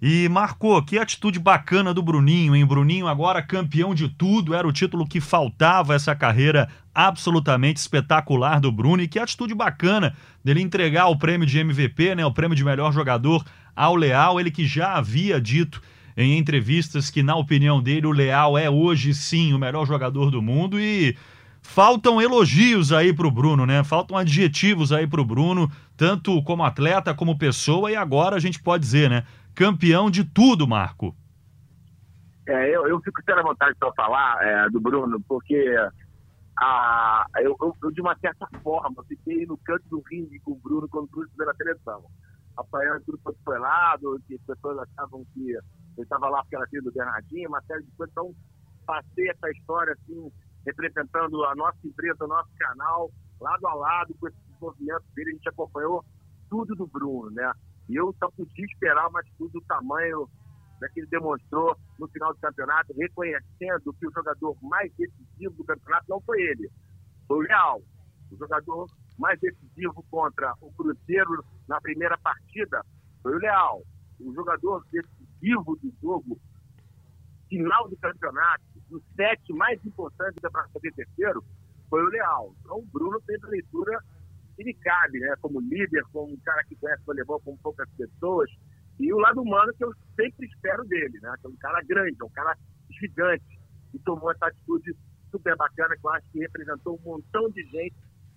E 0.00 0.28
marcou, 0.28 0.82
que 0.82 0.98
atitude 0.98 1.38
bacana 1.38 1.94
do 1.94 2.02
Bruninho, 2.02 2.54
hein? 2.54 2.66
Bruninho 2.66 3.08
agora 3.08 3.40
campeão 3.42 3.94
de 3.94 4.08
tudo, 4.08 4.54
era 4.54 4.68
o 4.68 4.72
título 4.72 5.06
que 5.06 5.20
faltava 5.20 5.94
essa 5.94 6.14
carreira 6.14 6.68
absolutamente 6.94 7.80
espetacular 7.80 8.60
do 8.60 8.70
Bruno. 8.70 9.02
E 9.02 9.08
que 9.08 9.18
atitude 9.18 9.54
bacana 9.54 10.14
dele 10.44 10.60
entregar 10.60 11.06
o 11.06 11.18
prêmio 11.18 11.46
de 11.46 11.58
MVP, 11.58 12.14
né? 12.14 12.26
O 12.26 12.32
prêmio 12.32 12.56
de 12.56 12.64
melhor 12.64 12.92
jogador 12.92 13.42
ao 13.74 13.96
Leal, 13.96 14.38
ele 14.38 14.50
que 14.50 14.66
já 14.66 14.94
havia 14.94 15.40
dito 15.40 15.80
em 16.16 16.38
entrevistas 16.38 17.10
que, 17.10 17.22
na 17.22 17.36
opinião 17.36 17.82
dele, 17.82 18.06
o 18.06 18.12
Leal 18.12 18.56
é 18.56 18.68
hoje 18.70 19.14
sim 19.14 19.52
o 19.52 19.58
melhor 19.58 19.86
jogador 19.86 20.30
do 20.30 20.40
mundo 20.40 20.80
e 20.80 21.16
faltam 21.62 22.22
elogios 22.22 22.92
aí 22.92 23.12
pro 23.12 23.30
Bruno, 23.30 23.66
né? 23.66 23.82
Faltam 23.82 24.16
adjetivos 24.16 24.92
aí 24.92 25.06
pro 25.06 25.24
Bruno, 25.24 25.70
tanto 25.96 26.42
como 26.42 26.64
atleta 26.64 27.12
como 27.12 27.36
pessoa, 27.36 27.90
e 27.90 27.96
agora 27.96 28.36
a 28.36 28.40
gente 28.40 28.60
pode 28.62 28.82
dizer, 28.82 29.10
né? 29.10 29.24
Campeão 29.56 30.10
de 30.10 30.22
tudo, 30.22 30.68
Marco. 30.68 31.16
É, 32.46 32.68
eu, 32.76 32.86
eu 32.86 33.00
fico 33.00 33.20
tendo 33.24 33.42
vontade 33.42 33.74
de 33.74 33.94
falar 33.96 34.38
é, 34.46 34.70
do 34.70 34.78
Bruno, 34.78 35.20
porque 35.26 35.74
a, 36.58 37.26
eu, 37.38 37.56
eu, 37.60 37.90
de 37.90 38.00
uma 38.00 38.16
certa 38.18 38.46
forma, 38.62 39.02
fiquei 39.08 39.44
no 39.46 39.56
canto 39.58 39.82
do 39.88 40.02
ringue 40.08 40.38
com 40.40 40.52
o 40.52 40.60
Bruno 40.60 40.88
quando 40.88 41.06
o 41.06 41.08
Bruno 41.08 41.26
esteve 41.26 41.46
na 41.46 41.54
televisão. 41.54 42.04
Apanhando 42.56 43.02
tudo 43.04 43.18
quanto 43.24 43.38
foi 43.44 43.58
lado, 43.58 44.20
que 44.28 44.34
as 44.34 44.42
pessoas 44.42 44.78
achavam 44.78 45.26
que 45.34 45.50
ele 45.50 45.60
estava 45.98 46.28
lá 46.28 46.42
porque 46.42 46.56
era 46.56 46.68
filho 46.68 46.84
do 46.84 46.92
Bernardinho, 46.92 47.48
uma 47.48 47.62
série 47.62 47.82
de 47.82 47.90
coisas. 47.92 48.12
Então, 48.12 48.34
passei 48.86 49.28
essa 49.28 49.50
história 49.50 49.92
assim, 49.94 50.30
representando 50.64 51.44
a 51.44 51.54
nossa 51.54 51.78
empresa, 51.84 52.24
o 52.24 52.28
nosso 52.28 52.50
canal, 52.58 53.10
lado 53.40 53.66
a 53.66 53.74
lado, 53.74 54.14
com 54.20 54.28
esse 54.28 54.36
movimento 54.60 55.04
dele. 55.14 55.30
A 55.30 55.34
gente 55.34 55.48
acompanhou 55.48 56.04
tudo 56.48 56.74
do 56.74 56.86
Bruno, 56.86 57.30
né? 57.30 57.52
E 57.88 57.96
eu 57.96 58.14
só 58.18 58.30
podia 58.30 58.64
esperar 58.64 59.08
uma 59.08 59.20
atitude 59.20 59.52
do 59.52 59.60
tamanho 59.62 60.28
né, 60.80 60.88
que 60.92 61.00
ele 61.00 61.06
demonstrou 61.08 61.76
no 61.98 62.08
final 62.08 62.32
do 62.32 62.40
campeonato, 62.40 62.92
reconhecendo 62.96 63.92
que 63.94 64.06
o 64.06 64.12
jogador 64.12 64.56
mais 64.62 64.92
decisivo 64.94 65.54
do 65.56 65.64
campeonato 65.64 66.06
não 66.08 66.20
foi 66.20 66.40
ele, 66.42 66.70
foi 67.26 67.38
o 67.38 67.48
Real. 67.48 67.82
O 68.30 68.36
jogador 68.36 68.90
mais 69.18 69.38
decisivo 69.40 70.04
contra 70.10 70.52
o 70.60 70.72
Cruzeiro 70.72 71.44
na 71.68 71.80
primeira 71.80 72.18
partida 72.18 72.84
foi 73.22 73.34
o 73.34 73.38
Leal. 73.38 73.82
O 74.20 74.34
jogador 74.34 74.84
decisivo 74.90 75.76
do 75.76 75.92
jogo, 76.02 76.38
final 77.48 77.88
do 77.88 77.96
campeonato, 77.96 78.64
no 78.90 79.00
sete 79.14 79.52
mais 79.52 79.84
importante 79.84 80.40
da 80.40 80.50
fazer 80.50 80.92
terceiro, 80.92 81.44
foi 81.88 82.02
o 82.02 82.08
Leal. 82.08 82.54
Então 82.60 82.78
o 82.78 82.86
Bruno 82.86 83.20
fez 83.20 83.42
a 83.44 83.48
leitura 83.48 84.02
ele 84.58 84.74
cabe, 84.74 85.18
né? 85.20 85.34
Como 85.40 85.60
líder, 85.60 86.02
como 86.12 86.32
um 86.32 86.38
cara 86.38 86.62
que 86.64 86.76
conhece 86.76 87.02
o 87.02 87.06
voleibol 87.06 87.40
como 87.40 87.58
poucas 87.58 87.88
pessoas. 87.96 88.50
E 88.98 89.12
o 89.12 89.18
lado 89.18 89.42
humano 89.42 89.72
que 89.74 89.84
eu 89.84 89.92
sempre 90.14 90.46
espero 90.46 90.84
dele, 90.84 91.18
né? 91.20 91.34
Que 91.40 91.46
é 91.46 91.50
um 91.50 91.56
cara 91.56 91.82
grande, 91.82 92.16
é 92.20 92.24
um 92.24 92.30
cara 92.30 92.56
gigante. 92.90 93.60
E 93.92 93.98
tomou 94.00 94.30
essa 94.32 94.46
atitude 94.46 94.96
super 95.30 95.56
bacana 95.56 95.96
que 95.96 96.06
eu 96.06 96.10
acho 96.10 96.26
que 96.32 96.38
representou 96.40 96.98
um 96.98 97.10
montão 97.10 97.50
de 97.50 97.62
gente 97.64 97.94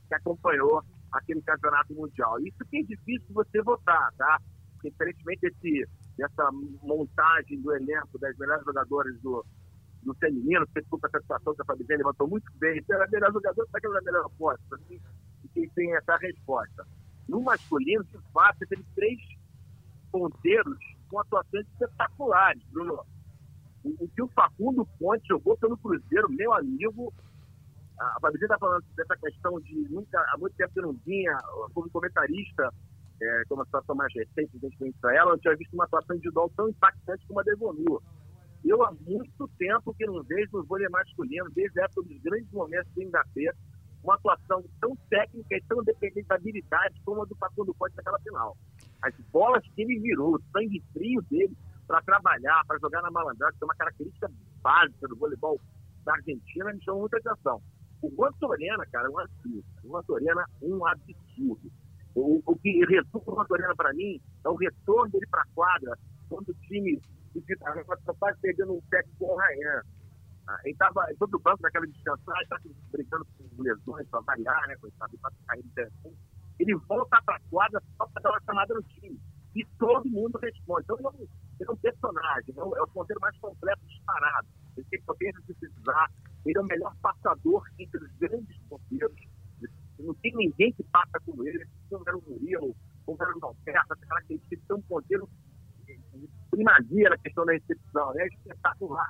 que 0.08 0.16
acompanhou 0.16 0.84
aquele 1.12 1.42
campeonato 1.42 1.94
mundial. 1.94 2.40
Isso 2.40 2.66
que 2.70 2.78
é 2.78 2.84
difícil 2.84 3.34
você 3.34 3.62
votar, 3.62 4.12
tá? 4.18 4.40
Porque, 4.74 4.90
infelizmente, 4.90 5.46
esse, 5.46 5.86
essa 6.20 6.50
montagem 6.84 7.62
do 7.62 7.74
elenco 7.74 8.20
das 8.20 8.36
melhores 8.38 8.64
jogadoras 8.66 9.20
do, 9.22 9.46
do 10.04 10.14
feminino, 10.16 10.66
que 10.68 10.82
desculpa 10.82 11.08
essa 11.08 11.22
situação 11.22 11.56
que 11.56 11.62
a 11.62 11.66
Fabizinha 11.66 11.98
levantou 11.98 12.28
muito 12.28 12.52
bem, 12.58 12.84
era 12.90 13.06
a 13.06 13.10
melhor 13.10 13.32
jogadora, 13.32 13.68
será 13.68 13.80
que 13.80 13.88
ela 13.88 13.98
é 13.98 14.00
a 14.00 14.04
melhor 14.04 14.26
aposta? 14.26 14.76
Assim, 14.76 15.00
quem 15.54 15.68
tem 15.70 15.96
essa 15.96 16.16
resposta. 16.18 16.86
No 17.28 17.42
masculino, 17.42 18.04
de 18.04 18.18
fato, 18.34 18.60
teve 18.68 18.84
três 18.96 19.20
ponteiros 20.12 20.78
com 21.10 21.20
atuações 21.20 21.66
espetaculares, 21.68 22.64
Bruno. 22.72 23.06
O, 23.84 24.06
o 24.06 24.10
que 24.10 24.22
o 24.22 24.28
Facundo 24.30 24.86
Ponte 25.00 25.28
jogou 25.28 25.58
pelo 25.58 25.78
Cruzeiro, 25.78 26.30
meu 26.30 26.54
amigo, 26.54 27.14
a 28.00 28.20
Fabrício 28.22 28.46
está 28.46 28.58
falando 28.58 28.84
dessa 28.96 29.16
questão 29.18 29.60
de 29.62 29.76
nunca, 29.90 30.20
há 30.34 30.38
muito 30.38 30.56
tempo 30.56 30.74
que 30.74 30.82
não 30.82 30.94
vinha, 31.06 31.38
como 31.74 31.90
comentarista, 31.90 32.74
é, 33.22 33.44
que 33.46 33.54
é 33.54 33.56
uma 33.56 33.66
situação 33.66 33.96
mais 33.96 34.14
recente, 34.14 34.58
tem 34.60 34.92
para 34.94 35.16
ela, 35.16 35.34
eu 35.34 35.40
tinha 35.40 35.56
visto 35.56 35.74
uma 35.74 35.84
atuação 35.84 36.16
individual 36.16 36.50
tão 36.56 36.70
impactante 36.70 37.26
como 37.28 37.40
a 37.42 37.44
Evonur. 37.46 38.02
Eu 38.64 38.84
há 38.84 38.92
muito 39.06 39.48
tempo 39.58 39.94
que 39.94 40.06
não 40.06 40.24
vejo 40.24 40.58
no 40.58 40.64
vôlei 40.66 40.88
masculino, 40.90 41.50
desde 41.52 41.80
época 41.82 42.04
dos 42.04 42.22
grandes 42.22 42.52
momentos 42.52 42.92
do 42.94 43.04
Inglaterra, 43.04 43.56
uma 44.04 44.16
atuação 44.16 44.64
tão 44.80 44.96
técnica 45.10 45.56
e 45.56 45.64
tão 45.64 45.84
dependente 45.84 46.28
da 46.28 46.36
habilidade 46.36 47.02
como 47.06 47.22
a 47.22 47.26
do 47.26 47.36
Facundo 47.36 47.74
Ponte 47.74 47.96
naquela 47.96 48.20
final. 48.20 48.58
As 49.02 49.14
bolas 49.32 49.64
que 49.76 49.82
ele 49.82 50.00
virou, 50.00 50.36
o 50.36 50.42
sangue 50.52 50.84
frio 50.94 51.22
dele 51.30 51.56
para 51.88 52.02
trabalhar, 52.02 52.64
para 52.66 52.80
jogar 52.80 53.02
na 53.02 53.12
malandragem, 53.12 53.58
que 53.58 53.64
é 53.64 53.66
uma 53.66 53.76
característica 53.76 54.32
básica 54.62 55.08
do 55.08 55.16
voleibol 55.16 55.60
da 56.06 56.14
Argentina, 56.14 56.74
me 56.74 56.84
chamou 56.84 57.02
muita 57.02 57.18
atenção. 57.18 57.62
O 58.02 58.10
Juan 58.16 58.32
Torena, 58.40 58.86
cara, 58.92 59.08
é 59.08 59.10
um 59.10 59.20
absurdo. 59.20 59.66
O 59.84 59.88
Juan 59.88 60.04
Torena, 60.04 60.46
um 60.62 60.86
absurdo. 60.86 61.72
O, 62.16 62.42
o 62.46 62.56
que 62.58 62.86
resulta 62.86 63.32
o 63.32 63.36
Juan 63.36 63.46
Torena 63.46 63.76
para 63.76 63.94
mim 63.94 64.22
é 64.46 64.50
o 64.50 64.56
retorno 64.56 65.12
dele 65.12 65.28
para 65.30 65.42
a 65.42 65.48
quadra 65.54 65.98
quando 66.30 66.50
o 66.50 66.54
time 66.68 67.00
está 67.36 68.14
quase 68.18 68.40
perdendo 68.40 68.74
um 68.74 68.82
pé 68.90 69.04
com 69.18 69.26
o 69.26 69.38
Ryan 69.38 69.82
ele 70.64 70.74
estava 70.74 71.06
todo 71.18 71.36
o 71.36 71.40
banco 71.40 71.62
daquela 71.62 71.86
descansar, 71.88 72.42
está 72.42 72.60
brincando 72.92 73.26
com 73.38 73.62
lesões 73.62 74.08
para 74.10 74.22
variar, 74.22 74.68
né? 74.68 74.76
Coitado, 74.78 75.16
está 75.16 75.32
caindo 75.48 75.80
assim. 75.80 76.18
Ele 76.60 76.76
volta 76.76 77.22
para 77.24 77.36
a 77.36 77.40
quadra 77.50 77.82
só 77.98 78.08
para 78.08 78.22
dar 78.22 78.32
uma 78.32 78.42
chamada 78.42 78.74
no 78.74 78.84
time. 78.84 79.20
E 79.56 79.66
todo 79.78 80.10
mundo 80.10 80.38
responde. 80.40 80.84
Então, 80.84 80.98
ele 81.60 81.70
é 81.70 81.72
um 81.72 81.78
personagem, 81.78 82.54
é 82.58 82.82
o 82.82 82.88
ponteiro 82.88 83.22
mais 83.22 83.38
completo 83.40 83.82
disparado. 83.88 84.48
Ele 84.78 84.88
tem 84.90 85.02
potência 85.04 85.42
se 85.46 85.54
precisar. 85.54 86.12
Ele 86.46 86.58
é 86.58 86.62
o 86.62 86.66
melhor 86.66 86.96
passador 87.02 87.64
entre 87.78 88.04
os 88.04 88.12
grandes 88.18 88.58
ponteiros. 88.70 89.16
Não 90.00 90.14
tem 90.16 90.34
ninguém 90.36 90.72
que 90.74 90.84
passa 90.84 91.20
como 91.26 91.48
ele. 91.48 91.66
Como 91.90 92.04
era 92.08 92.18
o 92.18 92.24
Murilo, 92.30 92.76
como 93.06 93.22
era 93.22 93.38
o 93.38 93.46
Alberto, 93.46 93.94
essa 93.94 94.06
característica 94.06 94.56
de 94.56 94.66
ser 94.66 94.74
um 94.74 94.82
ponteiro 94.84 95.30
primazia 96.52 97.10
na 97.10 97.18
questão 97.18 97.46
da 97.46 97.54
recepção. 97.54 98.14
Né? 98.14 98.24
É 98.24 98.28
espetacular 98.28 99.10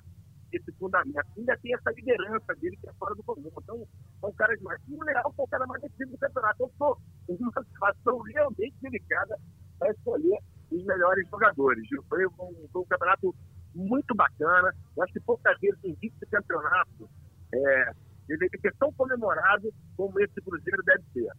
esse 0.52 0.72
fundamento. 0.74 1.28
Ainda 1.38 1.58
tem 1.58 1.74
essa 1.74 1.92
liderança 1.92 2.56
dele 2.56 2.78
que 2.78 2.90
é 2.90 2.94
fora 2.94 3.16
do 3.16 3.24
comum. 3.24 3.52
Então, 3.62 3.88
são 4.20 4.32
caras 4.34 4.58
demais. 4.58 4.82
E 4.88 4.94
o 4.94 5.04
Leal 5.04 5.34
foi 5.36 5.46
o 5.46 5.48
cara 5.48 5.68
mais 5.68 5.82
decisivo 5.82 6.12
do 6.12 6.18
campeonato. 6.18 6.72
Então, 6.76 6.98
em 7.30 7.36
uma 7.36 7.64
situação 7.64 8.20
realmente 8.20 8.76
delicada 8.82 9.38
para 9.78 9.92
escolher 9.92 10.40
os 10.72 10.84
melhores 10.84 11.28
jogadores. 11.30 11.88
Foi 12.08 12.26
um, 12.26 12.68
foi 12.72 12.82
um 12.82 12.86
campeonato 12.86 13.36
muito 13.74 14.16
bacana. 14.16 14.74
Eu 14.96 15.04
acho 15.04 15.14
que 15.14 15.20
poucas 15.22 15.60
vezes 15.60 15.80
em 15.84 15.96
vice-campeonato 15.96 17.10
é, 17.54 17.92
deveria 18.28 18.60
ser 18.62 18.74
tão 18.80 18.92
comemorado 18.94 19.74
como 19.96 20.20
esse 20.20 20.42
Cruzeiro 20.42 20.84
deve 20.84 21.04
ser. 21.14 21.32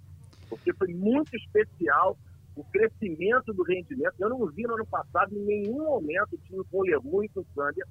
Porque 0.49 0.73
foi 0.75 0.88
muito 0.94 1.35
especial 1.37 2.18
o 2.57 2.64
crescimento 2.64 3.53
do 3.53 3.62
rendimento. 3.62 4.14
Eu 4.18 4.29
não 4.29 4.46
vi 4.49 4.62
no 4.64 4.75
ano 4.75 4.87
passado, 4.87 5.35
em 5.35 5.44
nenhum 5.44 5.85
momento, 5.85 6.35
o 6.35 6.38
time 6.38 6.64
com 6.70 6.81
o 6.81 7.25
e 7.25 7.29
com 7.29 7.40
o 7.40 7.46
Sâmbia 7.55 7.87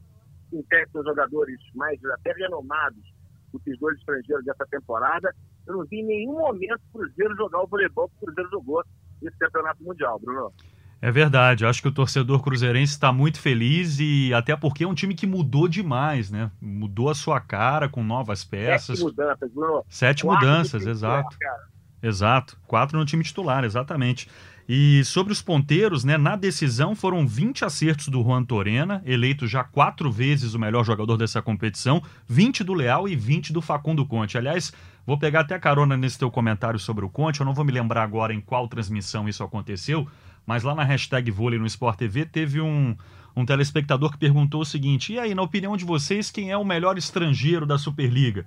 são 0.92 1.04
jogadores 1.04 1.60
mais 1.76 2.00
até 2.06 2.34
renomados 2.34 3.04
do 3.52 3.60
que 3.60 3.72
os 3.72 3.80
dois 3.80 3.98
estrangeiros 3.98 4.46
dessa 4.46 4.66
temporada. 4.68 5.34
Eu 5.68 5.78
não 5.78 5.86
vi 5.86 5.98
em 5.98 6.06
nenhum 6.06 6.34
momento 6.34 6.82
o 6.94 7.00
Cruzeiro 7.00 7.36
jogar 7.36 7.62
o 7.62 7.68
voleibol 7.68 8.10
que 8.10 8.16
o 8.16 8.26
Cruzeiro 8.26 8.50
jogou 8.50 8.84
nesse 9.22 9.38
campeonato 9.38 9.84
mundial, 9.84 10.20
Bruno. 10.20 10.54
É 11.02 11.12
verdade, 11.12 11.66
acho 11.66 11.82
que 11.82 11.88
o 11.88 11.94
torcedor 11.94 12.44
cruzeirense 12.44 12.92
está 12.92 13.10
muito 13.10 13.40
feliz 13.40 14.00
e 14.02 14.34
até 14.34 14.54
porque 14.54 14.84
é 14.84 14.88
um 14.88 14.94
time 14.94 15.16
que 15.16 15.26
mudou 15.26 15.66
demais, 15.66 16.30
né? 16.30 16.52
Mudou 16.60 17.10
a 17.10 17.16
sua 17.16 17.40
cara 17.40 17.88
com 17.88 18.04
novas 18.04 18.44
peças. 18.44 19.00
Sete 19.00 19.04
mudanças, 19.04 19.54
Bruno. 19.54 19.86
Sete 19.88 20.24
Quatro 20.26 20.46
mudanças, 20.46 20.86
exato. 20.86 21.38
Exato. 22.04 22.58
Quatro 22.68 22.98
no 22.98 23.06
time 23.06 23.24
titular, 23.24 23.64
exatamente. 23.64 24.30
E 24.72 25.04
sobre 25.04 25.34
os 25.34 25.42
ponteiros, 25.42 26.04
né, 26.04 26.16
na 26.16 26.36
decisão 26.36 26.94
foram 26.94 27.26
20 27.26 27.66
acertos 27.66 28.08
do 28.08 28.22
Juan 28.22 28.44
Torena, 28.44 29.02
eleito 29.04 29.48
já 29.48 29.64
quatro 29.64 30.12
vezes 30.12 30.54
o 30.54 30.60
melhor 30.60 30.86
jogador 30.86 31.18
dessa 31.18 31.42
competição, 31.42 32.04
20 32.28 32.64
do 32.64 32.76
Leal 32.76 33.10
e 33.10 33.16
20 33.16 33.52
do 33.52 33.64
Facundo 33.64 34.06
Conte. 34.06 34.38
Aliás, 34.38 34.72
vou 35.08 35.18
pegar 35.18 35.40
até 35.40 35.58
carona 35.58 35.98
nesse 35.98 36.20
teu 36.20 36.30
comentário 36.30 36.78
sobre 36.78 37.04
o 37.04 37.10
Conte, 37.10 37.40
eu 37.40 37.48
não 37.48 37.54
vou 37.56 37.66
me 37.66 37.72
lembrar 37.72 38.04
agora 38.04 38.32
em 38.32 38.40
qual 38.40 38.68
transmissão 38.68 39.28
isso 39.28 39.44
aconteceu, 39.44 40.08
mas 40.46 40.62
lá 40.62 40.76
na 40.76 40.84
hashtag 40.84 41.32
vôlei 41.32 41.58
no 41.58 41.66
Sport 41.66 41.98
TV 41.98 42.24
teve 42.28 42.62
um, 42.62 42.96
um 43.36 43.44
telespectador 43.48 44.12
que 44.12 44.20
perguntou 44.20 44.62
o 44.62 44.66
seguinte: 44.66 45.14
e 45.14 45.18
aí, 45.18 45.34
na 45.34 45.42
opinião 45.42 45.76
de 45.76 45.84
vocês, 45.84 46.30
quem 46.30 46.52
é 46.52 46.58
o 46.58 46.64
melhor 46.64 46.96
estrangeiro 46.96 47.66
da 47.66 47.80
Superliga? 47.80 48.46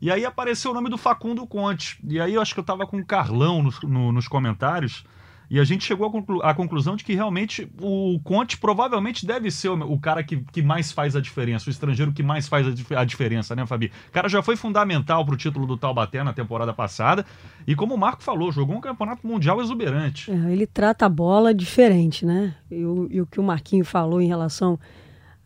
E 0.00 0.10
aí 0.10 0.24
apareceu 0.24 0.72
o 0.72 0.74
nome 0.74 0.90
do 0.90 0.98
Facundo 0.98 1.46
Conte. 1.46 1.96
E 2.08 2.18
aí 2.18 2.34
eu 2.34 2.42
acho 2.42 2.54
que 2.54 2.58
eu 2.58 2.64
tava 2.64 2.88
com 2.88 2.96
o 2.96 3.06
Carlão 3.06 3.62
no, 3.62 3.88
no, 3.88 4.10
nos 4.10 4.26
comentários. 4.26 5.04
E 5.50 5.58
a 5.58 5.64
gente 5.64 5.84
chegou 5.84 6.06
à, 6.06 6.10
conclu 6.10 6.40
à 6.42 6.54
conclusão 6.54 6.94
de 6.94 7.02
que 7.02 7.12
realmente 7.12 7.68
o 7.82 8.20
Conte 8.22 8.56
provavelmente 8.56 9.26
deve 9.26 9.50
ser 9.50 9.68
o, 9.68 9.92
o 9.92 9.98
cara 9.98 10.22
que, 10.22 10.36
que, 10.52 10.62
mais 10.62 10.92
faz 10.92 11.16
a 11.16 11.20
diferença, 11.20 11.68
o 11.68 11.70
estrangeiro 11.70 12.12
que 12.12 12.22
mais 12.22 12.46
faz 12.46 12.68
a, 12.68 12.70
dif 12.70 12.94
a 12.94 13.04
diferença, 13.04 13.56
né, 13.56 13.66
Fabi? 13.66 13.90
O 14.08 14.12
cara 14.12 14.28
já 14.28 14.42
foi 14.42 14.54
fundamental 14.54 15.24
para 15.24 15.34
o 15.34 15.36
título 15.36 15.66
do 15.66 15.76
Taubaté 15.76 16.22
na 16.22 16.32
temporada 16.32 16.72
passada. 16.72 17.26
E 17.66 17.74
como 17.74 17.96
o 17.96 17.98
Marco 17.98 18.22
falou, 18.22 18.52
jogou 18.52 18.76
um 18.76 18.80
campeonato 18.80 19.26
mundial 19.26 19.60
exuberante. 19.60 20.30
É, 20.30 20.52
ele 20.52 20.68
trata 20.68 21.06
a 21.06 21.08
bola 21.08 21.52
diferente, 21.52 22.24
né? 22.24 22.54
E 22.70 22.84
o, 22.84 23.08
e 23.10 23.20
o 23.20 23.26
que 23.26 23.40
o 23.40 23.42
Marquinho 23.42 23.84
falou 23.84 24.22
em 24.22 24.28
relação 24.28 24.78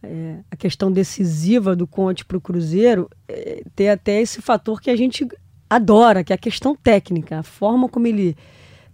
é, 0.02 0.40
à 0.50 0.56
questão 0.56 0.92
decisiva 0.92 1.74
do 1.74 1.86
Conte 1.86 2.26
para 2.26 2.36
o 2.36 2.40
Cruzeiro, 2.40 3.08
é, 3.26 3.62
tem 3.74 3.88
até 3.88 4.20
esse 4.20 4.42
fator 4.42 4.82
que 4.82 4.90
a 4.90 4.96
gente 4.96 5.26
adora, 5.68 6.22
que 6.22 6.30
é 6.32 6.36
a 6.36 6.38
questão 6.38 6.76
técnica, 6.76 7.38
a 7.38 7.42
forma 7.42 7.88
como 7.88 8.06
ele 8.06 8.36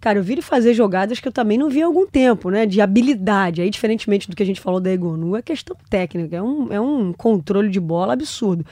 Cara, 0.01 0.17
eu 0.17 0.23
vi 0.23 0.33
ele 0.33 0.41
fazer 0.41 0.73
jogadas 0.73 1.19
que 1.19 1.27
eu 1.27 1.31
também 1.31 1.59
não 1.59 1.69
vi 1.69 1.83
há 1.83 1.85
algum 1.85 2.07
tempo, 2.07 2.49
né? 2.49 2.65
De 2.65 2.81
habilidade. 2.81 3.61
Aí, 3.61 3.69
diferentemente 3.69 4.27
do 4.27 4.35
que 4.35 4.41
a 4.41 4.45
gente 4.45 4.59
falou 4.59 4.79
da 4.79 4.91
Egonu, 4.91 5.35
é 5.35 5.43
questão 5.43 5.77
técnica, 5.89 6.35
é 6.35 6.41
um, 6.41 6.73
é 6.73 6.81
um 6.81 7.13
controle 7.13 7.69
de 7.69 7.79
bola 7.79 8.13
absurdo. 8.13 8.65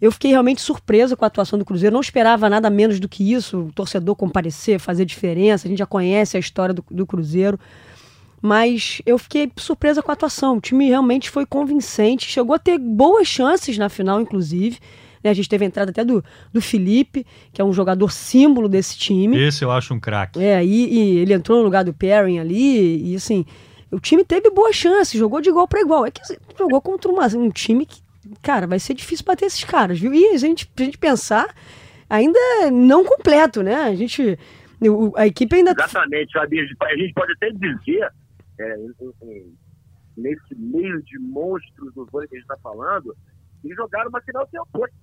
Eu 0.00 0.10
fiquei 0.10 0.30
realmente 0.30 0.62
surpresa 0.62 1.14
com 1.14 1.22
a 1.22 1.28
atuação 1.28 1.58
do 1.58 1.64
Cruzeiro, 1.66 1.92
não 1.92 2.00
esperava 2.00 2.48
nada 2.48 2.70
menos 2.70 2.98
do 2.98 3.06
que 3.06 3.30
isso, 3.30 3.64
o 3.64 3.72
torcedor 3.72 4.16
comparecer, 4.16 4.80
fazer 4.80 5.04
diferença, 5.04 5.68
a 5.68 5.68
gente 5.68 5.78
já 5.78 5.86
conhece 5.86 6.38
a 6.38 6.40
história 6.40 6.74
do, 6.74 6.82
do 6.90 7.06
Cruzeiro. 7.06 7.60
Mas 8.40 9.02
eu 9.04 9.18
fiquei 9.18 9.52
surpresa 9.56 10.02
com 10.02 10.10
a 10.10 10.14
atuação. 10.14 10.56
O 10.56 10.60
time 10.62 10.88
realmente 10.88 11.28
foi 11.28 11.44
convincente, 11.44 12.26
chegou 12.26 12.54
a 12.54 12.58
ter 12.58 12.78
boas 12.78 13.28
chances 13.28 13.76
na 13.76 13.90
final, 13.90 14.18
inclusive. 14.18 14.78
Né? 15.22 15.30
A 15.30 15.34
gente 15.34 15.48
teve 15.48 15.64
a 15.64 15.68
entrada 15.68 15.90
até 15.90 16.04
do, 16.04 16.24
do 16.52 16.60
Felipe, 16.60 17.26
que 17.52 17.60
é 17.60 17.64
um 17.64 17.72
jogador 17.72 18.10
símbolo 18.10 18.68
desse 18.68 18.98
time. 18.98 19.38
Esse 19.38 19.64
eu 19.64 19.70
acho 19.70 19.94
um 19.94 20.00
craque. 20.00 20.42
É, 20.42 20.64
e, 20.64 20.92
e, 20.92 21.18
ele 21.18 21.32
entrou 21.32 21.58
no 21.58 21.64
lugar 21.64 21.84
do 21.84 21.92
Perrin 21.92 22.38
ali, 22.38 23.12
e 23.12 23.16
assim, 23.16 23.44
o 23.90 23.98
time 23.98 24.24
teve 24.24 24.50
boa 24.50 24.72
chance, 24.72 25.18
jogou 25.18 25.40
de 25.40 25.48
igual 25.48 25.66
para 25.66 25.80
igual. 25.80 26.06
É 26.06 26.10
que 26.10 26.20
assim, 26.20 26.36
jogou 26.58 26.80
contra 26.80 27.10
uma, 27.10 27.26
um 27.36 27.50
time 27.50 27.84
que, 27.84 28.00
cara, 28.40 28.66
vai 28.66 28.78
ser 28.78 28.94
difícil 28.94 29.24
bater 29.24 29.46
esses 29.46 29.64
caras, 29.64 29.98
viu? 29.98 30.14
E 30.14 30.28
a 30.28 30.36
gente, 30.38 30.70
a 30.78 30.82
gente 30.82 30.98
pensar, 30.98 31.54
ainda 32.08 32.38
não 32.72 33.04
completo, 33.04 33.62
né? 33.62 33.74
A 33.74 33.94
gente. 33.94 34.38
A 35.16 35.26
equipe 35.26 35.54
ainda. 35.56 35.72
Exatamente, 35.72 36.38
A 36.38 36.46
gente 36.46 37.12
pode 37.12 37.32
até 37.32 37.50
dizer, 37.50 38.08
é, 38.58 38.76
nesse 40.16 40.54
meio 40.54 41.02
de 41.02 41.18
monstros 41.18 41.92
do 41.94 42.06
vôlei 42.06 42.28
que 42.28 42.36
a 42.36 42.38
gente 42.38 42.50
está 42.50 42.56
falando, 42.62 43.14
que 43.60 43.74
jogaram 43.74 44.08
uma 44.08 44.20
final 44.22 44.48
sem 44.50 44.60
oposto. 44.60 44.94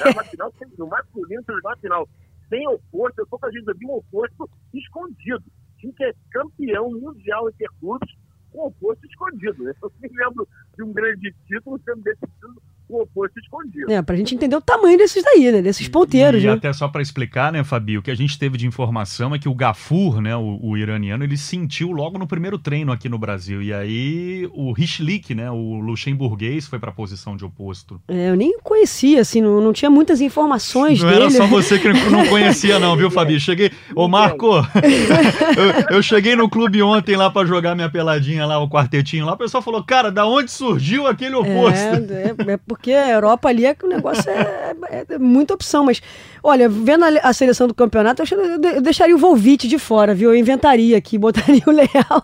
Era 0.00 0.10
uma 0.12 0.24
final 0.24 0.52
no 0.76 0.86
masculino, 0.86 1.44
uma 1.64 1.76
final 1.76 2.08
sem 2.48 2.66
oposto, 2.66 3.20
eu 3.20 3.26
com 3.26 3.46
a 3.46 3.50
gente 3.50 3.64
de 3.64 3.86
um 3.86 3.94
oposto 3.96 4.48
escondido. 4.72 5.44
Time 5.78 5.92
que 5.92 6.04
é 6.04 6.14
campeão 6.30 6.90
mundial 6.90 7.48
interclubes 7.48 8.10
com 8.50 8.66
oposto 8.66 9.06
escondido. 9.06 9.68
Eu 9.68 9.92
me 10.00 10.08
lembro 10.08 10.48
de 10.76 10.82
um 10.82 10.92
grande 10.92 11.34
título 11.46 11.80
sendo 11.84 12.02
decidido 12.02 12.62
o 12.88 13.02
oposto 13.02 13.38
escondido. 13.38 13.90
É, 13.90 14.00
pra 14.00 14.16
gente 14.16 14.34
entender 14.34 14.56
o 14.56 14.60
tamanho 14.60 14.96
desses 14.96 15.22
daí, 15.22 15.52
né? 15.52 15.60
Desses 15.60 15.88
ponteiros, 15.88 16.42
e, 16.42 16.46
né? 16.46 16.52
até 16.52 16.72
só 16.72 16.88
para 16.88 17.02
explicar, 17.02 17.52
né, 17.52 17.62
Fabi, 17.62 17.98
o 17.98 18.02
que 18.02 18.10
a 18.10 18.14
gente 18.14 18.38
teve 18.38 18.56
de 18.56 18.66
informação 18.66 19.34
é 19.34 19.38
que 19.38 19.48
o 19.48 19.54
Gafur, 19.54 20.20
né, 20.20 20.36
o, 20.36 20.58
o, 20.62 20.76
iraniano, 20.76 21.24
ele 21.24 21.36
sentiu 21.36 21.92
logo 21.92 22.18
no 22.18 22.26
primeiro 22.26 22.58
treino 22.58 22.92
aqui 22.92 23.08
no 23.08 23.18
Brasil. 23.18 23.62
E 23.62 23.72
aí 23.72 24.48
o 24.52 24.72
Richlik, 24.72 25.34
né, 25.34 25.50
o 25.50 25.80
luxemburguês, 25.80 26.66
foi 26.66 26.78
pra 26.78 26.90
posição 26.92 27.36
de 27.36 27.44
oposto. 27.44 28.00
É, 28.08 28.30
eu 28.30 28.36
nem 28.36 28.58
conhecia, 28.60 29.20
assim, 29.20 29.40
não, 29.40 29.60
não 29.60 29.72
tinha 29.72 29.90
muitas 29.90 30.20
informações 30.20 31.00
não 31.00 31.08
dele. 31.08 31.20
Não 31.20 31.26
era 31.26 31.36
só 31.36 31.46
você 31.46 31.78
que 31.78 31.88
não 31.88 32.26
conhecia 32.26 32.78
não, 32.78 32.96
viu, 32.96 33.10
Fabi? 33.10 33.38
Cheguei... 33.38 33.70
Ô, 33.94 34.08
Marco, 34.08 34.46
eu, 35.90 35.96
eu, 35.96 36.02
cheguei 36.02 36.34
no 36.34 36.48
clube 36.48 36.82
ontem 36.82 37.16
lá 37.16 37.30
para 37.30 37.46
jogar 37.46 37.74
minha 37.74 37.90
peladinha 37.90 38.46
lá, 38.46 38.58
o 38.58 38.68
quartetinho 38.68 39.26
lá, 39.26 39.34
o 39.34 39.36
pessoal 39.36 39.62
falou, 39.62 39.82
cara, 39.82 40.10
da 40.10 40.26
onde 40.26 40.50
surgiu 40.50 41.06
aquele 41.06 41.34
oposto? 41.34 42.12
É, 42.12 42.34
é, 42.48 42.52
é 42.52 42.56
porque 42.56 42.77
a 42.86 43.10
Europa 43.10 43.48
ali 43.48 43.66
é 43.66 43.74
que 43.74 43.84
o 43.84 43.88
negócio 43.88 44.30
é, 44.30 44.74
é, 44.90 45.06
é, 45.08 45.18
muita 45.18 45.54
opção. 45.54 45.84
Mas, 45.84 46.00
olha, 46.42 46.68
vendo 46.68 47.04
a, 47.04 47.08
a 47.22 47.32
seleção 47.32 47.66
do 47.66 47.74
campeonato, 47.74 48.22
eu, 48.22 48.40
eu, 48.40 48.82
deixaria 48.82 49.14
o 49.14 49.18
Volvite 49.18 49.66
de 49.66 49.78
fora, 49.78 50.14
viu? 50.14 50.30
Eu 50.30 50.36
inventaria 50.36 50.96
aqui, 50.96 51.16
botaria 51.18 51.62
o 51.66 51.70
Leal. 51.70 52.22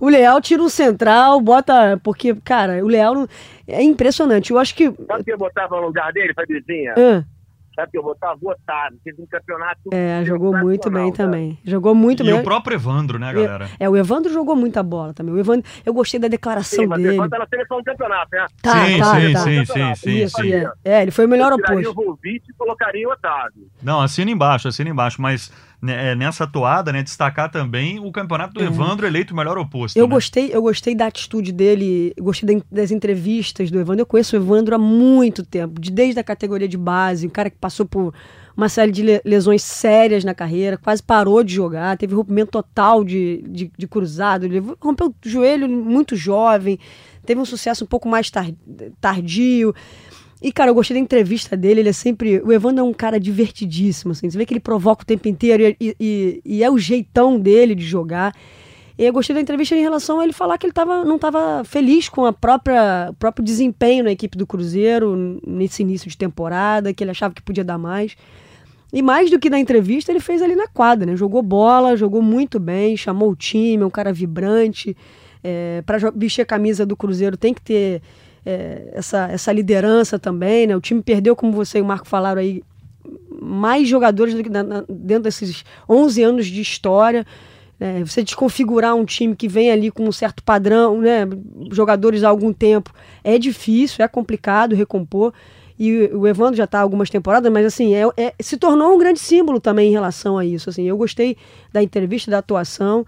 O 0.00 0.08
Leal 0.08 0.40
tira 0.40 0.62
um 0.62 0.68
central, 0.68 1.40
bota. 1.40 2.00
Porque, 2.02 2.34
cara, 2.44 2.84
o 2.84 2.88
Leal 2.88 3.26
é 3.66 3.82
impressionante. 3.82 4.50
Eu 4.50 4.58
acho 4.58 4.74
que. 4.74 4.92
Sabe 5.06 5.24
que 5.24 5.32
eu 5.32 5.38
botava 5.38 5.76
no 5.76 5.86
lugar 5.86 6.12
dele, 6.12 6.32
Fabizinha? 6.34 6.94
Ah. 6.96 7.35
Sabe 7.76 7.92
que 7.92 7.98
eu 7.98 8.02
botava 8.02 8.38
Otávio, 8.42 8.98
fez 9.04 9.18
um 9.18 9.26
campeonato. 9.26 9.80
É, 9.92 10.24
jogou 10.24 10.56
muito 10.56 10.90
bem 10.90 11.12
também. 11.12 11.58
Jogou 11.62 11.94
muito 11.94 12.22
e 12.22 12.26
bem. 12.26 12.34
E 12.34 12.40
o 12.40 12.42
próprio 12.42 12.74
Evandro, 12.74 13.18
né, 13.18 13.30
galera? 13.30 13.68
É, 13.78 13.86
o 13.86 13.94
Evandro 13.94 14.32
jogou 14.32 14.56
muita 14.56 14.82
bola 14.82 15.12
também. 15.12 15.34
O 15.34 15.38
Evandro, 15.38 15.68
eu 15.84 15.92
gostei 15.92 16.18
da 16.18 16.26
declaração 16.26 16.84
sim, 16.84 16.86
mas 16.86 16.98
dele. 17.02 17.10
O 17.10 17.14
Evandro 17.16 17.30
tá 17.30 17.38
na 17.38 17.46
seleção 17.46 17.76
do 17.76 17.84
campeonato, 17.84 18.28
né? 18.32 18.46
Tá, 18.62 18.86
sim, 18.86 18.98
tá, 18.98 19.14
sim, 19.14 19.32
tá. 19.32 19.40
sim, 19.40 19.64
sim, 19.66 19.94
sim, 19.94 20.10
Isso, 20.22 20.40
sim. 20.40 20.54
É. 20.54 20.70
é, 20.84 21.02
ele 21.02 21.10
foi 21.10 21.26
o 21.26 21.28
melhor 21.28 21.52
oposto. 21.52 21.82
Eu 21.82 21.90
o 21.90 21.94
Volvite 21.94 22.50
e 22.50 22.54
colocaria 22.54 23.06
o 23.06 23.12
Otávio. 23.12 23.68
Não, 23.82 24.00
assina 24.00 24.30
embaixo, 24.30 24.68
assina 24.68 24.88
embaixo, 24.88 25.20
mas 25.20 25.52
é, 25.52 25.65
nessa 26.16 26.46
toada, 26.46 26.92
né, 26.92 27.02
destacar 27.02 27.50
também 27.50 27.98
o 27.98 28.10
campeonato 28.10 28.54
do 28.54 28.62
é. 28.62 28.66
Evandro 28.66 29.06
eleito 29.06 29.32
o 29.32 29.36
melhor 29.36 29.56
oposto. 29.58 29.96
Eu 29.96 30.06
né? 30.06 30.14
gostei, 30.14 30.50
eu 30.52 30.62
gostei 30.62 30.94
da 30.94 31.06
atitude 31.06 31.52
dele, 31.52 32.12
gostei 32.18 32.62
das 32.70 32.90
entrevistas 32.90 33.70
do 33.70 33.78
Evandro. 33.78 34.02
Eu 34.02 34.06
conheço 34.06 34.36
o 34.36 34.38
Evandro 34.38 34.74
há 34.74 34.78
muito 34.78 35.44
tempo, 35.44 35.80
desde 35.80 36.20
a 36.20 36.24
categoria 36.24 36.68
de 36.68 36.76
base, 36.76 37.26
um 37.26 37.30
cara 37.30 37.48
que 37.48 37.56
passou 37.56 37.86
por 37.86 38.12
uma 38.56 38.68
série 38.70 38.90
de 38.90 39.20
lesões 39.24 39.62
sérias 39.62 40.24
na 40.24 40.34
carreira, 40.34 40.78
quase 40.78 41.02
parou 41.02 41.44
de 41.44 41.52
jogar, 41.54 41.96
teve 41.98 42.14
rompimento 42.14 42.52
total 42.52 43.04
de, 43.04 43.44
de, 43.46 43.70
de 43.76 43.86
cruzado, 43.86 44.46
ele 44.46 44.62
rompeu 44.80 45.08
o 45.08 45.14
joelho 45.28 45.68
muito 45.68 46.16
jovem, 46.16 46.78
teve 47.26 47.38
um 47.38 47.44
sucesso 47.44 47.84
um 47.84 47.86
pouco 47.86 48.08
mais 48.08 48.30
tardio. 49.00 49.74
E, 50.40 50.52
cara, 50.52 50.70
eu 50.70 50.74
gostei 50.74 50.94
da 50.94 51.00
entrevista 51.00 51.56
dele, 51.56 51.80
ele 51.80 51.88
é 51.88 51.92
sempre. 51.92 52.40
O 52.44 52.52
Evandro 52.52 52.80
é 52.80 52.86
um 52.86 52.92
cara 52.92 53.18
divertidíssimo, 53.18 54.12
assim. 54.12 54.28
Você 54.28 54.36
vê 54.36 54.44
que 54.44 54.52
ele 54.52 54.60
provoca 54.60 55.02
o 55.02 55.06
tempo 55.06 55.28
inteiro 55.28 55.62
e, 55.80 55.96
e, 55.98 56.42
e 56.44 56.62
é 56.62 56.70
o 56.70 56.78
jeitão 56.78 57.38
dele 57.38 57.74
de 57.74 57.84
jogar. 57.84 58.34
E 58.98 59.04
eu 59.04 59.12
gostei 59.12 59.34
da 59.34 59.40
entrevista 59.40 59.74
em 59.74 59.82
relação 59.82 60.20
a 60.20 60.24
ele 60.24 60.32
falar 60.32 60.56
que 60.56 60.66
ele 60.66 60.72
tava, 60.72 61.04
não 61.04 61.16
estava 61.16 61.62
feliz 61.64 62.08
com 62.08 62.24
a 62.24 62.32
própria, 62.32 63.08
o 63.10 63.14
próprio 63.14 63.44
desempenho 63.44 64.04
na 64.04 64.10
equipe 64.10 64.38
do 64.38 64.46
Cruzeiro 64.46 65.38
nesse 65.46 65.82
início 65.82 66.08
de 66.08 66.16
temporada, 66.16 66.94
que 66.94 67.04
ele 67.04 67.10
achava 67.10 67.34
que 67.34 67.42
podia 67.42 67.64
dar 67.64 67.76
mais. 67.76 68.16
E 68.92 69.02
mais 69.02 69.30
do 69.30 69.38
que 69.38 69.50
na 69.50 69.58
entrevista, 69.58 70.10
ele 70.10 70.20
fez 70.20 70.40
ali 70.40 70.54
na 70.54 70.66
quadra, 70.66 71.04
né? 71.04 71.16
Jogou 71.16 71.42
bola, 71.42 71.96
jogou 71.96 72.22
muito 72.22 72.58
bem, 72.58 72.96
chamou 72.96 73.30
o 73.30 73.36
time, 73.36 73.82
é 73.82 73.86
um 73.86 73.90
cara 73.90 74.12
vibrante. 74.12 74.96
É, 75.44 75.82
para 75.84 76.10
vestir 76.14 76.42
a 76.42 76.46
camisa 76.46 76.86
do 76.86 76.96
Cruzeiro 76.96 77.36
tem 77.36 77.52
que 77.52 77.60
ter 77.60 78.02
é, 78.46 78.92
essa, 78.92 79.26
essa 79.26 79.52
liderança 79.52 80.20
também, 80.20 80.68
né? 80.68 80.76
O 80.76 80.80
time 80.80 81.02
perdeu, 81.02 81.34
como 81.34 81.52
você 81.52 81.78
e 81.78 81.82
o 81.82 81.84
Marco 81.84 82.06
falaram 82.06 82.40
aí, 82.40 82.62
mais 83.42 83.88
jogadores 83.88 84.34
do 84.34 84.42
que 84.42 84.48
na, 84.48 84.62
na, 84.62 84.84
dentro 84.88 85.24
desses 85.24 85.64
11 85.88 86.22
anos 86.22 86.46
de 86.46 86.60
história. 86.60 87.26
É, 87.78 88.02
você 88.02 88.22
desconfigurar 88.22 88.94
um 88.94 89.04
time 89.04 89.36
que 89.36 89.48
vem 89.48 89.70
ali 89.70 89.90
com 89.90 90.04
um 90.04 90.12
certo 90.12 90.42
padrão, 90.44 91.00
né? 91.00 91.26
Jogadores 91.72 92.22
há 92.22 92.28
algum 92.28 92.52
tempo, 92.52 92.92
é 93.24 93.36
difícil, 93.36 94.04
é 94.04 94.08
complicado 94.08 94.76
recompor. 94.76 95.34
E 95.78 96.06
o 96.14 96.26
Evandro 96.26 96.56
já 96.56 96.64
está 96.64 96.80
algumas 96.80 97.10
temporadas, 97.10 97.52
mas 97.52 97.66
assim, 97.66 97.94
é, 97.94 98.04
é, 98.16 98.32
se 98.40 98.56
tornou 98.56 98.94
um 98.94 98.98
grande 98.98 99.18
símbolo 99.18 99.60
também 99.60 99.88
em 99.90 99.92
relação 99.92 100.38
a 100.38 100.44
isso. 100.44 100.70
Assim, 100.70 100.84
eu 100.84 100.96
gostei 100.96 101.36
da 101.70 101.82
entrevista, 101.82 102.30
da 102.30 102.38
atuação. 102.38 103.04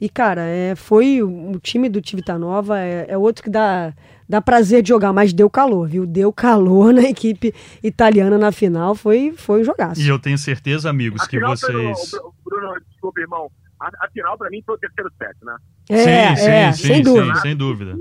E, 0.00 0.08
cara, 0.08 0.42
é, 0.42 0.74
foi 0.74 1.22
o, 1.22 1.52
o 1.52 1.60
time 1.60 1.88
do 1.88 2.00
Tivitanova, 2.00 2.80
é, 2.80 3.06
é 3.10 3.18
outro 3.18 3.44
que 3.44 3.50
dá, 3.50 3.92
dá 4.30 4.40
prazer 4.40 4.80
de 4.80 4.90
jogar, 4.90 5.12
mas 5.12 5.32
deu 5.32 5.50
calor, 5.50 5.88
viu? 5.88 6.06
Deu 6.06 6.32
calor 6.32 6.94
na 6.94 7.02
equipe 7.02 7.52
italiana 7.82 8.38
na 8.38 8.52
final, 8.52 8.94
foi, 8.94 9.34
foi 9.36 9.62
um 9.62 9.64
jogaço. 9.64 10.00
E 10.00 10.08
eu 10.08 10.20
tenho 10.20 10.38
certeza, 10.38 10.88
amigos, 10.88 11.22
a 11.22 11.26
que 11.26 11.40
vocês. 11.40 12.12
Bruno, 12.12 12.34
Bruno, 12.44 12.80
desculpa, 12.88 13.20
irmão. 13.20 13.50
A, 13.80 13.88
a 14.04 14.08
final, 14.10 14.38
para 14.38 14.50
mim, 14.50 14.62
foi 14.64 14.76
o 14.76 14.78
terceiro 14.78 15.10
set, 15.18 15.36
né? 15.42 15.56
É, 15.88 16.36
sim, 16.36 16.46
é, 16.46 16.72
sim, 16.72 16.86
sem 16.86 16.96
sim, 16.96 17.02
dúvida. 17.02 17.34
Sim, 17.34 17.40
sem 17.40 17.56
dúvida. 17.56 17.98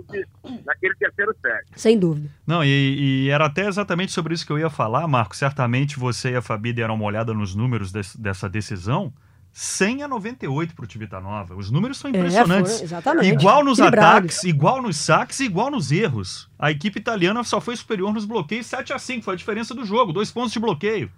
Naquele 0.65 0.93
terceiro 0.95 1.35
set. 1.41 1.65
Sem 1.75 1.97
dúvida. 1.97 2.29
Não, 2.45 2.63
e, 2.63 2.67
e, 3.25 3.29
era 3.29 3.45
até 3.45 3.65
exatamente 3.65 4.11
sobre 4.11 4.33
isso 4.33 4.45
que 4.45 4.51
eu 4.51 4.59
ia 4.59 4.69
falar, 4.69 5.07
Marco. 5.07 5.35
Certamente 5.35 5.97
você 5.97 6.31
e 6.31 6.35
a 6.35 6.41
Fabi 6.41 6.73
deram 6.73 6.95
uma 6.95 7.05
olhada 7.05 7.33
nos 7.33 7.55
números 7.55 7.91
desse, 7.91 8.21
dessa 8.21 8.47
decisão. 8.47 9.11
100 9.61 10.03
a 10.03 10.07
98 10.07 10.73
para 10.73 10.85
o 10.85 10.87
Tivitanova. 10.87 11.53
Os 11.53 11.69
números 11.69 11.97
são 11.97 12.09
impressionantes. 12.09 12.75
É, 12.75 12.77
foi, 12.77 12.85
exatamente. 12.85 13.27
Igual 13.27 13.61
nos 13.61 13.81
ataques, 13.81 14.45
igual 14.45 14.81
nos 14.81 14.95
saques, 14.95 15.41
igual 15.41 15.69
nos 15.69 15.91
erros. 15.91 16.49
A 16.57 16.71
equipe 16.71 16.97
italiana 16.97 17.43
só 17.43 17.59
foi 17.59 17.75
superior 17.75 18.13
nos 18.13 18.23
bloqueios 18.23 18.67
7 18.67 18.93
a 18.93 18.97
5 18.97 19.21
foi 19.21 19.33
a 19.33 19.37
diferença 19.37 19.75
do 19.75 19.83
jogo, 19.83 20.13
dois 20.13 20.31
pontos 20.31 20.53
de 20.53 20.59
bloqueio. 20.61 21.11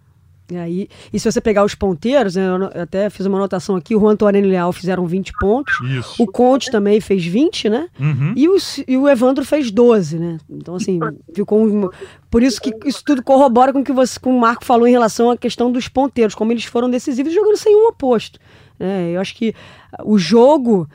E, 0.52 0.58
aí, 0.58 0.88
e 1.14 1.20
se 1.20 1.32
você 1.32 1.39
pegar 1.39 1.64
os 1.64 1.74
ponteiros, 1.74 2.36
né, 2.36 2.45
eu 2.45 2.82
até 2.82 3.10
fiz 3.10 3.26
uma 3.26 3.38
anotação 3.38 3.78
aqui, 3.78 3.95
o 3.95 3.99
Juan 4.02 4.18
Torres 4.18 4.43
e 4.43 4.45
o 4.45 4.49
Leal 4.49 4.74
fizeram 4.74 5.06
20 5.06 5.32
pontos. 5.39 5.74
Isso. 5.89 6.22
O 6.22 6.28
Conte 6.28 6.70
também 6.70 6.99
fez 6.99 7.26
20, 7.26 7.70
né? 7.70 7.88
Uhum. 7.97 8.34
E, 8.36 8.49
o, 8.49 8.58
e 8.86 8.97
o 8.97 9.08
Evandro 9.08 9.45
fez 9.45 9.72
12, 9.72 10.20
né? 10.20 10.38
Então, 10.49 10.76
assim, 10.76 10.99
ficou 11.34 11.66
um, 11.66 11.89
Por 12.30 12.43
isso 12.43 12.62
que 12.62 12.72
isso 12.86 13.02
tudo 13.06 13.24
corrobora 13.24 13.72
com 13.72 13.80
o 13.80 13.84
que 13.84 13.93
você, 13.93 14.20
com 14.20 14.36
o 14.36 14.39
Marco 14.39 14.66
falou 14.66 14.86
em 14.86 14.91
relação 14.91 15.32
à 15.32 15.38
questão 15.38 15.72
dos 15.72 15.88
ponteiros, 15.88 16.36
como 16.36 16.52
eles 16.52 16.66
foram 16.66 16.89
decisivos 16.89 17.34
jogando 17.34 17.56
sem 17.56 17.74
um 17.74 17.88
oposto. 17.88 18.38
Né? 18.78 19.12
Eu 19.12 19.22
acho 19.22 19.34
que 19.34 19.56
o 20.04 20.18
jogo 20.18 20.86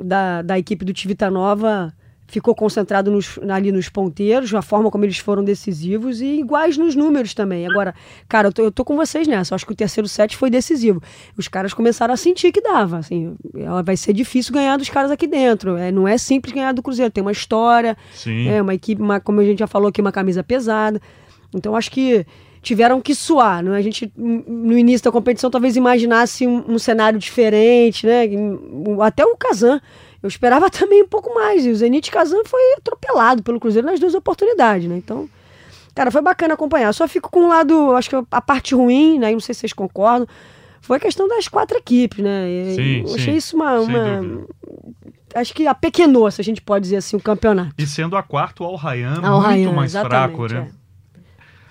da, 0.00 0.42
da 0.42 0.56
equipe 0.56 0.84
do 0.84 0.92
Tivita 0.92 1.28
Nova 1.28 1.92
ficou 2.30 2.54
concentrado 2.54 3.10
nos, 3.10 3.38
ali 3.48 3.72
nos 3.72 3.88
ponteiros, 3.88 4.54
a 4.54 4.62
forma 4.62 4.90
como 4.90 5.04
eles 5.04 5.18
foram 5.18 5.42
decisivos 5.42 6.20
e 6.20 6.38
iguais 6.38 6.76
nos 6.76 6.94
números 6.94 7.34
também. 7.34 7.66
Agora, 7.66 7.94
cara, 8.28 8.48
eu 8.48 8.52
tô, 8.52 8.62
eu 8.62 8.70
tô 8.70 8.84
com 8.84 8.96
vocês 8.96 9.26
nessa. 9.26 9.52
Eu 9.52 9.56
acho 9.56 9.66
que 9.66 9.72
o 9.72 9.76
terceiro 9.76 10.08
set 10.08 10.36
foi 10.36 10.48
decisivo. 10.48 11.02
Os 11.36 11.48
caras 11.48 11.74
começaram 11.74 12.14
a 12.14 12.16
sentir 12.16 12.52
que 12.52 12.60
dava. 12.60 12.98
Assim, 12.98 13.36
vai 13.84 13.96
ser 13.96 14.12
difícil 14.12 14.54
ganhar 14.54 14.76
dos 14.76 14.88
caras 14.88 15.10
aqui 15.10 15.26
dentro. 15.26 15.76
É, 15.76 15.90
não 15.90 16.06
é 16.06 16.16
simples 16.16 16.54
ganhar 16.54 16.72
do 16.72 16.82
Cruzeiro. 16.82 17.10
Tem 17.10 17.22
uma 17.22 17.32
história, 17.32 17.96
Sim. 18.14 18.48
é 18.48 18.62
uma 18.62 18.74
equipe, 18.74 19.02
uma, 19.02 19.18
como 19.18 19.40
a 19.40 19.44
gente 19.44 19.58
já 19.58 19.66
falou 19.66 19.88
aqui, 19.88 20.00
uma 20.00 20.12
camisa 20.12 20.44
pesada. 20.44 21.00
Então, 21.52 21.74
acho 21.74 21.90
que 21.90 22.24
tiveram 22.62 23.00
que 23.00 23.14
suar. 23.14 23.62
Né? 23.62 23.76
A 23.76 23.82
gente, 23.82 24.12
no 24.16 24.78
início 24.78 25.04
da 25.04 25.12
competição, 25.12 25.50
talvez 25.50 25.76
imaginasse 25.76 26.46
um, 26.46 26.74
um 26.74 26.78
cenário 26.78 27.18
diferente, 27.18 28.06
né? 28.06 28.22
Até 29.00 29.24
o 29.24 29.36
Kazan 29.36 29.80
eu 30.22 30.28
esperava 30.28 30.68
também 30.70 31.02
um 31.02 31.08
pouco 31.08 31.34
mais. 31.34 31.64
E 31.64 31.70
o 31.70 31.76
Zenit 31.76 32.10
Kazan 32.10 32.44
foi 32.44 32.60
atropelado 32.78 33.42
pelo 33.42 33.60
Cruzeiro 33.60 33.86
nas 33.86 34.00
duas 34.00 34.14
oportunidades, 34.14 34.88
né? 34.88 34.96
Então, 34.96 35.28
cara, 35.94 36.10
foi 36.10 36.22
bacana 36.22 36.54
acompanhar. 36.54 36.92
Só 36.92 37.06
fico 37.08 37.30
com 37.30 37.40
um 37.40 37.48
lado, 37.48 37.94
acho 37.94 38.10
que 38.10 38.16
a 38.30 38.40
parte 38.40 38.74
ruim, 38.74 39.18
né? 39.18 39.32
Não 39.32 39.40
sei 39.40 39.54
se 39.54 39.60
vocês 39.60 39.72
concordam. 39.72 40.26
Foi 40.80 40.96
a 40.96 41.00
questão 41.00 41.28
das 41.28 41.46
quatro 41.46 41.76
equipes, 41.76 42.24
né? 42.24 42.46
Sim, 42.74 43.00
eu 43.00 43.08
sim, 43.08 43.14
achei 43.14 43.36
isso 43.36 43.54
uma. 43.54 43.80
uma 43.80 44.46
acho 45.34 45.54
que 45.54 45.66
apequenou, 45.66 46.30
se 46.30 46.40
a 46.40 46.44
gente 46.44 46.60
pode 46.60 46.84
dizer 46.84 46.96
assim, 46.96 47.16
o 47.16 47.20
campeonato. 47.20 47.74
E 47.78 47.86
sendo 47.86 48.16
a 48.16 48.22
quarta, 48.22 48.62
o 48.62 48.66
Al 48.66 48.76
Rayyan 48.76 49.20
Al 49.22 49.42
muito 49.42 49.72
mais 49.72 49.92
fraco, 49.92 50.46
né? 50.46 50.70
É. 50.74 50.80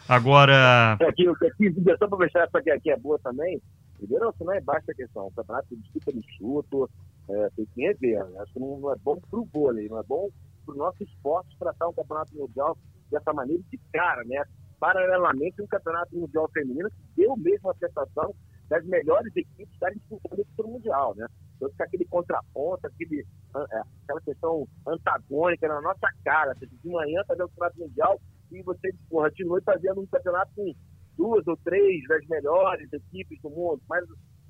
Agora. 0.08 0.98
É, 1.00 1.06
aqui, 1.06 1.28
aqui, 1.28 1.76
só 2.00 2.08
para 2.08 2.18
fechar 2.18 2.44
essa 2.44 2.58
aqui, 2.58 2.72
aqui 2.72 2.92
é 2.92 2.98
boa 2.98 3.20
também. 3.24 3.62
Primeiro, 4.00 4.34
não 4.40 4.54
é 4.54 4.62
baixa 4.62 4.92
a 4.92 4.96
questão. 4.96 5.28
O 5.28 5.32
campeonato 5.32 5.76
disputa 5.76 6.14
de 6.14 6.24
chuto, 6.38 6.90
é, 7.30 7.50
tem 7.56 7.66
que 7.66 7.82
rever. 7.82 8.26
Né? 8.26 8.40
Acho 8.40 8.54
que 8.54 8.60
não 8.60 8.92
é 8.92 8.96
bom 8.98 9.20
para 9.30 9.40
o 9.40 9.46
vôlei, 9.46 9.90
não 9.90 10.00
é 10.00 10.04
bom 10.04 10.30
para 10.66 10.74
o 10.74 10.78
nosso 10.78 11.04
esporte 11.04 11.58
tratar 11.60 11.88
um 11.88 11.94
campeonato 11.94 12.36
mundial 12.36 12.78
dessa 13.12 13.34
maneira 13.34 13.62
de 13.70 13.78
cara, 13.92 14.24
né? 14.24 14.44
Paralelamente, 14.80 15.62
um 15.62 15.68
campeonato 15.68 16.16
mundial 16.16 16.50
feminino 16.54 16.90
que 16.90 17.22
deu 17.22 17.36
mesmo 17.36 17.70
a 17.70 17.76
sensação 17.76 18.34
das 18.70 18.86
melhores 18.86 19.36
equipes 19.36 19.74
estarem 19.74 19.98
disputando 19.98 20.46
o 20.60 20.68
mundial, 20.68 21.16
né? 21.16 21.28
Então 21.56 21.70
fica 21.72 21.84
aquele 21.84 22.06
contraponto, 22.06 22.88
aquele, 22.88 23.26
é, 23.56 23.82
aquela 24.04 24.22
questão 24.22 24.68
antagônica 24.88 25.68
na 25.68 25.82
nossa 25.82 26.08
cara. 26.24 26.54
De 26.56 26.90
manhã 26.90 27.22
fazer 27.28 27.44
o 27.44 27.50
campeonato 27.50 27.80
mundial 27.80 28.22
e 28.52 28.62
você, 28.64 28.94
porra, 29.10 29.30
de 29.32 29.44
noite 29.44 29.66
fazendo 29.66 30.02
um 30.02 30.08
campeonato 30.08 30.52
com 30.56 30.74
duas 31.20 31.46
ou 31.46 31.58
três 31.58 32.02
das 32.08 32.26
melhores 32.28 32.92
equipes 32.94 33.42
do 33.42 33.50
mundo. 33.50 33.82
Mas 33.90 34.06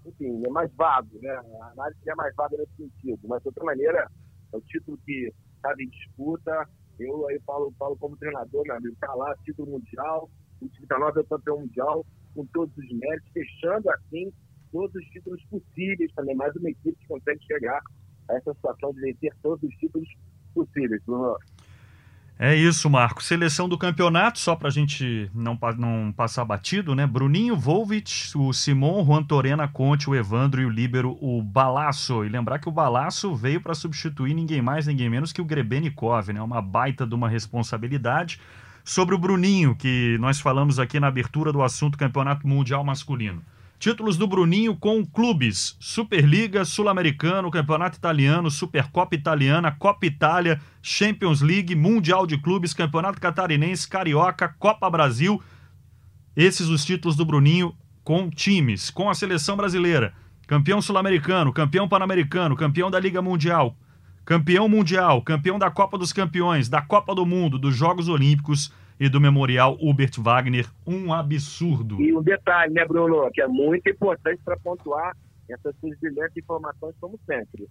enfim, 0.06 0.46
é 0.46 0.50
mais 0.50 0.72
vago, 0.76 1.20
né? 1.22 1.32
A 1.62 1.72
análise 1.72 2.00
é 2.08 2.16
mais 2.16 2.34
vaga 2.36 2.56
nesse 2.58 2.76
sentido. 2.78 3.20
Mas, 3.28 3.42
de 3.42 3.50
outra 3.50 3.66
maneira, 3.66 4.08
é 4.54 4.58
o 4.58 4.62
título 4.62 4.98
que 5.06 5.34
estava 5.56 5.82
em 5.82 5.90
disputa. 5.90 6.70
Eu 7.00 7.28
aí 7.28 7.40
falo, 7.46 7.74
falo 7.78 7.98
como 7.98 8.18
treinador, 8.18 8.64
meu 8.66 8.76
amigo, 8.76 8.94
está 8.94 9.14
lá, 9.14 9.36
título 9.44 9.72
mundial, 9.72 10.30
o 10.62 10.68
time 10.68 10.88
nova 10.90 11.20
é 11.20 11.24
campeão 11.24 11.60
mundial, 11.62 12.06
com 12.36 12.46
todos 12.48 12.78
os 12.78 12.92
méritos, 12.92 13.32
fechando 13.32 13.90
assim 13.92 14.32
todos 14.72 14.94
os 14.94 15.06
títulos 15.10 15.42
possíveis 15.46 16.12
também. 16.14 16.36
Mais 16.36 16.54
uma 16.56 16.70
equipe 16.70 16.96
que 17.00 17.08
consegue 17.08 17.44
chegar 17.46 17.82
a 18.30 18.36
essa 18.36 18.54
situação 18.54 18.94
de 18.94 19.02
vencer 19.02 19.34
todos 19.42 19.64
os 19.64 19.76
títulos 19.78 20.08
possíveis. 20.54 21.02
Bruno. 21.06 21.38
É 22.42 22.56
isso, 22.56 22.90
Marco. 22.90 23.22
Seleção 23.22 23.68
do 23.68 23.78
campeonato, 23.78 24.40
só 24.40 24.56
para 24.56 24.70
a 24.70 24.72
gente 24.72 25.30
não, 25.36 25.60
não 25.78 26.14
passar 26.14 26.46
batido, 26.46 26.96
né? 26.96 27.06
Bruninho, 27.06 27.54
Volvich, 27.58 28.32
o 28.38 28.54
Simon, 28.54 29.04
Juan 29.06 29.24
Torena, 29.24 29.68
Conte, 29.68 30.10
o 30.10 30.16
Evandro 30.16 30.62
e 30.62 30.66
o 30.66 30.70
Líbero, 30.70 31.18
o 31.20 31.44
Balaço. 31.44 32.24
E 32.24 32.30
lembrar 32.30 32.60
que 32.60 32.70
o 32.70 32.72
Balaço 32.72 33.36
veio 33.36 33.60
para 33.60 33.74
substituir 33.74 34.34
ninguém 34.34 34.62
mais, 34.62 34.88
ninguém 34.88 35.10
menos 35.10 35.34
que 35.34 35.42
o 35.42 35.46
Grebenikov, 35.46 36.32
né? 36.32 36.42
Uma 36.42 36.62
baita 36.62 37.06
de 37.06 37.14
uma 37.14 37.28
responsabilidade. 37.28 38.40
Sobre 38.86 39.14
o 39.14 39.18
Bruninho, 39.18 39.76
que 39.76 40.18
nós 40.22 40.40
falamos 40.40 40.80
aqui 40.80 40.98
na 40.98 41.08
abertura 41.08 41.52
do 41.52 41.62
assunto 41.62 41.98
Campeonato 41.98 42.48
Mundial 42.48 42.86
Masculino. 42.86 43.44
Títulos 43.80 44.18
do 44.18 44.28
Bruninho 44.28 44.76
com 44.76 45.06
clubes: 45.06 45.78
Superliga, 45.80 46.66
Sul-Americano, 46.66 47.50
Campeonato 47.50 47.98
Italiano, 47.98 48.52
Supercopa 48.52 49.16
Italiana, 49.16 49.72
Copa 49.72 50.06
Itália, 50.06 50.60
Champions 50.82 51.40
League, 51.40 51.74
Mundial 51.76 52.28
de 52.28 52.38
Clubes, 52.38 52.74
Campeonato 52.74 53.22
Catarinense, 53.22 53.88
Carioca, 53.88 54.54
Copa 54.60 54.90
Brasil. 54.90 55.42
Esses 56.36 56.68
os 56.68 56.84
títulos 56.84 57.16
do 57.16 57.24
Bruninho 57.24 57.74
com 58.04 58.30
times, 58.30 58.90
com 58.90 59.10
a 59.10 59.16
seleção 59.16 59.56
brasileira. 59.56 60.14
Campeão 60.46 60.82
sul-americano, 60.82 61.54
campeão 61.54 61.88
pan-americano, 61.88 62.58
campeão 62.58 62.92
da 62.92 63.00
Liga 63.00 63.22
Mundial, 63.22 63.78
campeão 64.26 64.68
mundial, 64.68 65.22
campeão 65.22 65.58
da 65.58 65.72
Copa 65.72 65.98
dos 65.98 66.12
Campeões, 66.12 66.68
da 66.68 66.82
Copa 66.82 67.16
do 67.16 67.26
Mundo, 67.26 67.58
dos 67.58 67.78
Jogos 67.78 68.10
Olímpicos 68.10 68.74
e 69.00 69.08
do 69.08 69.22
Memorial 69.22 69.78
Hubert 69.80 70.12
Wagner. 70.20 70.70
Um 70.86 71.14
absurdo. 71.14 72.02
E 72.02 72.14
um 72.16 72.22
detalhe, 72.22 72.74
né, 72.74 72.86
Bruno, 72.86 73.30
que 73.32 73.42
é 73.42 73.48
muito 73.48 73.90
importante 73.90 74.42
para 74.44 74.58
pontuar 74.58 75.16
essas 75.48 75.74
brilhantes 75.82 76.38
informações, 76.38 76.96
como 77.00 77.18
sempre. 77.26 77.68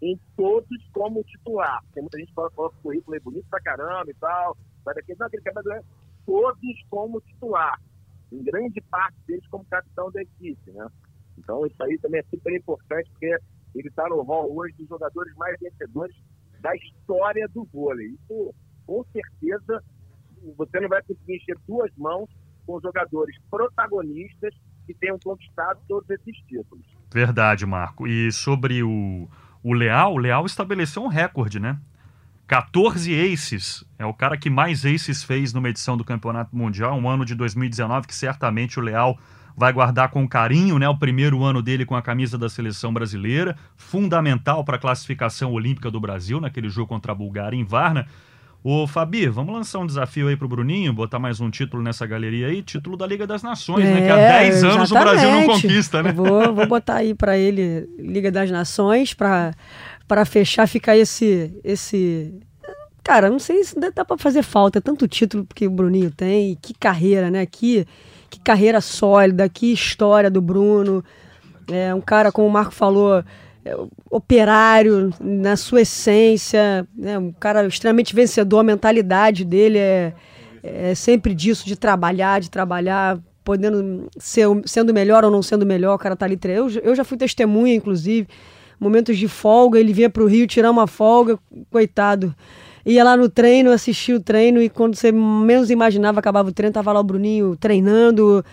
Em 0.00 0.18
todos 0.36 0.88
como 0.92 1.22
titular. 1.24 1.82
Tem 1.92 2.02
muita 2.02 2.18
gente 2.18 2.28
que 2.28 2.34
fala 2.34 2.50
que 2.50 2.60
o 2.60 2.70
currículo 2.82 3.16
é 3.16 3.20
bonito 3.20 3.46
pra 3.50 3.60
caramba 3.60 4.10
e 4.10 4.14
tal, 4.14 4.56
mas 4.84 4.96
aqui 4.96 5.14
não, 5.18 5.26
aquele 5.26 5.42
cabelo 5.42 5.72
é 5.72 5.82
todos 6.24 6.82
como 6.88 7.20
titular. 7.20 7.80
Em 8.32 8.42
grande 8.42 8.80
parte 8.82 9.16
deles 9.26 9.46
como 9.48 9.64
capitão 9.64 10.10
da 10.10 10.22
equipe, 10.22 10.70
né? 10.70 10.86
Então 11.38 11.66
isso 11.66 11.82
aí 11.82 11.98
também 11.98 12.20
é 12.20 12.24
super 12.24 12.54
importante, 12.54 13.10
porque 13.10 13.36
ele 13.74 13.88
está 13.88 14.08
no 14.08 14.22
rol 14.22 14.56
hoje 14.56 14.74
dos 14.78 14.88
jogadores 14.88 15.34
mais 15.36 15.58
vencedores 15.60 16.16
da 16.60 16.74
história 16.76 17.48
do 17.48 17.64
vôlei. 17.72 18.06
Isso, 18.06 18.54
com 18.86 19.04
certeza, 19.12 19.82
você 20.56 20.80
não 20.80 20.88
vai 20.88 21.02
conseguir 21.02 21.36
encher 21.36 21.56
duas 21.66 21.90
mãos 21.96 22.28
com 22.66 22.80
jogadores 22.80 23.36
protagonistas 23.50 24.54
que 24.86 24.94
tenham 24.94 25.18
conquistado 25.18 25.80
todos 25.88 26.08
esses 26.10 26.36
títulos. 26.48 26.84
Verdade, 27.12 27.66
Marco. 27.66 28.06
E 28.06 28.32
sobre 28.32 28.82
o, 28.82 29.28
o 29.62 29.72
Leal, 29.72 30.14
o 30.14 30.18
Leal 30.18 30.46
estabeleceu 30.46 31.02
um 31.02 31.08
recorde, 31.08 31.60
né? 31.60 31.78
14 32.46 33.32
aces. 33.32 33.84
É 33.98 34.04
o 34.04 34.12
cara 34.12 34.36
que 34.36 34.50
mais 34.50 34.84
aces 34.84 35.22
fez 35.22 35.52
numa 35.52 35.68
edição 35.68 35.96
do 35.96 36.04
Campeonato 36.04 36.54
Mundial, 36.54 36.96
um 36.98 37.08
ano 37.08 37.24
de 37.24 37.34
2019 37.34 38.06
que 38.06 38.14
certamente 38.14 38.78
o 38.78 38.82
Leal 38.82 39.18
vai 39.56 39.72
guardar 39.72 40.10
com 40.10 40.26
carinho, 40.26 40.78
né? 40.78 40.88
O 40.88 40.96
primeiro 40.96 41.42
ano 41.42 41.62
dele 41.62 41.84
com 41.84 41.94
a 41.94 42.02
camisa 42.02 42.38
da 42.38 42.48
seleção 42.48 42.92
brasileira, 42.92 43.56
fundamental 43.76 44.64
para 44.64 44.76
a 44.76 44.80
classificação 44.80 45.52
olímpica 45.52 45.90
do 45.90 46.00
Brasil 46.00 46.40
naquele 46.40 46.68
jogo 46.68 46.88
contra 46.88 47.12
a 47.12 47.14
Bulgária 47.14 47.56
em 47.56 47.64
Varna. 47.64 48.06
Ô, 48.64 48.86
Fabi, 48.86 49.26
vamos 49.26 49.52
lançar 49.52 49.80
um 49.80 49.86
desafio 49.86 50.28
aí 50.28 50.36
pro 50.36 50.46
Bruninho, 50.46 50.92
botar 50.92 51.18
mais 51.18 51.40
um 51.40 51.50
título 51.50 51.82
nessa 51.82 52.06
galeria 52.06 52.46
aí, 52.46 52.62
título 52.62 52.96
da 52.96 53.04
Liga 53.04 53.26
das 53.26 53.42
Nações, 53.42 53.84
é, 53.84 53.92
né? 53.92 54.02
Que 54.02 54.08
há 54.08 54.16
10 54.16 54.64
anos 54.64 54.90
exatamente. 54.92 54.92
o 54.92 55.00
Brasil 55.00 55.30
não 55.32 55.46
conquista, 55.46 56.02
né? 56.02 56.10
Eu 56.10 56.14
vou, 56.14 56.54
vou 56.54 56.66
botar 56.68 56.96
aí 56.96 57.12
para 57.12 57.36
ele 57.36 57.88
Liga 57.98 58.30
das 58.30 58.50
Nações 58.50 59.14
para 59.14 59.52
para 60.06 60.24
fechar 60.24 60.68
ficar 60.68 60.96
esse 60.96 61.52
esse 61.64 62.32
cara, 63.02 63.28
não 63.28 63.40
sei 63.40 63.64
se 63.64 63.74
dá 63.80 64.04
para 64.04 64.16
fazer 64.16 64.44
falta, 64.44 64.78
é 64.78 64.80
tanto 64.80 65.08
título 65.08 65.44
que 65.52 65.66
o 65.66 65.70
Bruninho 65.70 66.12
tem, 66.12 66.56
que 66.62 66.72
carreira, 66.72 67.32
né? 67.32 67.44
Que 67.46 67.84
que 68.30 68.38
carreira 68.38 68.80
sólida, 68.80 69.48
que 69.48 69.72
história 69.72 70.30
do 70.30 70.40
Bruno. 70.40 71.04
É 71.68 71.92
um 71.92 72.00
cara 72.00 72.30
como 72.30 72.46
o 72.46 72.50
Marco 72.50 72.72
falou, 72.72 73.18
é, 73.18 73.24
operário 74.10 75.10
na 75.20 75.56
sua 75.56 75.82
essência, 75.82 76.86
né, 76.96 77.18
um 77.18 77.32
cara 77.32 77.66
extremamente 77.66 78.14
vencedor, 78.14 78.58
a 78.58 78.64
mentalidade 78.64 79.44
dele 79.44 79.78
é, 79.78 80.12
é 80.62 80.94
sempre 80.94 81.34
disso, 81.34 81.66
de 81.66 81.76
trabalhar, 81.76 82.40
de 82.40 82.50
trabalhar, 82.50 83.18
podendo 83.44 84.08
ser 84.18 84.46
sendo 84.64 84.92
melhor 84.92 85.24
ou 85.24 85.30
não 85.30 85.42
sendo 85.42 85.64
melhor, 85.64 85.94
o 85.94 85.98
cara 85.98 86.16
tá 86.16 86.26
ali. 86.26 86.38
Eu, 86.44 86.68
eu 86.82 86.94
já 86.94 87.04
fui 87.04 87.16
testemunha, 87.16 87.74
inclusive, 87.74 88.28
momentos 88.78 89.16
de 89.16 89.28
folga, 89.28 89.78
ele 89.78 89.92
vinha 89.92 90.10
pro 90.10 90.26
Rio 90.26 90.46
tirar 90.46 90.70
uma 90.70 90.86
folga, 90.86 91.38
coitado. 91.70 92.34
Ia 92.84 93.04
lá 93.04 93.16
no 93.16 93.28
treino, 93.28 93.70
assistia 93.70 94.16
o 94.16 94.20
treino 94.20 94.60
e 94.60 94.68
quando 94.68 94.96
você 94.96 95.12
menos 95.12 95.70
imaginava, 95.70 96.18
acabava 96.18 96.48
o 96.48 96.52
treino, 96.52 96.74
tava 96.74 96.92
lá 96.92 96.98
o 96.98 97.04
Bruninho 97.04 97.56
treinando, 97.56 98.44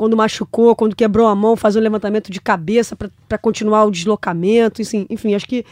quando 0.00 0.16
machucou, 0.16 0.74
quando 0.74 0.96
quebrou 0.96 1.26
a 1.26 1.34
mão, 1.34 1.54
fazer 1.54 1.78
um 1.78 1.82
levantamento 1.82 2.32
de 2.32 2.40
cabeça 2.40 2.96
para 2.96 3.36
continuar 3.36 3.84
o 3.84 3.90
deslocamento, 3.90 4.80
enfim, 4.80 5.06
enfim 5.10 5.34
acho 5.34 5.46
que 5.46 5.62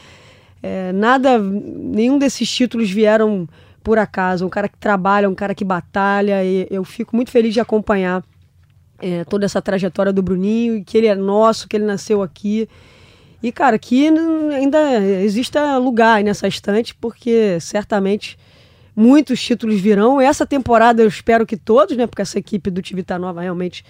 é, 0.62 0.92
nada, 0.92 1.38
nenhum 1.38 2.18
desses 2.18 2.46
títulos 2.46 2.90
vieram 2.90 3.48
por 3.82 3.98
acaso. 3.98 4.44
Um 4.44 4.50
cara 4.50 4.68
que 4.68 4.76
trabalha, 4.76 5.30
um 5.30 5.34
cara 5.34 5.54
que 5.54 5.64
batalha, 5.64 6.44
e 6.44 6.66
eu 6.70 6.84
fico 6.84 7.16
muito 7.16 7.30
feliz 7.30 7.54
de 7.54 7.60
acompanhar 7.60 8.22
é, 9.00 9.24
toda 9.24 9.46
essa 9.46 9.62
trajetória 9.62 10.12
do 10.12 10.22
Bruninho, 10.22 10.84
que 10.84 10.98
ele 10.98 11.06
é 11.06 11.14
nosso, 11.14 11.66
que 11.66 11.78
ele 11.78 11.86
nasceu 11.86 12.20
aqui. 12.20 12.68
E, 13.42 13.50
cara, 13.50 13.78
que 13.78 14.08
ainda 14.52 15.02
exista 15.24 15.78
lugar 15.78 16.22
nessa 16.22 16.46
estante, 16.46 16.94
porque 16.94 17.58
certamente 17.62 18.38
muitos 18.94 19.40
títulos 19.40 19.80
virão. 19.80 20.20
Essa 20.20 20.44
temporada 20.44 21.02
eu 21.02 21.08
espero 21.08 21.46
que 21.46 21.56
todos, 21.56 21.96
né? 21.96 22.06
Porque 22.06 22.20
essa 22.20 22.38
equipe 22.38 22.70
do 22.70 22.82
Tivita 22.82 23.18
Nova 23.18 23.40
realmente 23.40 23.82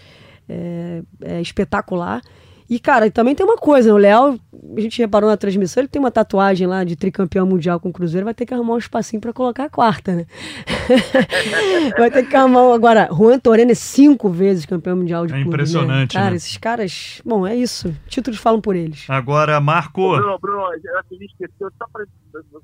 é, 0.49 1.03
é 1.23 1.41
espetacular. 1.41 2.23
E, 2.71 2.79
cara, 2.79 3.11
também 3.11 3.35
tem 3.35 3.47
uma 3.47 3.57
coisa, 3.57 3.95
o 3.95 3.97
Léo, 3.97 4.39
a 4.77 4.81
gente 4.81 4.99
reparou 4.99 5.31
na 5.31 5.39
transmissão, 5.39 5.81
ele 5.81 5.89
tem 5.89 5.99
uma 5.99 6.11
tatuagem 6.11 6.67
lá 6.67 6.85
de 6.85 6.97
tricampeão 6.97 7.47
mundial 7.47 7.81
com 7.81 7.89
o 7.89 7.93
Cruzeiro, 7.93 8.27
vai 8.27 8.35
ter 8.35 8.45
que 8.45 8.53
arrumar 8.53 8.75
um 8.75 8.79
espacinho 8.79 9.23
para 9.23 9.33
colocar 9.33 9.65
a 9.65 9.71
quarta, 9.71 10.15
né? 10.15 10.27
vai 11.97 12.11
ter 12.11 12.29
que 12.29 12.37
arrumar. 12.37 12.75
Agora, 12.75 13.09
Juan 13.11 13.39
Toreno 13.39 13.71
é 13.71 13.75
cinco 13.75 14.29
vezes 14.29 14.67
campeão 14.67 14.99
mundial 14.99 15.27
de 15.27 15.33
É 15.33 15.37
clube, 15.37 15.49
impressionante, 15.49 16.15
Né? 16.15 16.21
Cara, 16.21 16.33
né? 16.33 16.37
esses 16.37 16.59
caras. 16.59 17.23
Bom, 17.25 17.47
é 17.47 17.57
isso. 17.57 17.95
Títulos 18.07 18.39
falam 18.39 18.61
por 18.61 18.77
eles. 18.77 19.07
Agora, 19.09 19.59
Marco. 19.63 20.17
Bruno, 20.17 20.39
Bruno, 20.39 20.67
eu 20.85 20.99
acho 20.99 21.09
que 21.09 21.15
a 21.15 21.19
gente 21.19 21.33
esqueceu, 21.33 21.73
só 21.79 21.87
para 21.91 22.05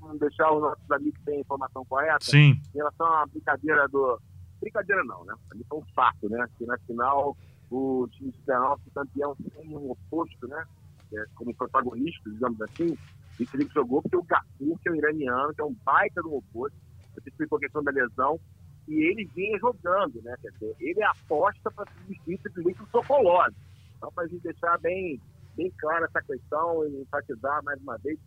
não 0.02 0.18
deixar 0.18 0.52
os 0.52 0.60
nossos 0.60 0.90
amigos 0.90 1.18
terem 1.24 1.38
a 1.38 1.40
informação 1.40 1.82
correta, 1.86 2.18
Sim, 2.20 2.60
em 2.74 2.76
relação 2.76 3.06
à 3.06 3.24
brincadeira 3.26 3.88
do. 3.88 4.20
Brincadeira 4.60 5.02
não, 5.04 5.24
né? 5.24 5.32
Ali 5.50 5.64
foi 5.66 5.78
um 5.78 5.84
fato, 5.94 6.28
né? 6.28 6.46
Que 6.58 6.66
na 6.66 6.76
final 6.86 7.34
o 7.74 8.08
time 8.08 8.30
de 8.30 8.38
Penal 8.38 8.78
foi 8.78 8.92
campeão 8.92 9.36
sem 9.36 9.68
um 9.68 9.90
oposto, 9.90 10.46
né? 10.46 10.64
É, 11.12 11.24
como 11.34 11.54
protagonista, 11.54 12.30
digamos 12.30 12.60
assim. 12.62 12.96
E 13.38 13.46
Felipe 13.46 13.74
jogou 13.74 14.00
porque 14.00 14.16
o 14.16 14.22
Gaku, 14.22 14.78
que 14.80 14.88
é 14.88 14.92
um 14.92 14.96
iraniano, 14.96 15.54
que 15.54 15.60
é 15.60 15.64
um 15.64 15.74
baita 15.84 16.22
do 16.22 16.34
oposto, 16.34 16.76
você 17.14 17.28
explicou 17.28 17.58
a 17.58 17.60
questão 17.60 17.82
da 17.82 17.90
lesão, 17.90 18.38
e 18.86 18.94
ele 18.94 19.24
vinha 19.34 19.58
jogando, 19.58 20.20
né? 20.22 20.36
Quer 20.40 20.50
dizer, 20.52 20.76
ele 20.78 21.02
aposta 21.02 21.70
para 21.70 21.90
substituir 21.92 22.40
simplesmente 22.42 22.82
o 22.82 22.86
Sokolov. 22.88 23.52
Então, 23.96 24.12
para 24.12 24.24
a 24.24 24.26
gente 24.28 24.42
deixar 24.42 24.78
bem, 24.78 25.20
bem 25.56 25.72
clara 25.78 26.06
essa 26.06 26.22
questão 26.22 26.86
e 26.86 27.02
enfatizar 27.02 27.62
mais 27.64 27.80
uma 27.80 27.96
vez 27.98 28.18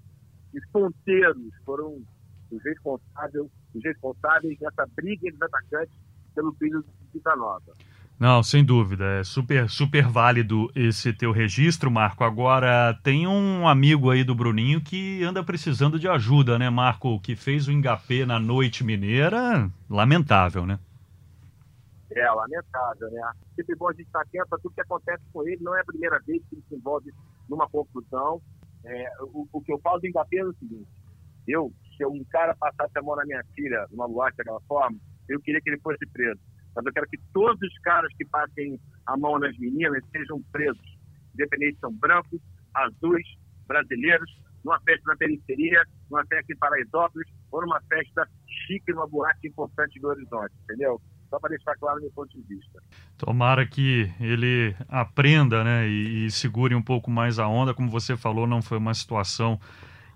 os 0.53 0.65
ponteiros 0.71 1.53
foram 1.65 2.01
os 2.51 2.63
responsáveis, 2.63 3.49
os 3.75 3.83
responsáveis 3.83 4.59
nessa 4.59 4.85
briga 4.95 5.27
entre 5.27 5.35
os 5.35 5.41
atacantes 5.41 5.95
pelo 6.33 6.53
filho 6.53 6.81
de 6.81 6.89
Vita 7.13 7.35
Nova. 7.35 7.73
Não, 8.20 8.41
sem 8.41 8.65
dúvida. 8.65 9.05
É 9.20 9.24
super, 9.24 9.70
super 9.70 10.07
válido 10.07 10.72
esse 10.76 11.13
teu 11.13 11.32
registro, 11.32 11.91
Marco. 11.91 12.24
Agora, 12.24 12.97
tem 13.03 13.28
um 13.28 13.68
amigo 13.68 14.09
aí 14.09 14.24
do 14.24 14.34
Bruninho 14.34 14.82
que 14.82 15.24
anda 15.24 15.43
precisando 15.43 15.99
de 15.99 16.07
ajuda, 16.07 16.57
né, 16.57 16.68
Marco? 16.68 17.20
Que 17.20 17.36
fez 17.36 17.68
o 17.68 17.72
engapê 17.72 18.26
na 18.26 18.39
noite 18.39 18.84
mineira. 18.84 19.70
Lamentável, 19.88 20.65
né? 20.65 20.80
É, 22.09 22.32
lamentável, 22.32 23.11
né? 23.11 23.32
Sempre 23.55 23.76
bom 23.76 23.89
a 23.89 23.93
gente 23.93 24.07
estar 24.07 24.22
atento 24.22 24.55
a 24.55 24.57
tudo 24.57 24.74
que 24.74 24.82
acontece 24.82 25.24
com 25.32 25.47
ele. 25.47 25.61
Não 25.61 25.78
é 25.78 25.82
a 25.82 25.86
primeira 25.86 26.20
vez 26.26 26.41
que 26.49 26.55
ele 26.55 26.63
se 26.68 26.76
envolve 26.76 27.13
numa 27.47 27.70
confusão. 27.70 28.41
É, 28.84 29.11
o, 29.22 29.47
o 29.53 29.61
que 29.61 29.72
eu 29.72 29.80
falo 29.80 29.99
do 29.99 30.09
Mbappé 30.09 30.38
é 30.38 30.45
o 30.45 30.53
seguinte. 30.53 30.88
Eu, 31.47 31.72
se 31.95 32.03
um 32.03 32.24
cara 32.32 32.55
passasse 32.55 32.97
a 32.97 33.01
mão 33.03 33.15
na 33.15 33.26
minha 33.26 33.43
filha 33.53 33.86
numa 33.91 34.07
boate 34.07 34.38
daquela 34.38 34.59
forma, 34.61 34.97
eu 35.30 35.39
queria 35.41 35.61
que 35.61 35.70
ele 35.70 35.80
fosse 35.82 36.03
preso. 36.07 36.39
Mas 36.78 36.86
eu 36.86 36.93
quero 36.93 37.07
que 37.07 37.17
todos 37.34 37.59
os 37.59 37.80
caras 37.80 38.13
que 38.15 38.23
passem 38.25 38.80
a 39.07 39.17
mão 39.17 39.39
nas 39.39 39.57
meninas 39.57 40.03
sejam 40.11 40.39
presos. 40.51 40.97
Independente 41.34 41.73
se 41.73 41.80
são 41.80 41.91
brancos, 41.91 42.39
azuis, 42.71 43.25
brasileiros, 43.67 44.30
numa 44.63 44.80
festa 44.82 45.01
na 45.07 45.17
periferia, 45.17 45.84
numa 46.09 46.23
festa 46.28 46.53
em 46.53 46.57
Paraisópolis 46.57 47.28
ou 47.51 47.61
numa 47.61 47.82
festa 47.89 48.30
chique 48.67 48.93
numa 48.93 49.07
boate 49.07 49.47
importante 49.47 49.99
do 49.99 50.07
Horizonte, 50.07 50.53
entendeu? 50.65 51.01
Só 51.32 51.39
para 51.39 51.49
deixar 51.49 51.75
claro 51.78 51.99
meu 51.99 52.11
ponto 52.11 52.30
de 52.30 52.43
vista. 52.47 52.80
Tomara 53.17 53.65
que 53.65 54.11
ele 54.19 54.75
aprenda, 54.88 55.63
né, 55.63 55.88
e, 55.88 56.28
e 56.28 56.32
segure 56.32 56.75
um 56.75 56.82
pouco 56.82 57.09
mais 57.09 57.39
a 57.39 57.47
onda. 57.47 57.73
Como 57.73 57.89
você 57.89 58.15
falou, 58.15 58.45
não 58.45 58.61
foi 58.61 58.78
uma 58.78 58.93
situação 58.93 59.59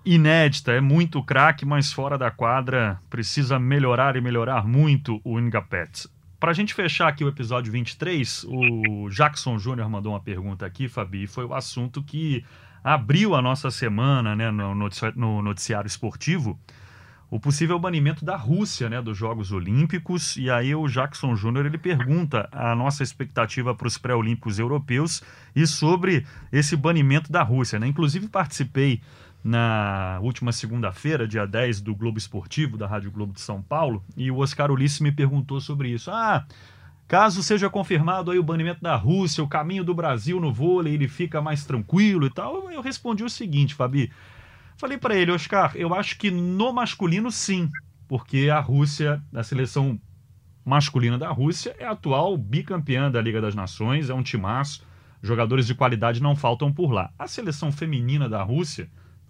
inédita. 0.05 0.73
É 0.73 0.79
muito 0.79 1.23
craque, 1.23 1.65
mas 1.65 1.91
fora 1.91 2.19
da 2.19 2.29
quadra 2.29 3.01
precisa 3.09 3.57
melhorar 3.57 4.15
e 4.15 4.21
melhorar 4.21 4.67
muito 4.67 5.19
o 5.23 5.39
Ingapet. 5.39 6.07
Para 6.41 6.49
a 6.49 6.53
gente 6.55 6.73
fechar 6.73 7.07
aqui 7.07 7.23
o 7.23 7.27
episódio 7.27 7.71
23, 7.71 8.45
o 8.49 9.09
Jackson 9.11 9.59
Júnior 9.59 9.87
mandou 9.87 10.13
uma 10.13 10.19
pergunta 10.19 10.65
aqui, 10.65 10.89
Fabi, 10.89 11.27
foi 11.27 11.45
o 11.45 11.53
assunto 11.53 12.01
que 12.01 12.43
abriu 12.83 13.35
a 13.35 13.43
nossa 13.43 13.69
semana 13.69 14.35
né, 14.35 14.49
no, 14.49 14.73
notici- 14.73 15.13
no 15.15 15.39
noticiário 15.43 15.87
esportivo 15.87 16.59
o 17.29 17.39
possível 17.39 17.77
banimento 17.77 18.25
da 18.25 18.35
Rússia, 18.35 18.89
né, 18.89 18.99
dos 19.03 19.15
Jogos 19.15 19.51
Olímpicos. 19.51 20.35
E 20.35 20.49
aí 20.49 20.73
o 20.73 20.87
Jackson 20.87 21.35
Júnior 21.35 21.67
ele 21.67 21.77
pergunta 21.77 22.49
a 22.51 22.75
nossa 22.75 23.03
expectativa 23.03 23.75
para 23.75 23.87
os 23.87 23.99
pré-olímpicos 23.99 24.57
europeus 24.57 25.21
e 25.55 25.67
sobre 25.67 26.25
esse 26.51 26.75
banimento 26.75 27.31
da 27.31 27.43
Rússia, 27.43 27.77
né? 27.77 27.85
Inclusive 27.85 28.27
participei 28.27 28.99
na 29.43 30.19
última 30.21 30.51
segunda-feira, 30.51 31.27
dia 31.27 31.45
10, 31.45 31.81
do 31.81 31.95
Globo 31.95 32.17
Esportivo, 32.17 32.77
da 32.77 32.87
Rádio 32.87 33.11
Globo 33.11 33.33
de 33.33 33.41
São 33.41 33.61
Paulo, 33.61 34.03
e 34.15 34.29
o 34.29 34.37
Oscar 34.37 34.71
Ulisses 34.71 34.99
me 34.99 35.11
perguntou 35.11 35.59
sobre 35.59 35.89
isso. 35.89 36.11
Ah, 36.11 36.45
caso 37.07 37.41
seja 37.41 37.69
confirmado 37.69 38.31
aí 38.31 38.39
o 38.39 38.43
banimento 38.43 38.81
da 38.81 38.95
Rússia, 38.95 39.43
o 39.43 39.47
caminho 39.47 39.83
do 39.83 39.93
Brasil 39.93 40.39
no 40.39 40.53
vôlei, 40.53 40.93
ele 40.93 41.07
fica 41.07 41.41
mais 41.41 41.65
tranquilo 41.65 42.25
e 42.25 42.29
tal. 42.29 42.71
Eu 42.71 42.81
respondi 42.81 43.23
o 43.23 43.29
seguinte, 43.29 43.73
Fabi, 43.73 44.11
Falei 44.81 44.97
para 44.97 45.15
ele, 45.15 45.31
Oscar, 45.31 45.73
eu 45.75 45.93
acho 45.93 46.17
que 46.17 46.31
no 46.31 46.73
masculino 46.73 47.29
sim, 47.29 47.69
porque 48.07 48.49
a 48.49 48.59
Rússia, 48.59 49.21
a 49.31 49.43
seleção 49.43 50.01
masculina 50.65 51.19
da 51.19 51.29
Rússia, 51.29 51.75
é 51.77 51.85
a 51.85 51.91
atual 51.91 52.35
bicampeã 52.35 53.11
da 53.11 53.21
Liga 53.21 53.39
das 53.39 53.53
Nações, 53.53 54.09
é 54.09 54.13
um 54.15 54.23
timaço, 54.23 54.83
jogadores 55.21 55.67
de 55.67 55.75
qualidade 55.75 56.19
não 56.19 56.35
faltam 56.35 56.73
por 56.73 56.89
lá. 56.89 57.13
A 57.19 57.27
seleção 57.27 57.71
feminina 57.71 58.27
da 58.27 58.41
Rússia 58.41 58.89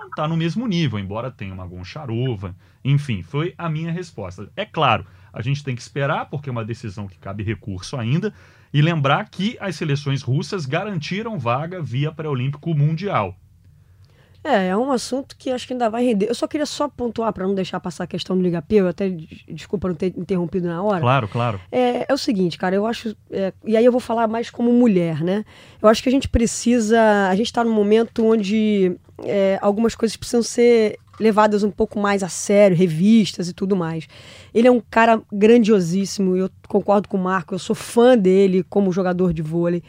está 0.09 0.27
no 0.27 0.37
mesmo 0.37 0.67
nível, 0.67 0.99
embora 0.99 1.31
tenha 1.31 1.53
uma 1.53 1.65
Goncharova, 1.65 2.55
enfim, 2.83 3.21
foi 3.23 3.53
a 3.57 3.69
minha 3.69 3.91
resposta. 3.91 4.51
É 4.55 4.65
claro, 4.65 5.05
a 5.33 5.41
gente 5.41 5.63
tem 5.63 5.75
que 5.75 5.81
esperar, 5.81 6.29
porque 6.29 6.49
é 6.49 6.51
uma 6.51 6.65
decisão 6.65 7.07
que 7.07 7.17
cabe 7.17 7.43
recurso 7.43 7.97
ainda, 7.97 8.33
e 8.73 8.81
lembrar 8.81 9.29
que 9.29 9.57
as 9.59 9.75
seleções 9.75 10.21
russas 10.21 10.65
garantiram 10.65 11.39
vaga 11.39 11.81
via 11.81 12.11
pré-olímpico 12.11 12.73
mundial. 12.73 13.35
É, 14.43 14.69
é 14.69 14.77
um 14.77 14.91
assunto 14.91 15.35
que 15.37 15.51
acho 15.51 15.67
que 15.67 15.73
ainda 15.73 15.87
vai 15.89 16.03
render. 16.03 16.27
Eu 16.27 16.33
só 16.33 16.47
queria 16.47 16.65
só 16.65 16.87
pontuar, 16.87 17.31
para 17.31 17.45
não 17.45 17.53
deixar 17.53 17.79
passar 17.79 18.05
a 18.05 18.07
questão 18.07 18.35
do 18.35 18.41
Liga 18.41 18.59
P, 18.61 18.75
eu 18.77 18.87
até 18.87 19.07
des- 19.09 19.43
desculpa 19.47 19.87
não 19.87 19.93
ter 19.95 20.07
interrompido 20.17 20.67
na 20.67 20.81
hora. 20.81 20.99
Claro, 20.99 21.27
claro. 21.27 21.61
É, 21.71 22.05
é 22.09 22.13
o 22.13 22.17
seguinte, 22.17 22.57
cara, 22.57 22.75
eu 22.75 22.87
acho. 22.87 23.15
é, 23.29 23.53
e 23.65 23.77
aí 23.77 23.85
eu 23.85 23.91
vou 23.91 24.01
falar 24.01 24.27
mais 24.27 24.49
como 24.49 24.73
mulher, 24.73 25.21
né? 25.23 25.45
Eu 25.81 25.87
acho 25.87 26.01
que 26.01 26.09
a 26.09 26.11
gente 26.11 26.27
precisa. 26.27 26.99
A 27.29 27.35
gente 27.35 27.45
está 27.47 27.63
num 27.63 27.73
momento 27.73 28.25
onde 28.25 28.97
é, 29.23 29.59
algumas 29.61 29.93
coisas 29.93 30.17
precisam 30.17 30.41
ser 30.41 30.97
levadas 31.19 31.61
um 31.61 31.69
pouco 31.69 31.99
mais 31.99 32.23
a 32.23 32.27
sério, 32.29 32.75
revistas 32.75 33.47
e 33.47 33.53
tudo 33.53 33.75
mais. 33.75 34.07
Ele 34.55 34.67
é 34.67 34.71
um 34.71 34.81
cara 34.89 35.21
grandiosíssimo, 35.31 36.35
eu 36.35 36.49
concordo 36.67 37.07
com 37.07 37.15
o 37.17 37.21
Marco, 37.21 37.53
eu 37.53 37.59
sou 37.59 37.75
fã 37.75 38.17
dele 38.17 38.65
como 38.67 38.91
jogador 38.91 39.31
de 39.33 39.43
vôlei. 39.43 39.83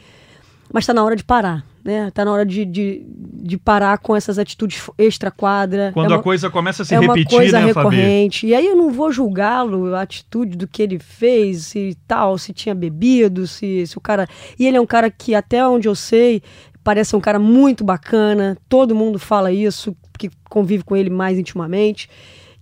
Mas 0.72 0.84
está 0.84 0.94
na 0.94 1.04
hora 1.04 1.14
de 1.14 1.22
parar, 1.22 1.62
né? 1.84 2.10
Tá 2.12 2.24
na 2.24 2.32
hora 2.32 2.46
de, 2.46 2.64
de, 2.64 3.04
de 3.06 3.58
parar 3.58 3.98
com 3.98 4.16
essas 4.16 4.38
atitudes 4.38 4.82
extra-quadra. 4.96 5.90
Quando 5.92 6.10
É 6.10 6.14
a 6.14 6.16
uma- 6.16 6.22
coisa 6.22 6.48
começa 6.50 6.82
a 6.82 6.86
se 6.86 6.94
é 6.94 6.98
uma 7.00 7.14
repetir, 7.14 7.36
coisa 7.38 7.60
né, 7.60 7.72
Fabi? 7.74 7.96
recorrente. 7.96 8.46
E 8.46 8.54
aí 8.54 8.66
eu 8.66 8.74
não 8.76 8.90
vou 8.90 9.12
julgá-lo, 9.12 9.94
a 9.94 10.00
atitude 10.02 10.56
do 10.56 10.66
que 10.66 10.82
ele 10.82 10.98
fez, 10.98 11.66
se 11.66 11.96
tal, 12.08 12.38
se 12.38 12.52
tinha 12.52 12.74
bebido, 12.74 13.46
se, 13.46 13.86
se 13.86 13.98
o 13.98 14.00
cara. 14.00 14.26
E 14.58 14.66
ele 14.66 14.76
é 14.76 14.80
um 14.80 14.86
cara 14.86 15.10
que, 15.10 15.34
até 15.34 15.66
onde 15.66 15.86
eu 15.88 15.94
sei, 15.94 16.42
parece 16.82 17.14
um 17.14 17.20
cara 17.20 17.38
muito 17.38 17.84
bacana. 17.84 18.56
Todo 18.68 18.94
mundo 18.94 19.18
fala 19.18 19.52
isso, 19.52 19.94
que 20.18 20.30
convive 20.48 20.82
com 20.84 20.96
ele 20.96 21.10
mais 21.10 21.38
intimamente. 21.38 22.08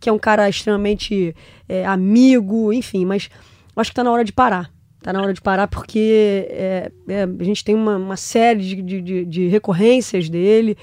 Que 0.01 0.09
é 0.09 0.13
um 0.13 0.19
cara 0.19 0.49
extremamente 0.49 1.33
é, 1.69 1.87
amigo, 1.87 2.73
enfim, 2.73 3.05
mas 3.05 3.29
acho 3.77 3.91
que 3.91 3.95
tá 3.95 4.03
na 4.03 4.11
hora 4.11 4.25
de 4.25 4.33
parar. 4.33 4.69
Tá 5.03 5.13
na 5.13 5.23
hora 5.23 5.33
de 5.33 5.41
parar 5.41 5.67
porque 5.67 6.47
é, 6.51 6.91
é, 7.09 7.23
a 7.23 7.45
gente 7.45 7.65
tem 7.65 7.75
uma, 7.75 7.97
uma 7.97 8.17
série 8.17 8.61
de, 8.61 8.83
de- 8.83 9.01
de, 9.01 9.25
de 9.25 9.49
recorrências 9.49 10.29
dele, 10.29 10.77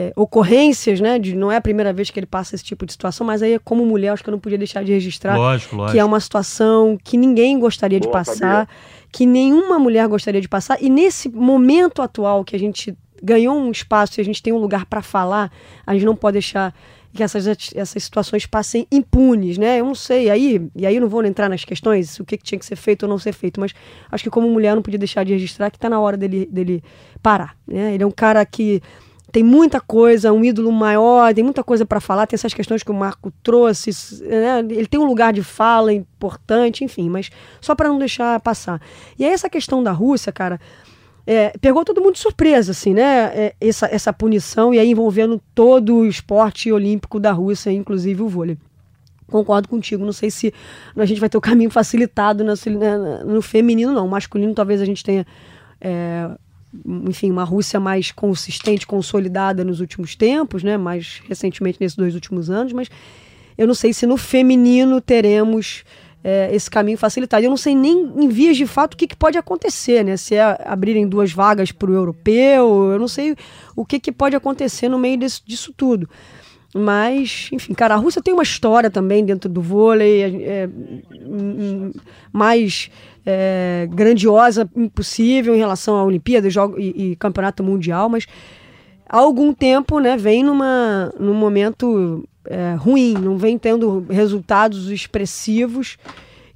é, 0.00 0.10
ocorrências, 0.16 1.00
né? 1.00 1.18
De, 1.18 1.34
não 1.36 1.52
é 1.52 1.56
a 1.56 1.60
primeira 1.60 1.92
vez 1.92 2.08
que 2.10 2.18
ele 2.18 2.26
passa 2.26 2.54
esse 2.54 2.64
tipo 2.64 2.86
de 2.86 2.92
situação, 2.92 3.26
mas 3.26 3.42
aí, 3.42 3.58
como 3.58 3.84
mulher, 3.84 4.08
acho 4.10 4.22
que 4.24 4.30
eu 4.30 4.32
não 4.32 4.38
podia 4.38 4.56
deixar 4.56 4.82
de 4.82 4.92
registrar 4.92 5.36
Lógico, 5.36 5.76
lógico. 5.76 5.92
que 5.92 5.98
é 5.98 6.04
uma 6.04 6.18
situação 6.20 6.98
que 7.02 7.16
ninguém 7.18 7.58
gostaria 7.58 8.00
de 8.00 8.06
Boa, 8.06 8.18
passar, 8.24 8.68
que 9.12 9.26
nenhuma 9.26 9.78
mulher 9.78 10.06
gostaria 10.08 10.40
de 10.40 10.48
passar. 10.48 10.82
E 10.82 10.88
nesse 10.88 11.28
momento 11.28 12.00
atual 12.00 12.44
que 12.44 12.56
a 12.56 12.58
gente 12.58 12.96
ganhou 13.22 13.54
um 13.56 13.70
espaço 13.70 14.18
e 14.18 14.22
a 14.22 14.24
gente 14.24 14.42
tem 14.42 14.52
um 14.52 14.58
lugar 14.58 14.86
para 14.86 15.02
falar, 15.02 15.50
a 15.86 15.92
gente 15.92 16.06
não 16.06 16.14
pode 16.16 16.34
deixar 16.34 16.72
que 17.14 17.22
essas, 17.22 17.46
essas 17.74 18.02
situações 18.02 18.46
passem 18.46 18.86
impunes, 18.92 19.58
né? 19.58 19.80
Eu 19.80 19.86
não 19.86 19.94
sei, 19.94 20.30
aí, 20.30 20.68
e 20.76 20.86
aí 20.86 21.00
não 21.00 21.08
vou 21.08 21.24
entrar 21.24 21.48
nas 21.48 21.64
questões, 21.64 22.18
o 22.20 22.24
que, 22.24 22.36
que 22.36 22.44
tinha 22.44 22.58
que 22.58 22.66
ser 22.66 22.76
feito 22.76 23.04
ou 23.04 23.08
não 23.08 23.18
ser 23.18 23.32
feito, 23.32 23.60
mas 23.60 23.72
acho 24.10 24.24
que 24.24 24.30
como 24.30 24.48
mulher 24.48 24.74
não 24.74 24.82
podia 24.82 24.98
deixar 24.98 25.24
de 25.24 25.32
registrar 25.32 25.70
que 25.70 25.76
está 25.76 25.88
na 25.88 26.00
hora 26.00 26.16
dele, 26.16 26.46
dele 26.50 26.82
parar, 27.22 27.56
né? 27.66 27.94
Ele 27.94 28.02
é 28.02 28.06
um 28.06 28.10
cara 28.10 28.44
que 28.44 28.82
tem 29.30 29.42
muita 29.42 29.80
coisa, 29.80 30.32
um 30.32 30.44
ídolo 30.44 30.72
maior, 30.72 31.34
tem 31.34 31.44
muita 31.44 31.62
coisa 31.62 31.84
para 31.84 32.00
falar, 32.00 32.26
tem 32.26 32.36
essas 32.36 32.54
questões 32.54 32.82
que 32.82 32.90
o 32.90 32.94
Marco 32.94 33.30
trouxe, 33.42 33.90
né? 34.24 34.60
ele 34.60 34.86
tem 34.86 34.98
um 34.98 35.04
lugar 35.04 35.32
de 35.32 35.42
fala 35.42 35.92
importante, 35.92 36.82
enfim, 36.82 37.10
mas 37.10 37.30
só 37.60 37.74
para 37.74 37.88
não 37.88 37.98
deixar 37.98 38.40
passar. 38.40 38.80
E 39.18 39.24
aí 39.24 39.32
essa 39.32 39.50
questão 39.50 39.82
da 39.82 39.92
Rússia, 39.92 40.32
cara, 40.32 40.58
é, 41.30 41.52
pegou 41.60 41.84
todo 41.84 42.00
mundo 42.00 42.14
de 42.14 42.20
surpresa, 42.20 42.70
assim, 42.70 42.94
né? 42.94 43.26
É, 43.34 43.54
essa, 43.60 43.86
essa 43.92 44.10
punição, 44.14 44.72
e 44.72 44.78
aí 44.78 44.90
envolvendo 44.90 45.38
todo 45.54 45.96
o 45.96 46.06
esporte 46.06 46.72
olímpico 46.72 47.20
da 47.20 47.32
Rússia, 47.32 47.70
inclusive 47.70 48.22
o 48.22 48.28
vôlei. 48.28 48.56
Concordo 49.26 49.68
contigo, 49.68 50.06
não 50.06 50.12
sei 50.14 50.30
se 50.30 50.54
a 50.96 51.04
gente 51.04 51.20
vai 51.20 51.28
ter 51.28 51.36
o 51.36 51.40
caminho 51.42 51.68
facilitado 51.68 52.42
no, 52.42 52.54
no 53.26 53.42
feminino, 53.42 53.92
não. 53.92 54.06
O 54.06 54.10
masculino 54.10 54.54
talvez 54.54 54.80
a 54.80 54.86
gente 54.86 55.04
tenha 55.04 55.26
é, 55.82 56.30
enfim, 57.06 57.30
uma 57.30 57.44
Rússia 57.44 57.78
mais 57.78 58.10
consistente, 58.10 58.86
consolidada 58.86 59.62
nos 59.62 59.80
últimos 59.80 60.16
tempos, 60.16 60.62
né? 60.62 60.78
Mais 60.78 61.20
recentemente 61.28 61.76
nesses 61.78 61.94
dois 61.94 62.14
últimos 62.14 62.48
anos, 62.48 62.72
mas 62.72 62.88
eu 63.58 63.66
não 63.66 63.74
sei 63.74 63.92
se 63.92 64.06
no 64.06 64.16
feminino 64.16 64.98
teremos 64.98 65.84
é, 66.22 66.54
esse 66.54 66.70
caminho 66.70 66.98
facilitado. 66.98 67.44
Eu 67.44 67.50
não 67.50 67.56
sei 67.56 67.74
nem 67.74 68.12
em 68.16 68.28
vias 68.28 68.56
de 68.56 68.66
fato 68.66 68.94
o 68.94 68.96
que, 68.96 69.06
que 69.06 69.16
pode 69.16 69.38
acontecer, 69.38 70.04
né? 70.04 70.16
Se 70.16 70.34
é 70.34 70.58
abrirem 70.64 71.08
duas 71.08 71.32
vagas 71.32 71.72
para 71.72 71.90
o 71.90 71.94
europeu, 71.94 72.92
eu 72.92 72.98
não 72.98 73.08
sei 73.08 73.36
o 73.76 73.84
que, 73.84 73.98
que 73.98 74.12
pode 74.12 74.34
acontecer 74.34 74.88
no 74.88 74.98
meio 74.98 75.18
desse, 75.18 75.40
disso 75.44 75.72
tudo. 75.76 76.08
Mas, 76.74 77.48
enfim, 77.50 77.72
cara, 77.72 77.94
a 77.94 77.96
Rússia 77.96 78.20
tem 78.20 78.34
uma 78.34 78.42
história 78.42 78.90
também 78.90 79.24
dentro 79.24 79.48
do 79.48 79.62
vôlei 79.62 80.22
é, 80.22 80.28
é, 80.28 80.68
mais 82.30 82.90
é, 83.24 83.88
grandiosa 83.90 84.68
impossível 84.76 85.54
em 85.54 85.58
relação 85.58 85.96
à 85.96 86.04
Olimpíada 86.04 86.50
jogo, 86.50 86.78
e, 86.78 87.12
e, 87.12 87.16
Campeonato 87.16 87.64
Mundial, 87.64 88.10
mas 88.10 88.26
há 89.08 89.16
algum 89.16 89.54
tempo 89.54 89.98
né, 89.98 90.16
vem 90.18 90.44
numa, 90.44 91.10
num 91.18 91.32
momento 91.32 92.28
é, 92.48 92.74
ruim, 92.74 93.14
não 93.14 93.36
vem 93.36 93.58
tendo 93.58 94.06
resultados 94.08 94.90
expressivos 94.90 95.98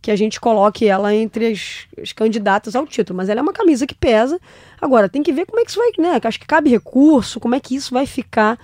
que 0.01 0.11
a 0.11 0.17
gente 0.17 0.41
coloque 0.41 0.89
ela 0.89 1.15
entre 1.15 1.47
as, 1.47 1.87
as, 2.01 2.13
candidatas 2.13 2.75
ao 2.75 2.87
título. 2.87 3.17
Mas 3.17 3.29
ela 3.29 3.41
é 3.41 3.43
uma 3.43 3.53
camisa 3.53 3.87
que 3.87 3.95
pesa. 3.95 4.41
Agora, 4.81 5.09
tem 5.09 5.23
que 5.23 5.33
ver 5.33 5.47
como 5.47 5.61
é 5.61 5.65
que 5.65 5.71
isso 5.71 5.79
vai, 5.79 5.91
né? 5.99 6.21
Acho 6.25 6.41
que 6.41 6.47
cabe 6.47 6.71
recurso, 6.71 7.39
como 7.39 7.55
é 7.55 7.61
que 7.61 7.77
isso 7.77 7.95
vai 7.95 8.07
ficar 8.07 8.59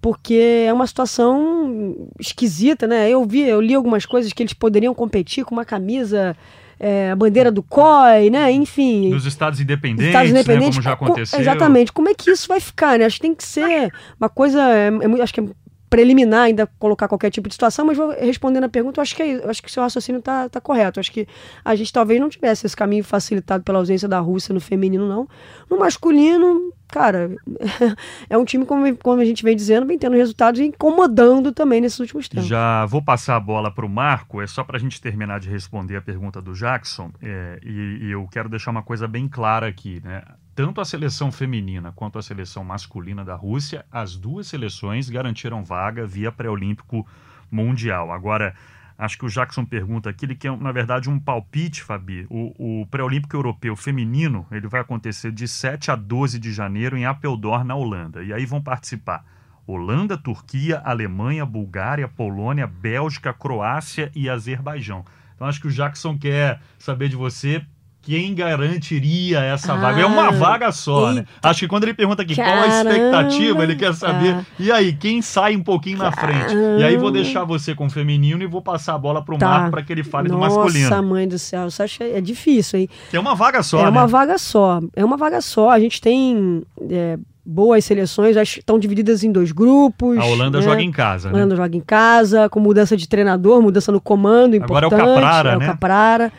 porque 0.00 0.64
é 0.66 0.72
uma 0.72 0.86
situação 0.86 2.08
esquisita, 2.18 2.88
né? 2.88 3.08
Eu 3.08 3.24
vi, 3.24 3.42
eu 3.42 3.60
li 3.60 3.72
algumas 3.72 4.04
coisas 4.04 4.32
que 4.32 4.42
eles 4.42 4.52
poderiam 4.52 4.92
competir 4.92 5.44
com 5.44 5.54
uma 5.54 5.64
camisa 5.64 6.36
é, 6.78 7.12
a 7.12 7.16
bandeira 7.16 7.52
do 7.52 7.62
COI, 7.62 8.28
né? 8.28 8.50
Enfim. 8.50 9.10
Dos 9.10 9.24
estados 9.26 9.60
independentes, 9.60 10.08
estados 10.08 10.30
independentes 10.30 10.66
né? 10.66 10.72
como 10.72 10.82
já 10.82 10.92
aconteceu. 10.92 11.38
exatamente. 11.38 11.92
Como 11.92 12.08
é 12.08 12.14
que 12.14 12.28
isso 12.32 12.48
vai 12.48 12.58
ficar, 12.58 12.98
né? 12.98 13.04
Acho 13.04 13.16
que 13.16 13.22
tem 13.22 13.34
que 13.34 13.44
ser 13.44 13.92
uma 14.18 14.28
coisa. 14.28 14.60
É, 14.60 14.88
é, 14.88 15.22
acho 15.22 15.32
que 15.32 15.40
é 15.40 15.44
preliminar 15.92 16.44
ainda 16.44 16.66
colocar 16.78 17.06
qualquer 17.06 17.30
tipo 17.30 17.50
de 17.50 17.54
situação, 17.54 17.84
mas 17.84 17.98
vou 17.98 18.16
respondendo 18.18 18.64
a 18.64 18.68
pergunta, 18.70 18.98
eu 18.98 19.02
acho 19.02 19.14
que 19.14 19.22
é, 19.22 19.46
acho 19.46 19.62
que 19.62 19.68
o 19.68 19.70
seu 19.70 19.82
raciocínio 19.82 20.20
está 20.20 20.48
tá 20.48 20.58
correto. 20.58 20.98
acho 20.98 21.12
que 21.12 21.28
a 21.62 21.76
gente 21.76 21.92
talvez 21.92 22.18
não 22.18 22.30
tivesse 22.30 22.64
esse 22.64 22.74
caminho 22.74 23.04
facilitado 23.04 23.62
pela 23.62 23.78
ausência 23.78 24.08
da 24.08 24.18
Rússia 24.18 24.54
no 24.54 24.60
feminino, 24.60 25.06
não. 25.06 25.28
No 25.68 25.78
masculino, 25.78 26.72
cara, 26.88 27.36
é 28.30 28.38
um 28.38 28.44
time, 28.46 28.64
como, 28.64 28.96
como 28.96 29.20
a 29.20 29.24
gente 29.26 29.44
vem 29.44 29.54
dizendo, 29.54 29.86
vem 29.86 29.98
tendo 29.98 30.16
resultados 30.16 30.60
e 30.60 30.64
incomodando 30.64 31.52
também 31.52 31.78
nesses 31.78 32.00
últimos 32.00 32.26
tempos. 32.26 32.46
Já 32.46 32.86
vou 32.86 33.02
passar 33.02 33.36
a 33.36 33.40
bola 33.40 33.70
para 33.70 33.84
o 33.84 33.88
Marco, 33.88 34.40
é 34.40 34.46
só 34.46 34.64
para 34.64 34.78
a 34.78 34.80
gente 34.80 34.98
terminar 34.98 35.40
de 35.40 35.50
responder 35.50 35.96
a 35.96 36.00
pergunta 36.00 36.40
do 36.40 36.54
Jackson, 36.54 37.10
é, 37.22 37.60
e, 37.62 38.06
e 38.06 38.12
eu 38.12 38.26
quero 38.32 38.48
deixar 38.48 38.70
uma 38.70 38.82
coisa 38.82 39.06
bem 39.06 39.28
clara 39.28 39.68
aqui, 39.68 40.00
né? 40.02 40.22
Tanto 40.54 40.80
a 40.80 40.84
seleção 40.84 41.32
feminina 41.32 41.92
quanto 41.92 42.18
a 42.18 42.22
seleção 42.22 42.62
masculina 42.62 43.24
da 43.24 43.34
Rússia, 43.34 43.84
as 43.90 44.16
duas 44.16 44.46
seleções 44.46 45.08
garantiram 45.08 45.64
vaga 45.64 46.06
via 46.06 46.30
pré-olímpico 46.30 47.06
mundial. 47.50 48.12
Agora, 48.12 48.54
acho 48.98 49.18
que 49.18 49.24
o 49.24 49.28
Jackson 49.28 49.64
pergunta 49.64 50.10
aqui, 50.10 50.26
ele 50.26 50.34
quer, 50.34 50.56
na 50.56 50.70
verdade, 50.70 51.08
um 51.08 51.18
palpite, 51.18 51.82
Fabi. 51.82 52.26
O, 52.28 52.82
o 52.82 52.86
pré-olímpico 52.86 53.34
europeu 53.34 53.74
feminino, 53.74 54.46
ele 54.50 54.68
vai 54.68 54.82
acontecer 54.82 55.32
de 55.32 55.48
7 55.48 55.90
a 55.90 55.96
12 55.96 56.38
de 56.38 56.52
janeiro 56.52 56.96
em 56.96 57.06
Apeldoorn, 57.06 57.66
na 57.66 57.74
Holanda. 57.74 58.22
E 58.22 58.32
aí 58.32 58.44
vão 58.44 58.60
participar 58.60 59.24
Holanda, 59.66 60.18
Turquia, 60.18 60.82
Alemanha, 60.84 61.46
Bulgária, 61.46 62.08
Polônia, 62.08 62.66
Bélgica, 62.66 63.32
Croácia 63.32 64.10
e 64.14 64.28
Azerbaijão. 64.28 65.04
Então 65.34 65.46
acho 65.46 65.60
que 65.60 65.66
o 65.68 65.72
Jackson 65.72 66.18
quer 66.18 66.60
saber 66.78 67.08
de 67.08 67.16
você 67.16 67.64
quem 68.02 68.34
garantiria 68.34 69.40
essa 69.40 69.74
ah, 69.74 69.76
vaga? 69.76 70.02
É 70.02 70.06
uma 70.06 70.32
vaga 70.32 70.72
só, 70.72 71.10
eita. 71.10 71.20
né? 71.20 71.26
Acho 71.40 71.60
que 71.60 71.68
quando 71.68 71.84
ele 71.84 71.94
pergunta 71.94 72.22
aqui 72.22 72.34
Caramba. 72.34 72.56
qual 72.56 72.70
a 72.70 72.82
expectativa, 72.82 73.62
ele 73.62 73.76
quer 73.76 73.94
saber. 73.94 74.34
Ah. 74.34 74.44
E 74.58 74.72
aí, 74.72 74.92
quem 74.92 75.22
sai 75.22 75.54
um 75.54 75.62
pouquinho 75.62 75.98
na 75.98 76.10
frente? 76.10 76.52
E 76.78 76.82
aí 76.82 76.96
vou 76.96 77.12
deixar 77.12 77.44
você 77.44 77.74
com 77.74 77.86
o 77.86 77.90
feminino 77.90 78.42
e 78.42 78.46
vou 78.46 78.60
passar 78.60 78.94
a 78.94 78.98
bola 78.98 79.24
pro 79.24 79.38
tá. 79.38 79.48
Marco 79.48 79.70
para 79.70 79.82
que 79.82 79.92
ele 79.92 80.02
fale 80.02 80.28
Nossa, 80.28 80.48
do 80.48 80.56
masculino. 80.56 80.90
Nossa, 80.90 81.02
mãe 81.02 81.28
do 81.28 81.38
céu, 81.38 81.70
você 81.70 81.84
acha 81.84 82.04
é 82.04 82.20
difícil, 82.20 82.80
hein? 82.80 82.88
É 83.12 83.20
uma 83.20 83.36
vaga 83.36 83.62
só, 83.62 83.80
É 83.80 83.84
né? 83.84 83.88
uma 83.88 84.06
vaga 84.06 84.36
só. 84.36 84.80
É 84.96 85.04
uma 85.04 85.16
vaga 85.16 85.40
só. 85.40 85.70
A 85.70 85.78
gente 85.78 86.00
tem 86.00 86.64
é, 86.90 87.16
boas 87.44 87.84
seleções, 87.84 88.36
estão 88.36 88.78
divididas 88.78 89.22
em 89.22 89.30
dois 89.30 89.52
grupos. 89.52 90.18
A 90.18 90.24
Holanda 90.24 90.58
né? 90.58 90.64
joga 90.64 90.82
em 90.82 90.90
casa, 90.90 91.28
né? 91.28 91.34
A 91.34 91.36
Holanda 91.36 91.56
joga 91.56 91.76
em 91.76 91.80
casa, 91.80 92.48
com 92.48 92.58
mudança 92.58 92.96
de 92.96 93.08
treinador, 93.08 93.62
mudança 93.62 93.92
no 93.92 94.00
comando, 94.00 94.56
importante. 94.56 94.92
Agora 94.92 95.06
é 95.06 95.10
o 95.10 95.14
Caprara, 95.14 95.50
é 95.50 95.58
né? 95.58 95.64
o 95.64 95.68
Caprara. 95.68 96.32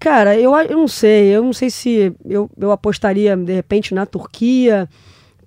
Cara, 0.00 0.34
eu, 0.34 0.56
eu 0.56 0.78
não 0.78 0.88
sei. 0.88 1.28
Eu 1.28 1.44
não 1.44 1.52
sei 1.52 1.68
se 1.68 2.12
eu, 2.24 2.50
eu 2.58 2.72
apostaria, 2.72 3.36
de 3.36 3.52
repente, 3.52 3.94
na 3.94 4.06
Turquia 4.06 4.88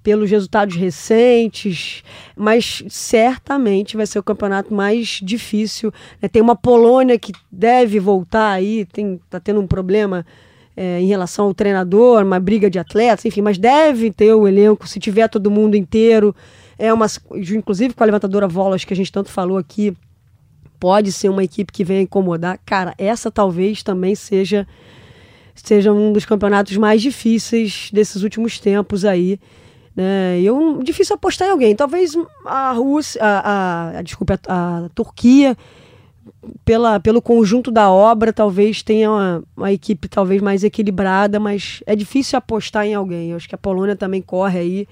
pelos 0.04 0.30
resultados 0.30 0.76
recentes, 0.76 2.04
mas 2.36 2.84
certamente 2.90 3.96
vai 3.96 4.06
ser 4.06 4.20
o 4.20 4.24
campeonato 4.24 4.74
mais 4.74 5.22
difícil. 5.24 5.94
Né? 6.22 6.28
Tem 6.28 6.42
uma 6.42 6.58
Polônia 6.58 7.18
que 7.18 7.32
deve 7.50 8.00
voltar 8.00 8.52
aí, 8.52 8.86
tem, 8.86 9.20
tá 9.30 9.40
tendo 9.40 9.62
um 9.62 9.66
problema 9.66 10.26
é, 10.76 11.00
em 11.00 11.08
relação 11.08 11.46
ao 11.46 11.54
treinador, 11.54 12.22
uma 12.22 12.40
briga 12.40 12.70
de 12.70 12.78
atletas, 12.78 13.24
enfim, 13.24 13.42
mas 13.42 13.58
deve 13.58 14.12
ter 14.12 14.34
o 14.34 14.46
elenco, 14.46 14.88
se 14.88 15.00
tiver 15.00 15.30
todo 15.30 15.50
mundo 15.50 15.76
inteiro. 15.76 16.36
É 16.78 16.94
uma, 16.94 17.08
inclusive 17.34 17.94
com 17.94 18.04
a 18.04 18.06
levantadora 18.06 18.48
Volas, 18.48 18.84
que 18.84 18.94
a 18.94 18.98
gente 18.98 19.12
tanto 19.12 19.32
falou 19.32 19.58
aqui, 19.58 19.96
pode 20.84 21.14
ser 21.14 21.30
uma 21.30 21.46
equipe 21.46 21.72
que 21.72 21.82
venha 21.82 22.02
incomodar. 22.02 22.60
Cara, 22.66 22.94
essa 22.98 23.32
talvez 23.32 23.82
também 23.82 24.16
seja 24.16 24.68
seja 25.56 25.94
um 25.94 26.12
dos 26.12 26.26
campeonatos 26.26 26.76
mais 26.76 27.02
difíceis 27.02 27.90
desses 27.94 28.22
últimos 28.22 28.60
tempos 28.60 29.06
aí. 29.06 29.40
Né? 29.96 30.42
Eu 30.42 30.82
difícil 30.84 31.16
apostar 31.16 31.48
em 31.48 31.52
alguém. 31.52 31.74
Talvez 31.74 32.18
a 32.46 32.74
Rússia, 32.74 33.22
a, 33.24 33.40
a, 33.40 34.00
a 34.00 34.02
a, 34.02 34.86
a, 34.86 34.90
Turquia 34.90 35.56
pela, 36.66 37.00
pelo 37.00 37.22
conjunto 37.22 37.72
da 37.72 37.90
obra 37.90 38.34
talvez 38.34 38.84
tenha 38.84 39.10
uma, 39.10 39.44
uma, 39.56 39.72
equipe 39.72 40.10
talvez 40.10 40.42
mais 40.42 40.66
equilibrada, 40.66 41.40
mas 41.40 41.82
é 41.86 41.96
difícil 41.96 42.38
apostar 42.38 42.86
em 42.86 42.94
alguém. 42.94 43.32
Eu 43.32 43.38
acho 43.38 43.48
que 43.48 43.56
a 43.56 43.58
Polônia 43.58 43.96
também 43.96 44.22
corre 44.22 44.60
aí 44.60 44.88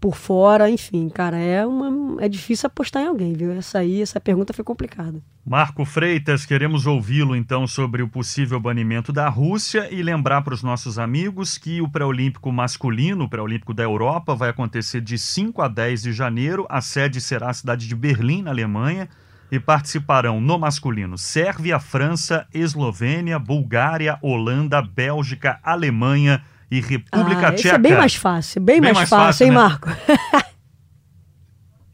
por 0.00 0.14
fora, 0.14 0.70
enfim, 0.70 1.08
cara, 1.08 1.38
é 1.38 1.66
uma 1.66 2.22
é 2.22 2.28
difícil 2.28 2.66
apostar 2.66 3.02
em 3.02 3.06
alguém, 3.06 3.32
viu? 3.32 3.52
Essa 3.52 3.78
aí, 3.78 4.00
essa 4.00 4.20
pergunta 4.20 4.52
foi 4.52 4.64
complicada. 4.64 5.20
Marco 5.44 5.84
Freitas, 5.84 6.44
queremos 6.44 6.86
ouvi-lo 6.86 7.36
então 7.36 7.66
sobre 7.66 8.02
o 8.02 8.08
possível 8.08 8.58
banimento 8.58 9.12
da 9.12 9.28
Rússia 9.28 9.88
e 9.92 10.02
lembrar 10.02 10.42
para 10.42 10.54
os 10.54 10.62
nossos 10.62 10.98
amigos 10.98 11.56
que 11.56 11.80
o 11.80 11.88
pré-olímpico 11.88 12.50
masculino, 12.50 13.24
o 13.24 13.28
pré-olímpico 13.28 13.72
da 13.72 13.84
Europa, 13.84 14.34
vai 14.34 14.50
acontecer 14.50 15.00
de 15.00 15.16
5 15.16 15.62
a 15.62 15.68
10 15.68 16.02
de 16.02 16.12
janeiro. 16.12 16.66
A 16.68 16.80
sede 16.80 17.20
será 17.20 17.50
a 17.50 17.54
cidade 17.54 17.86
de 17.86 17.94
Berlim, 17.94 18.42
na 18.42 18.50
Alemanha, 18.50 19.08
e 19.50 19.60
participarão 19.60 20.40
no 20.40 20.58
masculino 20.58 21.16
Sérvia, 21.16 21.78
França, 21.78 22.46
Eslovênia, 22.52 23.38
Bulgária, 23.38 24.18
Holanda, 24.20 24.82
Bélgica, 24.82 25.60
Alemanha 25.62 26.42
e 26.70 26.80
República 26.80 27.48
ah, 27.48 27.52
Tcheca. 27.52 27.68
Isso 27.68 27.74
é 27.74 27.78
bem 27.78 27.94
mais 27.94 28.14
fácil, 28.14 28.60
bem, 28.60 28.80
bem 28.80 28.92
mais, 28.92 28.96
mais, 28.96 29.08
fácil, 29.08 29.26
fácil 29.26 29.44
hein, 29.44 29.50
né? 29.50 29.56
Marco? 29.56 29.88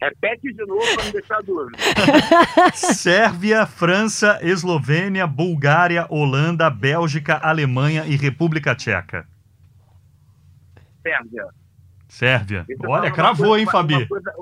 Repete 0.03 0.53
de 0.53 0.65
novo 0.65 0.81
para 0.95 1.05
não 1.05 1.11
deixar 1.11 1.41
dúvida. 1.43 1.77
Sérvia, 2.73 3.65
França, 3.65 4.37
Eslovênia, 4.41 5.25
Bulgária, 5.25 6.05
Holanda, 6.09 6.69
Bélgica, 6.69 7.37
Alemanha 7.37 8.05
e 8.05 8.17
República 8.17 8.75
Tcheca. 8.75 9.25
Sérvia. 11.01 11.45
Sérvia. 12.09 12.65
Olha, 12.85 13.11
cravou, 13.11 13.47
coisa, 13.49 13.61
hein, 13.61 13.71
Fabi? 13.71 14.07
Coisa... 14.07 14.33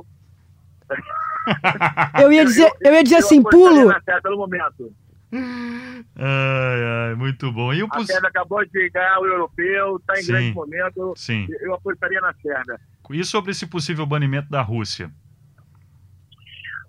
eu 2.22 2.32
ia 2.32 2.44
dizer, 2.44 2.66
eu, 2.82 2.92
eu 2.92 2.94
ia 2.96 3.04
dizer 3.04 3.18
assim, 3.18 3.42
pulo. 3.42 3.94
Pelo 4.24 4.38
momento. 4.38 4.92
Ai, 5.34 6.84
ai, 6.84 7.16
muito 7.16 7.52
bom. 7.52 7.74
E 7.74 7.84
o 7.84 7.88
A 7.92 8.04
Sérvia 8.04 8.30
acabou 8.30 8.66
de 8.66 8.90
ganhar 8.90 9.20
o 9.20 9.26
europeu, 9.26 9.98
está 9.98 10.14
em 10.20 10.24
Sim. 10.24 10.32
grande 10.32 10.54
momento. 10.54 11.14
Sim. 11.16 11.48
Eu 11.62 11.74
apostaria 11.74 12.20
na 12.20 12.34
Sérvia. 12.34 12.80
E 13.10 13.26
sobre 13.26 13.52
esse 13.52 13.68
possível 13.68 14.06
banimento 14.06 14.50
da 14.50 14.62
Rússia? 14.62 15.12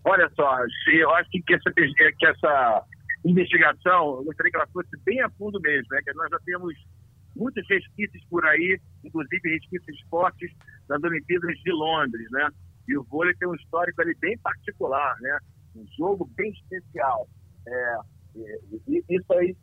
Olha 0.04 0.30
só, 0.34 0.58
eu 0.92 1.10
acho 1.14 1.30
que 1.30 1.54
essa, 1.54 1.72
que 1.72 2.26
essa 2.26 2.84
investigação, 3.24 4.16
eu 4.18 4.24
gostaria 4.24 4.50
que 4.50 4.56
ela 4.56 4.66
fosse 4.72 4.90
bem 5.04 5.20
a 5.20 5.30
fundo 5.30 5.60
mesmo, 5.60 5.86
né? 5.90 6.00
que 6.02 6.12
nós 6.14 6.28
já 6.28 6.38
temos 6.44 6.74
muitos 7.36 7.64
resquícios 7.68 8.24
por 8.28 8.44
aí, 8.44 8.80
inclusive 9.04 9.48
resquícios 9.48 10.00
fortes 10.10 10.50
das 10.88 11.02
Olimpíadas 11.02 11.56
de 11.58 11.72
Londres, 11.72 12.26
né? 12.30 12.48
E 12.88 12.96
o 12.96 13.04
vôlei 13.04 13.34
tem 13.36 13.48
um 13.48 13.54
histórico 13.54 14.02
ali 14.02 14.14
bem 14.20 14.36
particular, 14.38 15.16
né? 15.20 15.38
Um 15.76 15.86
jogo 15.96 16.28
bem 16.36 16.50
especial. 16.50 17.28
É, 17.66 17.96
isso 18.34 19.32
aí, 19.32 19.56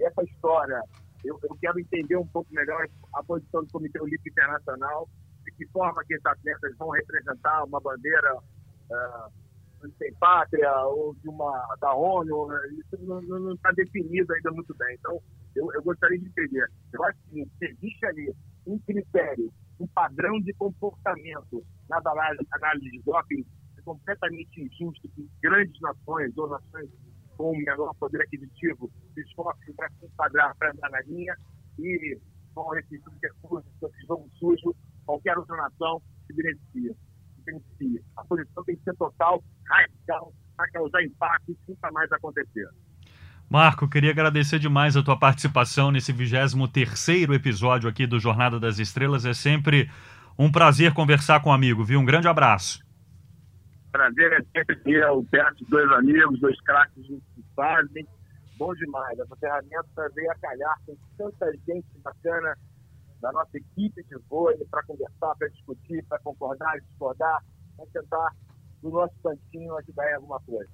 essa 0.00 0.22
história, 0.24 0.80
eu, 1.24 1.38
eu, 1.42 1.56
quero 1.60 1.78
entender 1.80 2.16
um 2.16 2.26
pouco 2.26 2.52
melhor 2.52 2.86
a 3.14 3.22
posição 3.22 3.64
do 3.64 3.70
Comitê 3.70 4.00
Olímpico 4.00 4.28
Internacional, 4.28 5.08
de 5.44 5.52
que 5.52 5.66
forma 5.68 6.02
que 6.04 6.14
esses 6.14 6.26
atletas 6.26 6.76
vão 6.76 6.90
representar 6.90 7.64
uma 7.64 7.80
bandeira 7.80 8.36
uh, 8.36 9.90
sem 9.98 10.12
pátria 10.14 10.72
ou 10.86 11.14
de 11.14 11.28
uma 11.28 11.76
da 11.80 11.94
ONU, 11.94 12.48
isso 12.72 13.04
não 13.04 13.54
está 13.54 13.70
definido 13.72 14.32
ainda 14.32 14.50
muito 14.52 14.74
bem. 14.76 14.96
Então, 14.98 15.20
eu, 15.54 15.72
eu, 15.72 15.82
gostaria 15.82 16.18
de 16.18 16.26
entender. 16.26 16.66
Eu 16.92 17.04
acho 17.04 17.18
que 17.30 17.48
existe 17.60 18.06
ali 18.06 18.34
um 18.66 18.78
critério, 18.80 19.52
um 19.78 19.86
padrão 19.88 20.40
de 20.40 20.52
comportamento 20.54 21.64
na 21.88 21.98
análise 21.98 22.90
de 22.90 23.02
doping 23.02 23.44
completamente 23.86 24.60
injusto 24.60 25.08
que 25.14 25.30
grandes 25.40 25.80
nações 25.80 26.36
ou 26.36 26.48
nações 26.48 26.90
com 27.36 27.56
menor 27.56 27.94
poder 27.98 28.22
aquisitivo 28.22 28.90
se 29.14 29.20
esforcem 29.20 29.74
para 29.74 29.88
se 29.90 30.06
enquadrar 30.06 30.56
para 30.56 30.70
andar 30.72 30.90
na 30.90 31.00
linha 31.02 31.34
e 31.78 32.18
com 32.54 32.74
esse 32.76 32.98
subterfúgio, 33.00 33.64
esse 33.82 34.06
jogo 34.06 34.28
sujo, 34.38 34.74
qualquer 35.04 35.36
outra 35.36 35.56
nação 35.56 36.00
se 36.26 36.34
beneficia. 36.34 36.94
Se 37.36 37.44
beneficia. 37.44 38.02
A 38.16 38.24
posição 38.24 38.64
tem 38.64 38.76
que 38.76 38.82
ser 38.82 38.94
total, 38.96 39.44
radical, 39.68 40.32
para 40.56 40.70
causar 40.70 41.02
impacto 41.02 41.52
e 41.52 41.70
nunca 41.70 41.92
mais 41.92 42.10
acontecer. 42.12 42.68
Marco, 43.48 43.88
queria 43.88 44.10
agradecer 44.10 44.58
demais 44.58 44.96
a 44.96 45.02
tua 45.02 45.18
participação 45.18 45.92
nesse 45.92 46.12
23º 46.12 47.34
episódio 47.34 47.88
aqui 47.88 48.06
do 48.06 48.18
Jornada 48.18 48.58
das 48.58 48.78
Estrelas. 48.78 49.24
É 49.24 49.34
sempre 49.34 49.88
um 50.38 50.50
prazer 50.50 50.92
conversar 50.92 51.40
com 51.40 51.50
um 51.50 51.52
amigo, 51.52 51.84
viu? 51.84 52.00
Um 52.00 52.04
grande 52.04 52.26
abraço. 52.26 52.85
Prazer 53.96 54.30
é 54.30 54.42
sempre 54.52 54.78
meu, 54.84 55.24
perto 55.30 55.56
de 55.56 55.70
dois 55.70 55.90
amigos, 55.92 56.38
dois 56.38 56.60
craques 56.60 57.02
que 57.06 57.42
fazem. 57.54 58.06
Bom 58.58 58.74
demais. 58.74 59.18
Essa 59.18 59.34
ferramenta 59.36 60.10
veio 60.14 60.30
a 60.30 60.34
calhar 60.34 60.78
com 60.84 60.94
tanta 61.16 61.50
gente 61.66 61.86
bacana 62.04 62.54
da 63.22 63.32
nossa 63.32 63.56
equipe 63.56 64.04
de 64.04 64.18
vôlei 64.28 64.62
para 64.70 64.82
conversar, 64.82 65.34
para 65.36 65.48
discutir, 65.48 66.04
para 66.10 66.18
concordar, 66.18 66.78
discordar, 66.78 67.42
para 67.74 67.86
tentar, 67.86 68.32
no 68.82 68.90
nosso 68.90 69.14
cantinho, 69.22 69.74
ajudar 69.78 70.10
em 70.10 70.14
alguma 70.16 70.40
coisa. 70.40 70.70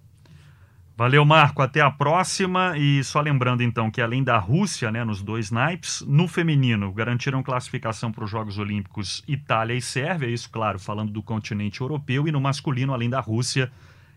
Valeu, 0.97 1.25
Marco. 1.25 1.63
Até 1.63 1.81
a 1.81 1.91
próxima. 1.91 2.77
E 2.77 3.03
só 3.03 3.21
lembrando, 3.21 3.63
então, 3.63 3.91
que 3.91 4.01
além 4.01 4.23
da 4.23 4.39
Rússia, 4.39 4.91
né, 4.91 5.05
nos 5.05 5.23
dois 5.23 5.51
naipes, 5.51 6.05
no 6.07 6.29
feminino 6.29 6.93
garantiram 6.93 7.43
classificação 7.43 8.13
para 8.13 8.25
os 8.25 8.31
Jogos 8.31 8.59
Olímpicos 8.59 9.23
Itália 9.27 9.75
e 9.75 9.81
Sérvia, 9.81 10.29
isso, 10.29 10.51
claro, 10.51 10.79
falando 10.79 11.11
do 11.11 11.23
continente 11.23 11.81
europeu, 11.81 12.29
e 12.29 12.33
no 12.33 12.41
masculino, 12.41 12.93
além 12.93 13.09
da 13.09 13.21
Rússia, 13.21 13.71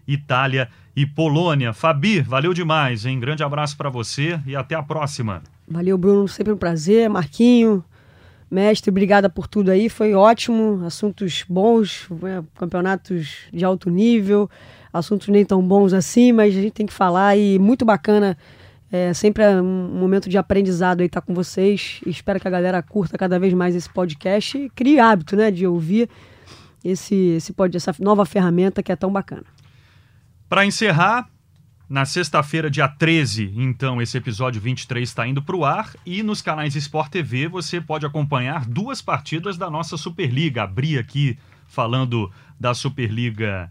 Itália 0.08 0.70
e 0.96 1.06
Polônia. 1.06 1.74
Fabi, 1.74 2.22
valeu 2.22 2.54
demais, 2.54 3.06
hein? 3.06 3.20
Grande 3.20 3.44
abraço 3.44 3.76
para 3.78 3.90
você 3.90 4.40
e 4.46 4.56
até 4.56 4.76
a 4.76 4.84
próxima. 4.84 5.42
Valeu, 5.68 5.98
Bruno. 5.98 6.28
Sempre 6.28 6.54
um 6.54 6.58
prazer. 6.58 7.10
Marquinho, 7.10 7.84
mestre, 8.52 8.92
obrigada 8.92 9.30
por 9.30 9.48
tudo 9.48 9.72
aí. 9.72 9.90
Foi 9.90 10.14
ótimo. 10.14 10.86
Assuntos 10.86 11.44
bons, 11.48 12.08
né, 12.22 12.44
campeonatos 12.56 13.48
de 13.52 13.66
alto 13.66 13.90
nível 13.90 14.50
assuntos 14.98 15.28
nem 15.28 15.46
tão 15.46 15.62
bons 15.62 15.94
assim, 15.94 16.32
mas 16.32 16.56
a 16.56 16.62
gente 16.62 16.74
tem 16.74 16.86
que 16.86 16.94
falar 16.94 17.38
e 17.38 17.60
muito 17.60 17.84
bacana. 17.84 18.38
É 18.92 19.14
sempre 19.14 19.44
é 19.44 19.62
um 19.62 19.90
momento 20.00 20.30
de 20.30 20.38
aprendizado 20.38 21.02
aí 21.02 21.08
estar 21.08 21.22
tá 21.22 21.28
com 21.28 21.34
vocês. 21.34 22.00
Espero 22.06 22.40
que 22.40 22.48
a 22.48 22.52
galera 22.52 22.82
curta 22.82 23.18
cada 23.18 23.38
vez 23.38 23.54
mais 23.54 23.76
esse 23.76 23.90
podcast 23.90 24.58
e 24.58 24.70
crie 24.70 25.00
hábito, 25.00 25.36
né, 25.36 25.52
de 25.52 25.68
ouvir 25.68 26.10
esse, 26.84 27.16
esse 27.16 27.52
pod, 27.52 27.76
essa 27.76 27.94
nova 28.00 28.26
ferramenta 28.26 28.82
que 28.82 28.92
é 28.92 28.96
tão 28.96 29.12
bacana. 29.12 29.44
Para 30.48 30.66
encerrar, 30.66 31.28
na 31.90 32.06
sexta-feira, 32.06 32.70
dia 32.70 32.88
13, 32.88 33.54
então, 33.56 34.02
esse 34.02 34.18
episódio 34.18 34.62
23 34.62 35.08
está 35.08 35.28
indo 35.28 35.42
para 35.42 35.56
o 35.56 35.66
ar 35.66 35.94
e 36.06 36.24
nos 36.24 36.42
canais 36.42 36.76
Sport 36.76 37.12
TV 37.12 37.48
você 37.48 37.82
pode 37.82 38.06
acompanhar 38.06 38.66
duas 38.66 39.02
partidas 39.02 39.58
da 39.58 39.70
nossa 39.70 39.98
Superliga. 39.98 40.64
Abri 40.64 40.98
aqui 40.98 41.38
falando 41.68 42.32
da 42.60 42.74
Superliga 42.74 43.70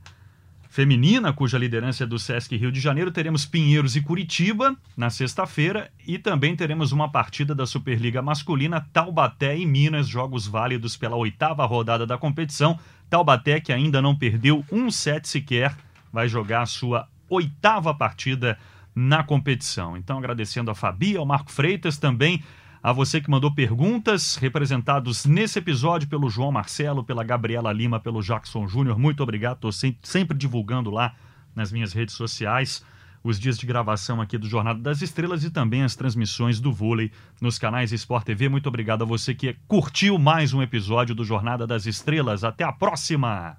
feminina, 0.75 1.33
cuja 1.33 1.57
liderança 1.57 2.03
é 2.03 2.07
do 2.07 2.18
Sesc 2.18 2.57
Rio 2.57 2.72
de 2.72 2.81
Janeiro, 2.81 3.12
teremos 3.12 3.47
Pinheiros 3.47 3.95
e 3.95 4.01
Curitiba 4.01 4.77
na 4.97 5.09
sexta-feira 5.09 5.89
e 6.05 6.18
também 6.18 6.57
teremos 6.57 6.91
uma 6.91 7.09
partida 7.09 7.55
da 7.55 7.64
Superliga 7.64 8.20
Masculina, 8.20 8.85
Taubaté 8.93 9.57
e 9.57 9.64
Minas, 9.64 10.09
jogos 10.09 10.49
válidos 10.49 10.97
pela 10.97 11.14
oitava 11.14 11.64
rodada 11.64 12.05
da 12.05 12.18
competição. 12.18 12.77
Taubaté, 13.09 13.61
que 13.61 13.72
ainda 13.72 14.03
não 14.03 14.16
perdeu 14.16 14.64
um 14.72 14.91
set 14.91 15.29
sequer, 15.29 15.77
vai 16.12 16.27
jogar 16.27 16.62
a 16.62 16.66
sua 16.66 17.07
oitava 17.31 17.95
partida 17.95 18.59
na 18.93 19.22
competição. 19.22 19.97
Então, 19.97 20.18
agradecendo 20.18 20.72
a 20.72 20.75
Fabi, 20.75 21.16
ao 21.16 21.25
Marco 21.25 21.53
Freitas 21.53 21.99
também 21.99 22.43
a 22.85 22.93
você 22.93 23.18
que 23.18 23.30
mandou 23.30 23.51
perguntas, 23.51 24.37
representados 24.37 25.24
nesse 25.24 25.59
episódio 25.59 26.07
pelo 26.07 26.28
João 26.28 26.53
Marcelo, 26.53 27.03
pela 27.03 27.24
Gabriela 27.24 27.72
Lima, 27.72 27.99
pelo 27.99 28.20
Jackson 28.20 28.68
Júnior. 28.68 28.99
Muito 28.99 29.22
obrigado, 29.22 29.55
estou 29.55 29.72
sempre 30.03 30.37
divulgando 30.37 30.91
lá 30.91 31.14
nas 31.57 31.72
minhas 31.72 31.95
redes 31.95 32.14
sociais 32.14 32.85
os 33.22 33.41
dias 33.41 33.57
de 33.57 33.64
gravação 33.64 34.20
aqui 34.20 34.37
do 34.37 34.47
Jornada 34.47 34.78
das 34.80 35.01
Estrelas 35.01 35.43
e 35.45 35.51
também 35.51 35.82
as 35.82 35.97
transmissões 35.97 36.61
do 36.61 36.70
vôlei 36.70 37.11
nos 37.41 37.59
canais 37.59 37.91
Sport 37.91 38.26
TV. 38.26 38.51
Muito 38.51 38.68
obrigado 38.68 39.01
a 39.01 39.07
você 39.07 39.35
que 39.35 39.57
curtiu 39.66 40.18
mais 40.18 40.53
um 40.53 40.61
episódio 40.61 41.14
do 41.14 41.24
Jornada 41.24 41.66
das 41.66 41.87
Estrelas. 41.87 42.45
Até 42.45 42.64
a 42.64 42.72
próxima! 42.72 43.57